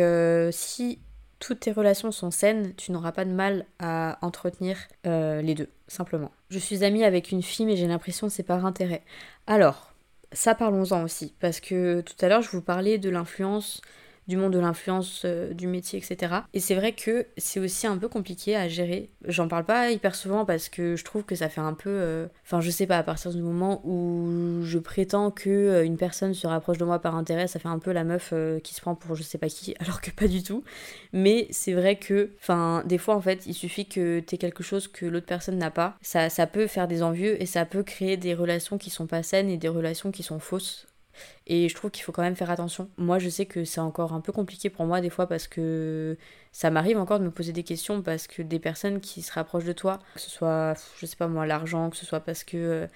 si 0.52 0.98
toutes 1.38 1.60
tes 1.60 1.72
relations 1.72 2.12
sont 2.12 2.30
saines, 2.30 2.74
tu 2.76 2.92
n'auras 2.92 3.12
pas 3.12 3.24
de 3.24 3.30
mal 3.30 3.66
à 3.78 4.18
entretenir 4.22 4.78
les 5.04 5.54
deux, 5.54 5.68
simplement. 5.86 6.30
Je 6.48 6.58
suis 6.58 6.82
amie 6.82 7.04
avec 7.04 7.30
une 7.30 7.42
fille, 7.42 7.66
mais 7.66 7.76
j'ai 7.76 7.86
l'impression 7.86 8.28
que 8.28 8.32
c'est 8.32 8.42
par 8.42 8.64
intérêt. 8.64 9.02
Alors, 9.46 9.92
ça 10.32 10.54
parlons-en 10.54 11.02
aussi, 11.02 11.34
parce 11.40 11.60
que 11.60 12.00
tout 12.00 12.14
à 12.24 12.28
l'heure 12.28 12.42
je 12.42 12.50
vous 12.50 12.62
parlais 12.62 12.98
de 12.98 13.10
l'influence 13.10 13.80
du 14.26 14.36
monde 14.36 14.52
de 14.52 14.58
l'influence, 14.58 15.22
euh, 15.24 15.52
du 15.52 15.66
métier, 15.66 15.98
etc. 15.98 16.34
Et 16.52 16.60
c'est 16.60 16.74
vrai 16.74 16.92
que 16.92 17.26
c'est 17.36 17.60
aussi 17.60 17.86
un 17.86 17.96
peu 17.96 18.08
compliqué 18.08 18.56
à 18.56 18.68
gérer. 18.68 19.10
J'en 19.26 19.48
parle 19.48 19.64
pas 19.64 19.90
hyper 19.90 20.14
souvent 20.14 20.44
parce 20.44 20.68
que 20.68 20.96
je 20.96 21.04
trouve 21.04 21.24
que 21.24 21.34
ça 21.34 21.48
fait 21.48 21.60
un 21.60 21.74
peu... 21.74 21.90
Euh, 21.90 22.26
enfin, 22.44 22.60
je 22.60 22.70
sais 22.70 22.86
pas, 22.86 22.98
à 22.98 23.02
partir 23.02 23.32
du 23.32 23.40
moment 23.40 23.80
où 23.84 24.60
je 24.62 24.78
prétends 24.78 25.30
que 25.30 25.50
euh, 25.50 25.84
une 25.84 25.96
personne 25.96 26.34
se 26.34 26.46
rapproche 26.46 26.78
de 26.78 26.84
moi 26.84 26.98
par 26.98 27.14
intérêt, 27.14 27.46
ça 27.46 27.58
fait 27.58 27.68
un 27.68 27.78
peu 27.78 27.92
la 27.92 28.04
meuf 28.04 28.32
qui 28.62 28.74
se 28.74 28.80
prend 28.80 28.94
pour 28.94 29.14
je 29.14 29.22
sais 29.22 29.38
pas 29.38 29.48
qui, 29.48 29.74
alors 29.80 30.00
que 30.00 30.10
pas 30.10 30.26
du 30.26 30.42
tout. 30.42 30.64
Mais 31.12 31.46
c'est 31.50 31.72
vrai 31.72 31.96
que, 31.96 32.30
enfin, 32.40 32.82
des 32.86 32.98
fois, 32.98 33.14
en 33.14 33.20
fait, 33.20 33.46
il 33.46 33.54
suffit 33.54 33.86
que 33.86 34.20
t'aies 34.20 34.38
quelque 34.38 34.62
chose 34.62 34.88
que 34.88 35.06
l'autre 35.06 35.26
personne 35.26 35.58
n'a 35.58 35.70
pas. 35.70 35.96
Ça, 36.02 36.28
ça 36.28 36.46
peut 36.46 36.66
faire 36.66 36.88
des 36.88 37.02
envieux 37.02 37.40
et 37.40 37.46
ça 37.46 37.64
peut 37.64 37.82
créer 37.82 38.16
des 38.16 38.34
relations 38.34 38.78
qui 38.78 38.90
sont 38.90 39.06
pas 39.06 39.22
saines 39.22 39.48
et 39.48 39.56
des 39.56 39.68
relations 39.68 40.10
qui 40.10 40.22
sont 40.22 40.38
fausses 40.38 40.86
et 41.46 41.68
je 41.68 41.74
trouve 41.74 41.90
qu'il 41.90 42.02
faut 42.02 42.12
quand 42.12 42.22
même 42.22 42.36
faire 42.36 42.50
attention. 42.50 42.88
Moi, 42.96 43.18
je 43.18 43.28
sais 43.28 43.46
que 43.46 43.64
c'est 43.64 43.80
encore 43.80 44.12
un 44.12 44.20
peu 44.20 44.32
compliqué 44.32 44.70
pour 44.70 44.86
moi 44.86 45.00
des 45.00 45.10
fois 45.10 45.26
parce 45.26 45.46
que 45.48 46.16
ça 46.52 46.70
m'arrive 46.70 46.98
encore 46.98 47.18
de 47.18 47.24
me 47.24 47.30
poser 47.30 47.52
des 47.52 47.62
questions 47.62 48.02
parce 48.02 48.26
que 48.26 48.42
des 48.42 48.58
personnes 48.58 49.00
qui 49.00 49.22
se 49.22 49.32
rapprochent 49.32 49.64
de 49.64 49.72
toi, 49.72 49.98
que 50.14 50.20
ce 50.20 50.30
soit, 50.30 50.74
je 50.98 51.06
sais 51.06 51.16
pas 51.16 51.28
moi, 51.28 51.46
l'argent, 51.46 51.90
que 51.90 51.96
ce 51.96 52.06
soit 52.06 52.20
parce 52.20 52.44
que 52.44 52.56
euh, 52.56 52.86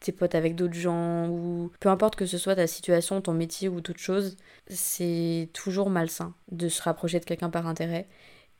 t'es 0.00 0.12
potes 0.12 0.34
avec 0.34 0.56
d'autres 0.56 0.74
gens 0.74 1.28
ou 1.28 1.70
peu 1.80 1.88
importe 1.88 2.16
que 2.16 2.26
ce 2.26 2.38
soit 2.38 2.56
ta 2.56 2.66
situation, 2.66 3.20
ton 3.20 3.34
métier 3.34 3.68
ou 3.68 3.80
toute 3.80 3.98
chose, 3.98 4.36
c'est 4.68 5.48
toujours 5.52 5.90
malsain 5.90 6.34
de 6.50 6.68
se 6.68 6.82
rapprocher 6.82 7.20
de 7.20 7.24
quelqu'un 7.24 7.50
par 7.50 7.66
intérêt. 7.66 8.08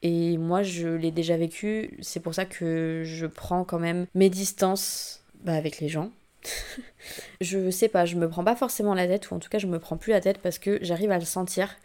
Et 0.03 0.39
moi, 0.39 0.63
je 0.63 0.89
l'ai 0.89 1.11
déjà 1.11 1.37
vécu, 1.37 1.99
c'est 2.01 2.21
pour 2.21 2.35
ça 2.35 2.47
que 2.47 3.03
je 3.05 3.27
prends 3.27 3.65
quand 3.65 3.79
même 3.79 4.07
mes 4.15 4.31
distances 4.31 5.25
bah, 5.45 5.55
avec 5.55 5.81
les 5.81 5.89
gens 5.89 6.11
je 7.41 7.71
sais 7.71 7.89
pas, 7.89 8.05
je 8.05 8.17
me 8.17 8.29
prends 8.29 8.45
pas 8.45 8.57
forcément 8.57 8.95
la 8.95 9.07
tête, 9.07 9.31
ou 9.31 9.35
en 9.35 9.39
tout 9.39 9.49
cas 9.49 9.59
je 9.59 9.67
me 9.67 9.79
prends 9.79 9.97
plus 9.97 10.13
la 10.13 10.21
tête 10.21 10.39
parce 10.39 10.59
que 10.59 10.79
j'arrive 10.83 11.11
à 11.11 11.19
le 11.19 11.25
sentir 11.25 11.77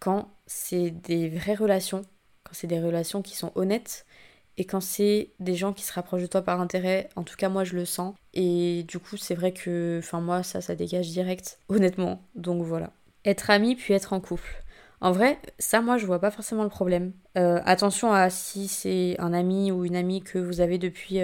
quand 0.00 0.28
c'est 0.46 0.90
des 0.90 1.28
vraies 1.28 1.54
relations, 1.54 2.02
quand 2.44 2.52
c'est 2.52 2.66
des 2.66 2.80
relations 2.80 3.22
qui 3.22 3.36
sont 3.36 3.52
honnêtes, 3.54 4.06
et 4.58 4.64
quand 4.64 4.80
c'est 4.80 5.30
des 5.38 5.54
gens 5.54 5.72
qui 5.72 5.84
se 5.84 5.92
rapprochent 5.92 6.22
de 6.22 6.26
toi 6.26 6.42
par 6.42 6.60
intérêt, 6.60 7.08
en 7.14 7.22
tout 7.22 7.36
cas 7.36 7.48
moi 7.48 7.62
je 7.62 7.74
le 7.74 7.84
sens. 7.84 8.14
Et 8.34 8.84
du 8.88 8.98
coup 8.98 9.16
c'est 9.16 9.36
vrai 9.36 9.52
que, 9.52 10.00
enfin 10.02 10.20
moi 10.20 10.42
ça, 10.42 10.60
ça 10.60 10.74
dégage 10.74 11.08
direct, 11.08 11.58
honnêtement. 11.68 12.20
Donc 12.34 12.62
voilà. 12.64 12.90
Être 13.24 13.50
ami 13.50 13.76
puis 13.76 13.94
être 13.94 14.12
en 14.12 14.20
couple. 14.20 14.62
En 15.00 15.12
vrai, 15.12 15.38
ça, 15.58 15.80
moi, 15.80 15.96
je 15.96 16.06
vois 16.06 16.18
pas 16.18 16.30
forcément 16.30 16.64
le 16.64 16.68
problème. 16.68 17.12
Euh, 17.36 17.60
attention 17.64 18.12
à 18.12 18.30
si 18.30 18.66
c'est 18.66 19.16
un 19.20 19.32
ami 19.32 19.70
ou 19.70 19.84
une 19.84 19.94
amie 19.94 20.22
que 20.22 20.38
vous 20.38 20.60
avez 20.60 20.78
depuis 20.78 21.18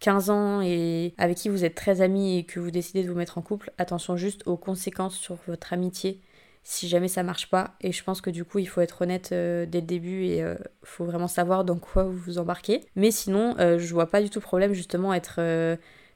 15 0.00 0.30
euh, 0.30 0.32
ans 0.32 0.60
et 0.62 1.14
avec 1.16 1.38
qui 1.38 1.48
vous 1.48 1.64
êtes 1.64 1.74
très 1.74 2.02
amis 2.02 2.38
et 2.38 2.44
que 2.44 2.60
vous 2.60 2.70
décidez 2.70 3.02
de 3.02 3.08
vous 3.08 3.16
mettre 3.16 3.38
en 3.38 3.42
couple. 3.42 3.72
Attention 3.78 4.16
juste 4.16 4.46
aux 4.46 4.56
conséquences 4.56 5.16
sur 5.16 5.36
votre 5.46 5.72
amitié 5.72 6.20
si 6.62 6.88
jamais 6.88 7.08
ça 7.08 7.22
marche 7.22 7.48
pas. 7.48 7.74
Et 7.80 7.90
je 7.90 8.04
pense 8.04 8.20
que 8.20 8.28
du 8.28 8.44
coup, 8.44 8.58
il 8.58 8.66
faut 8.66 8.82
être 8.82 9.00
honnête 9.00 9.30
euh, 9.32 9.64
dès 9.64 9.80
le 9.80 9.86
début 9.86 10.24
et 10.24 10.40
il 10.40 10.58
faut 10.82 11.06
vraiment 11.06 11.28
savoir 11.28 11.64
dans 11.64 11.78
quoi 11.78 12.04
vous 12.04 12.18
vous 12.18 12.38
embarquez. 12.38 12.84
Mais 12.96 13.10
sinon, 13.10 13.56
je 13.58 13.94
vois 13.94 14.10
pas 14.10 14.20
du 14.20 14.28
tout 14.28 14.40
problème 14.40 14.74
justement 14.74 15.14
être 15.14 15.40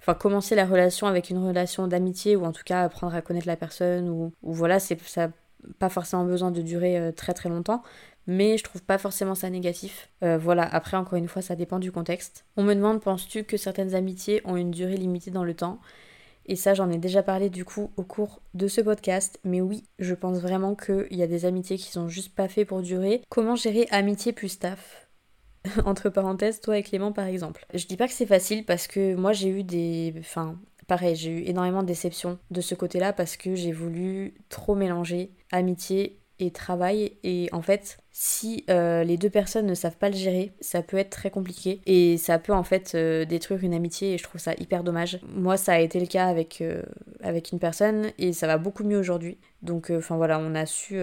enfin 0.00 0.12
commencer 0.12 0.54
la 0.54 0.66
relation 0.66 1.06
avec 1.06 1.30
une 1.30 1.38
relation 1.38 1.88
d'amitié 1.88 2.36
ou 2.36 2.44
en 2.44 2.52
tout 2.52 2.62
cas 2.62 2.82
apprendre 2.82 3.14
à 3.14 3.22
connaître 3.22 3.46
la 3.46 3.56
personne 3.56 4.10
ou, 4.10 4.32
ou 4.42 4.52
voilà 4.52 4.78
c'est 4.78 5.00
ça 5.00 5.30
pas 5.78 5.88
forcément 5.88 6.24
besoin 6.24 6.50
de 6.50 6.62
durer 6.62 6.98
euh, 6.98 7.12
très 7.12 7.34
très 7.34 7.48
longtemps, 7.48 7.82
mais 8.26 8.56
je 8.58 8.64
trouve 8.64 8.82
pas 8.82 8.98
forcément 8.98 9.34
ça 9.34 9.50
négatif. 9.50 10.10
Euh, 10.22 10.38
voilà, 10.38 10.62
après 10.62 10.96
encore 10.96 11.18
une 11.18 11.28
fois, 11.28 11.42
ça 11.42 11.56
dépend 11.56 11.78
du 11.78 11.92
contexte. 11.92 12.44
On 12.56 12.62
me 12.62 12.74
demande, 12.74 13.00
penses-tu 13.00 13.44
que 13.44 13.56
certaines 13.56 13.94
amitiés 13.94 14.40
ont 14.44 14.56
une 14.56 14.70
durée 14.70 14.96
limitée 14.96 15.30
dans 15.30 15.44
le 15.44 15.54
temps? 15.54 15.78
Et 16.46 16.56
ça, 16.56 16.74
j'en 16.74 16.90
ai 16.90 16.98
déjà 16.98 17.22
parlé 17.22 17.48
du 17.48 17.64
coup 17.64 17.90
au 17.96 18.02
cours 18.02 18.42
de 18.52 18.68
ce 18.68 18.80
podcast, 18.80 19.40
mais 19.44 19.60
oui, 19.60 19.84
je 19.98 20.14
pense 20.14 20.38
vraiment 20.40 20.74
qu'il 20.74 21.06
y 21.16 21.22
a 21.22 21.26
des 21.26 21.46
amitiés 21.46 21.78
qui 21.78 21.90
sont 21.90 22.08
juste 22.08 22.34
pas 22.34 22.48
faites 22.48 22.68
pour 22.68 22.82
durer. 22.82 23.22
Comment 23.30 23.56
gérer 23.56 23.86
amitié 23.90 24.32
plus 24.32 24.50
staff? 24.50 25.08
Entre 25.86 26.10
parenthèses, 26.10 26.60
toi 26.60 26.76
et 26.76 26.82
Clément 26.82 27.12
par 27.12 27.26
exemple. 27.26 27.64
Je 27.72 27.86
dis 27.86 27.96
pas 27.96 28.06
que 28.06 28.12
c'est 28.12 28.26
facile 28.26 28.66
parce 28.66 28.86
que 28.86 29.14
moi 29.14 29.32
j'ai 29.32 29.48
eu 29.48 29.62
des. 29.62 30.14
Enfin, 30.18 30.58
pareil, 30.86 31.16
j'ai 31.16 31.30
eu 31.30 31.42
énormément 31.46 31.82
de 31.82 31.88
déceptions 31.88 32.38
de 32.50 32.60
ce 32.60 32.74
côté-là 32.74 33.12
parce 33.12 33.36
que 33.36 33.54
j'ai 33.54 33.72
voulu 33.72 34.34
trop 34.48 34.74
mélanger 34.74 35.30
amitié 35.52 36.20
et 36.40 36.50
travail. 36.50 37.12
Et 37.22 37.48
en 37.52 37.62
fait 37.62 37.98
si 38.10 38.64
euh, 38.70 39.02
les 39.02 39.16
deux 39.16 39.30
personnes 39.30 39.66
ne 39.66 39.74
savent 39.74 39.96
pas 39.96 40.08
le 40.08 40.14
gérer 40.16 40.52
ça 40.60 40.82
peut 40.82 40.96
être 40.96 41.10
très 41.10 41.30
compliqué. 41.30 41.80
Et 41.86 42.16
ça 42.16 42.38
peut 42.38 42.52
en 42.52 42.64
fait 42.64 42.92
euh, 42.94 43.24
détruire 43.24 43.62
une 43.64 43.74
amitié 43.74 44.14
et 44.14 44.18
je 44.18 44.24
trouve 44.24 44.40
ça 44.40 44.52
hyper 44.58 44.84
dommage. 44.84 45.20
Moi 45.28 45.56
ça 45.56 45.74
a 45.74 45.78
été 45.78 46.00
le 46.00 46.06
cas 46.06 46.26
avec, 46.26 46.60
euh, 46.60 46.82
avec 47.22 47.52
une 47.52 47.58
personne 47.58 48.10
et 48.18 48.32
ça 48.32 48.46
va 48.46 48.58
beaucoup 48.58 48.84
mieux 48.84 48.98
aujourd'hui. 48.98 49.38
Donc 49.62 49.90
enfin 49.90 50.16
voilà 50.16 50.38
on 50.38 50.54
a 50.54 50.66
su 50.66 50.98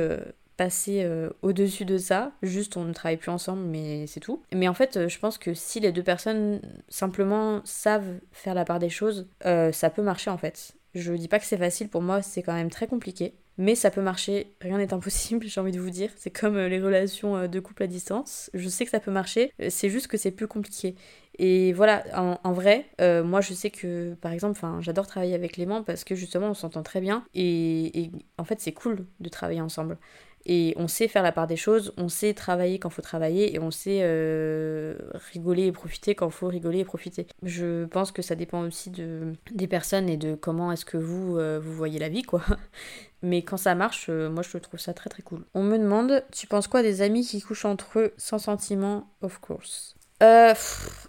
passer 0.61 1.07
au-dessus 1.41 1.85
de 1.85 1.97
ça. 1.97 2.31
Juste, 2.43 2.77
on 2.77 2.83
ne 2.83 2.93
travaille 2.93 3.17
plus 3.17 3.31
ensemble, 3.31 3.63
mais 3.63 4.05
c'est 4.05 4.19
tout. 4.19 4.43
Mais 4.53 4.67
en 4.67 4.73
fait, 4.73 5.07
je 5.07 5.19
pense 5.19 5.37
que 5.37 5.53
si 5.53 5.79
les 5.79 5.91
deux 5.91 6.03
personnes 6.03 6.61
simplement 6.87 7.61
savent 7.63 8.19
faire 8.31 8.53
la 8.53 8.65
part 8.65 8.79
des 8.79 8.89
choses, 8.89 9.27
ça 9.43 9.89
peut 9.89 10.03
marcher 10.03 10.29
en 10.29 10.37
fait. 10.37 10.75
Je 10.93 11.13
dis 11.13 11.27
pas 11.27 11.39
que 11.39 11.45
c'est 11.45 11.57
facile, 11.57 11.87
pour 11.89 12.01
moi, 12.01 12.21
c'est 12.21 12.43
quand 12.43 12.53
même 12.53 12.69
très 12.69 12.87
compliqué. 12.87 13.33
Mais 13.57 13.75
ça 13.75 13.91
peut 13.91 14.01
marcher, 14.01 14.55
rien 14.61 14.77
n'est 14.77 14.93
impossible, 14.93 15.45
j'ai 15.47 15.61
envie 15.61 15.71
de 15.71 15.79
vous 15.79 15.89
dire. 15.89 16.09
C'est 16.15 16.31
comme 16.31 16.57
euh, 16.57 16.67
les 16.67 16.81
relations 16.81 17.35
euh, 17.35 17.47
de 17.47 17.59
couple 17.59 17.83
à 17.83 17.87
distance. 17.87 18.49
Je 18.53 18.67
sais 18.69 18.85
que 18.85 18.91
ça 18.91 18.99
peut 18.99 19.11
marcher, 19.11 19.53
euh, 19.61 19.67
c'est 19.69 19.89
juste 19.89 20.07
que 20.07 20.17
c'est 20.17 20.31
plus 20.31 20.47
compliqué. 20.47 20.95
Et 21.37 21.73
voilà, 21.73 22.03
en, 22.43 22.51
vrai, 22.51 22.85
moi 22.99 23.41
je 23.41 23.53
sais 23.53 23.71
que 23.71 24.13
par 24.15 24.31
exemple, 24.31 24.59
j'adore 24.81 25.07
travailler 25.07 25.33
avec 25.33 25.53
Clément 25.53 25.81
parce 25.81 26.03
que 26.03 26.13
justement 26.13 26.49
on 26.49 26.53
s'entend 26.53 26.83
très 26.83 27.01
bien 27.01 27.23
et 27.33 28.11
en 28.37 28.43
fait 28.43 28.59
c'est 28.59 28.73
cool 28.73 29.05
de 29.21 29.29
travailler 29.29 29.61
ensemble. 29.61 29.97
Et 30.45 30.73
on 30.77 30.87
sait 30.87 31.07
faire 31.07 31.23
la 31.23 31.31
part 31.31 31.47
des 31.47 31.55
choses, 31.55 31.93
on 31.97 32.09
sait 32.09 32.33
travailler 32.33 32.79
quand 32.79 32.89
faut 32.89 33.01
travailler 33.01 33.53
et 33.55 33.59
on 33.59 33.71
sait 33.71 33.99
euh, 34.01 34.95
rigoler 35.33 35.67
et 35.67 35.71
profiter 35.71 36.15
quand 36.15 36.29
faut 36.29 36.47
rigoler 36.47 36.79
et 36.79 36.85
profiter. 36.85 37.27
Je 37.43 37.85
pense 37.85 38.11
que 38.11 38.21
ça 38.21 38.35
dépend 38.35 38.61
aussi 38.61 38.89
de, 38.89 39.33
des 39.51 39.67
personnes 39.67 40.09
et 40.09 40.17
de 40.17 40.35
comment 40.35 40.71
est-ce 40.71 40.85
que 40.85 40.97
vous, 40.97 41.37
euh, 41.37 41.59
vous 41.61 41.73
voyez 41.73 41.99
la 41.99 42.09
vie, 42.09 42.23
quoi. 42.23 42.41
Mais 43.23 43.43
quand 43.43 43.57
ça 43.57 43.75
marche, 43.75 44.07
euh, 44.09 44.31
moi 44.31 44.41
je 44.41 44.57
trouve 44.57 44.79
ça 44.79 44.93
très 44.93 45.09
très 45.09 45.21
cool. 45.21 45.45
On 45.53 45.61
me 45.61 45.77
demande, 45.77 46.23
tu 46.31 46.47
penses 46.47 46.67
quoi 46.67 46.81
des 46.81 47.03
amis 47.03 47.23
qui 47.25 47.39
couchent 47.41 47.65
entre 47.65 47.99
eux 47.99 48.13
sans 48.17 48.39
sentiment, 48.39 49.11
of 49.21 49.39
course 49.39 49.95
Euh... 50.23 50.53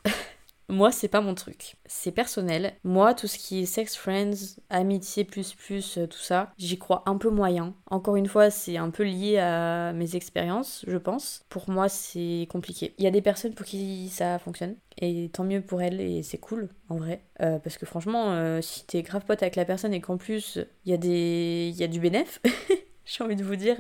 Moi, 0.73 0.91
c'est 0.91 1.09
pas 1.09 1.21
mon 1.21 1.35
truc. 1.35 1.77
C'est 1.85 2.13
personnel. 2.13 2.73
Moi, 2.83 3.13
tout 3.13 3.27
ce 3.27 3.37
qui 3.37 3.61
est 3.61 3.67
sex 3.67 3.95
friends, 3.95 4.57
amitié 4.71 5.23
plus 5.23 5.53
plus, 5.53 5.99
euh, 5.99 6.07
tout 6.07 6.19
ça, 6.19 6.55
j'y 6.57 6.79
crois 6.79 7.03
un 7.05 7.19
peu 7.19 7.29
moyen. 7.29 7.75
Encore 7.91 8.17
une 8.17 8.27
fois, 8.27 8.49
c'est 8.49 8.79
un 8.79 8.89
peu 8.89 9.03
lié 9.03 9.37
à 9.37 9.93
mes 9.93 10.17
expériences, 10.17 10.83
je 10.89 10.97
pense. 10.97 11.45
Pour 11.51 11.69
moi, 11.69 11.91
c'est 11.91 12.49
compliqué. 12.51 12.95
Il 12.97 13.05
y 13.05 13.07
a 13.07 13.11
des 13.11 13.21
personnes 13.21 13.53
pour 13.53 13.67
qui 13.67 14.09
ça 14.09 14.39
fonctionne. 14.39 14.77
Et 14.97 15.29
tant 15.31 15.45
mieux 15.45 15.61
pour 15.61 15.83
elles, 15.83 16.01
et 16.01 16.23
c'est 16.23 16.39
cool, 16.39 16.71
en 16.89 16.97
vrai. 16.97 17.23
Euh, 17.43 17.59
parce 17.59 17.77
que 17.77 17.85
franchement, 17.85 18.33
euh, 18.33 18.63
si 18.63 18.87
t'es 18.87 19.03
grave 19.03 19.27
pote 19.27 19.43
avec 19.43 19.57
la 19.57 19.67
personne 19.67 19.93
et 19.93 20.01
qu'en 20.01 20.17
plus, 20.17 20.59
il 20.87 20.91
y, 20.91 20.95
a 20.95 20.97
des... 20.97 21.71
y 21.77 21.85
a 21.85 21.87
du 21.87 22.01
bénéf, 22.01 22.41
j'ai 23.05 23.23
envie 23.23 23.37
de 23.37 23.45
vous 23.45 23.57
dire, 23.57 23.77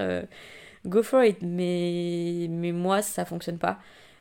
go 0.85 1.03
for 1.03 1.25
it. 1.25 1.39
Mais, 1.41 2.49
mais 2.51 2.73
moi, 2.73 3.01
ça 3.01 3.25
fonctionne 3.25 3.59
pas. 3.59 3.79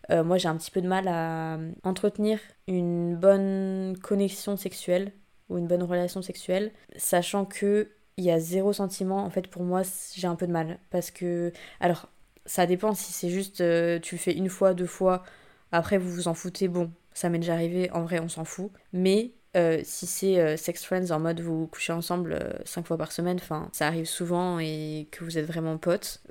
Euh, 0.09 0.23
moi, 0.23 0.37
j'ai 0.37 0.47
un 0.47 0.57
petit 0.57 0.71
peu 0.71 0.81
de 0.81 0.87
mal 0.87 1.07
à 1.07 1.57
entretenir 1.83 2.39
une 2.67 3.15
bonne 3.15 3.97
connexion 4.01 4.57
sexuelle 4.57 5.11
ou 5.49 5.57
une 5.57 5.67
bonne 5.67 5.83
relation 5.83 6.21
sexuelle, 6.21 6.71
sachant 6.95 7.45
que 7.45 7.89
il 8.17 8.25
y 8.25 8.31
a 8.31 8.39
zéro 8.39 8.73
sentiment. 8.73 9.23
En 9.23 9.29
fait, 9.29 9.47
pour 9.47 9.63
moi, 9.63 9.81
j'ai 10.15 10.27
un 10.27 10.35
peu 10.35 10.47
de 10.47 10.51
mal 10.51 10.79
parce 10.89 11.11
que, 11.11 11.51
alors, 11.79 12.09
ça 12.45 12.65
dépend 12.65 12.93
si 12.93 13.13
c'est 13.13 13.29
juste 13.29 13.61
euh, 13.61 13.99
tu 13.99 14.15
le 14.15 14.19
fais 14.19 14.33
une 14.33 14.49
fois, 14.49 14.73
deux 14.73 14.85
fois, 14.85 15.23
après 15.71 15.97
vous 15.97 16.09
vous 16.09 16.27
en 16.27 16.33
foutez. 16.33 16.67
Bon, 16.67 16.91
ça 17.13 17.29
m'est 17.29 17.39
déjà 17.39 17.53
arrivé. 17.53 17.89
En 17.91 18.03
vrai, 18.03 18.19
on 18.19 18.29
s'en 18.29 18.45
fout. 18.45 18.71
Mais 18.93 19.31
euh, 19.55 19.81
si 19.83 20.07
c'est 20.07 20.57
sex 20.57 20.83
friends 20.85 21.11
en 21.11 21.19
mode 21.19 21.41
vous 21.41 21.67
couchez 21.67 21.93
ensemble 21.93 22.61
cinq 22.65 22.87
fois 22.87 22.97
par 22.97 23.11
semaine, 23.11 23.37
enfin 23.41 23.69
ça 23.73 23.87
arrive 23.87 24.05
souvent 24.05 24.59
et 24.59 25.07
que 25.11 25.23
vous 25.23 25.37
êtes 25.37 25.45
vraiment 25.45 25.77
potes, 25.77 26.21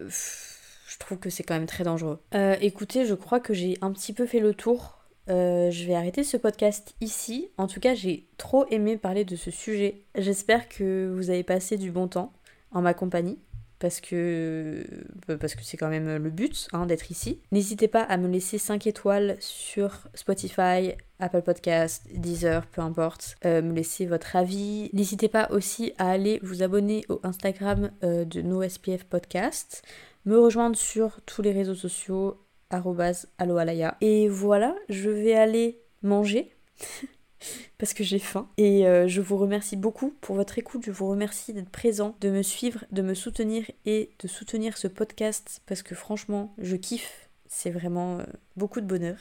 je 0.90 0.98
trouve 0.98 1.18
que 1.18 1.30
c'est 1.30 1.44
quand 1.44 1.54
même 1.54 1.66
très 1.66 1.84
dangereux. 1.84 2.18
Euh, 2.34 2.56
écoutez, 2.60 3.06
je 3.06 3.14
crois 3.14 3.38
que 3.38 3.54
j'ai 3.54 3.78
un 3.80 3.92
petit 3.92 4.12
peu 4.12 4.26
fait 4.26 4.40
le 4.40 4.54
tour. 4.54 4.98
Euh, 5.28 5.70
je 5.70 5.86
vais 5.86 5.94
arrêter 5.94 6.24
ce 6.24 6.36
podcast 6.36 6.96
ici. 7.00 7.48
En 7.58 7.68
tout 7.68 7.78
cas, 7.78 7.94
j'ai 7.94 8.26
trop 8.38 8.66
aimé 8.70 8.96
parler 8.96 9.24
de 9.24 9.36
ce 9.36 9.52
sujet. 9.52 10.02
J'espère 10.16 10.68
que 10.68 11.08
vous 11.14 11.30
avez 11.30 11.44
passé 11.44 11.76
du 11.76 11.92
bon 11.92 12.08
temps 12.08 12.32
en 12.72 12.82
ma 12.82 12.92
compagnie. 12.92 13.38
Parce 13.78 14.00
que 14.02 14.84
euh, 15.30 15.36
parce 15.38 15.54
que 15.54 15.62
c'est 15.62 15.78
quand 15.78 15.88
même 15.88 16.16
le 16.16 16.30
but 16.30 16.68
hein, 16.72 16.84
d'être 16.84 17.10
ici. 17.10 17.40
N'hésitez 17.50 17.88
pas 17.88 18.02
à 18.02 18.18
me 18.18 18.28
laisser 18.28 18.58
5 18.58 18.86
étoiles 18.86 19.36
sur 19.38 20.08
Spotify, 20.12 20.92
Apple 21.18 21.40
Podcast, 21.40 22.04
Deezer, 22.12 22.66
peu 22.66 22.82
importe. 22.82 23.36
me 23.44 23.72
laisser 23.72 24.04
votre 24.04 24.36
avis. 24.36 24.90
N'hésitez 24.92 25.28
pas 25.28 25.48
aussi 25.50 25.94
à 25.96 26.10
aller 26.10 26.40
vous 26.42 26.62
abonner 26.62 27.06
au 27.08 27.20
Instagram 27.22 27.90
de 28.02 28.42
NoSPF 28.42 29.04
Podcast 29.04 29.82
me 30.24 30.38
rejoindre 30.38 30.76
sur 30.76 31.20
tous 31.22 31.42
les 31.42 31.52
réseaux 31.52 31.74
sociaux, 31.74 32.38
aloalaya. 32.70 33.96
Et 34.00 34.28
voilà, 34.28 34.74
je 34.88 35.10
vais 35.10 35.34
aller 35.34 35.80
manger. 36.02 36.54
parce 37.78 37.94
que 37.94 38.04
j'ai 38.04 38.18
faim. 38.18 38.48
Et 38.56 38.86
euh, 38.86 39.08
je 39.08 39.20
vous 39.20 39.36
remercie 39.36 39.76
beaucoup 39.76 40.14
pour 40.20 40.36
votre 40.36 40.58
écoute. 40.58 40.82
Je 40.84 40.90
vous 40.90 41.08
remercie 41.08 41.52
d'être 41.52 41.70
présent, 41.70 42.16
de 42.20 42.30
me 42.30 42.42
suivre, 42.42 42.84
de 42.92 43.02
me 43.02 43.14
soutenir 43.14 43.64
et 43.86 44.10
de 44.22 44.28
soutenir 44.28 44.76
ce 44.76 44.88
podcast 44.88 45.62
parce 45.66 45.82
que 45.82 45.94
franchement, 45.94 46.54
je 46.58 46.76
kiffe. 46.76 47.30
C'est 47.48 47.70
vraiment 47.70 48.18
euh, 48.18 48.24
beaucoup 48.56 48.80
de 48.80 48.86
bonheur. 48.86 49.18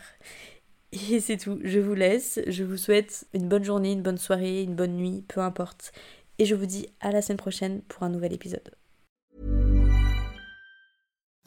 Et 0.92 1.20
c'est 1.20 1.38
tout. 1.38 1.60
Je 1.64 1.80
vous 1.80 1.94
laisse. 1.94 2.40
Je 2.48 2.64
vous 2.64 2.78
souhaite 2.78 3.26
une 3.34 3.48
bonne 3.48 3.64
journée, 3.64 3.92
une 3.92 4.02
bonne 4.02 4.18
soirée, 4.18 4.64
une 4.64 4.76
bonne 4.76 4.96
nuit, 4.96 5.24
peu 5.28 5.40
importe. 5.40 5.92
Et 6.38 6.46
je 6.46 6.56
vous 6.56 6.66
dis 6.66 6.88
à 7.00 7.12
la 7.12 7.22
semaine 7.22 7.38
prochaine 7.38 7.82
pour 7.84 8.04
un 8.04 8.10
nouvel 8.10 8.34
épisode. 8.34 8.72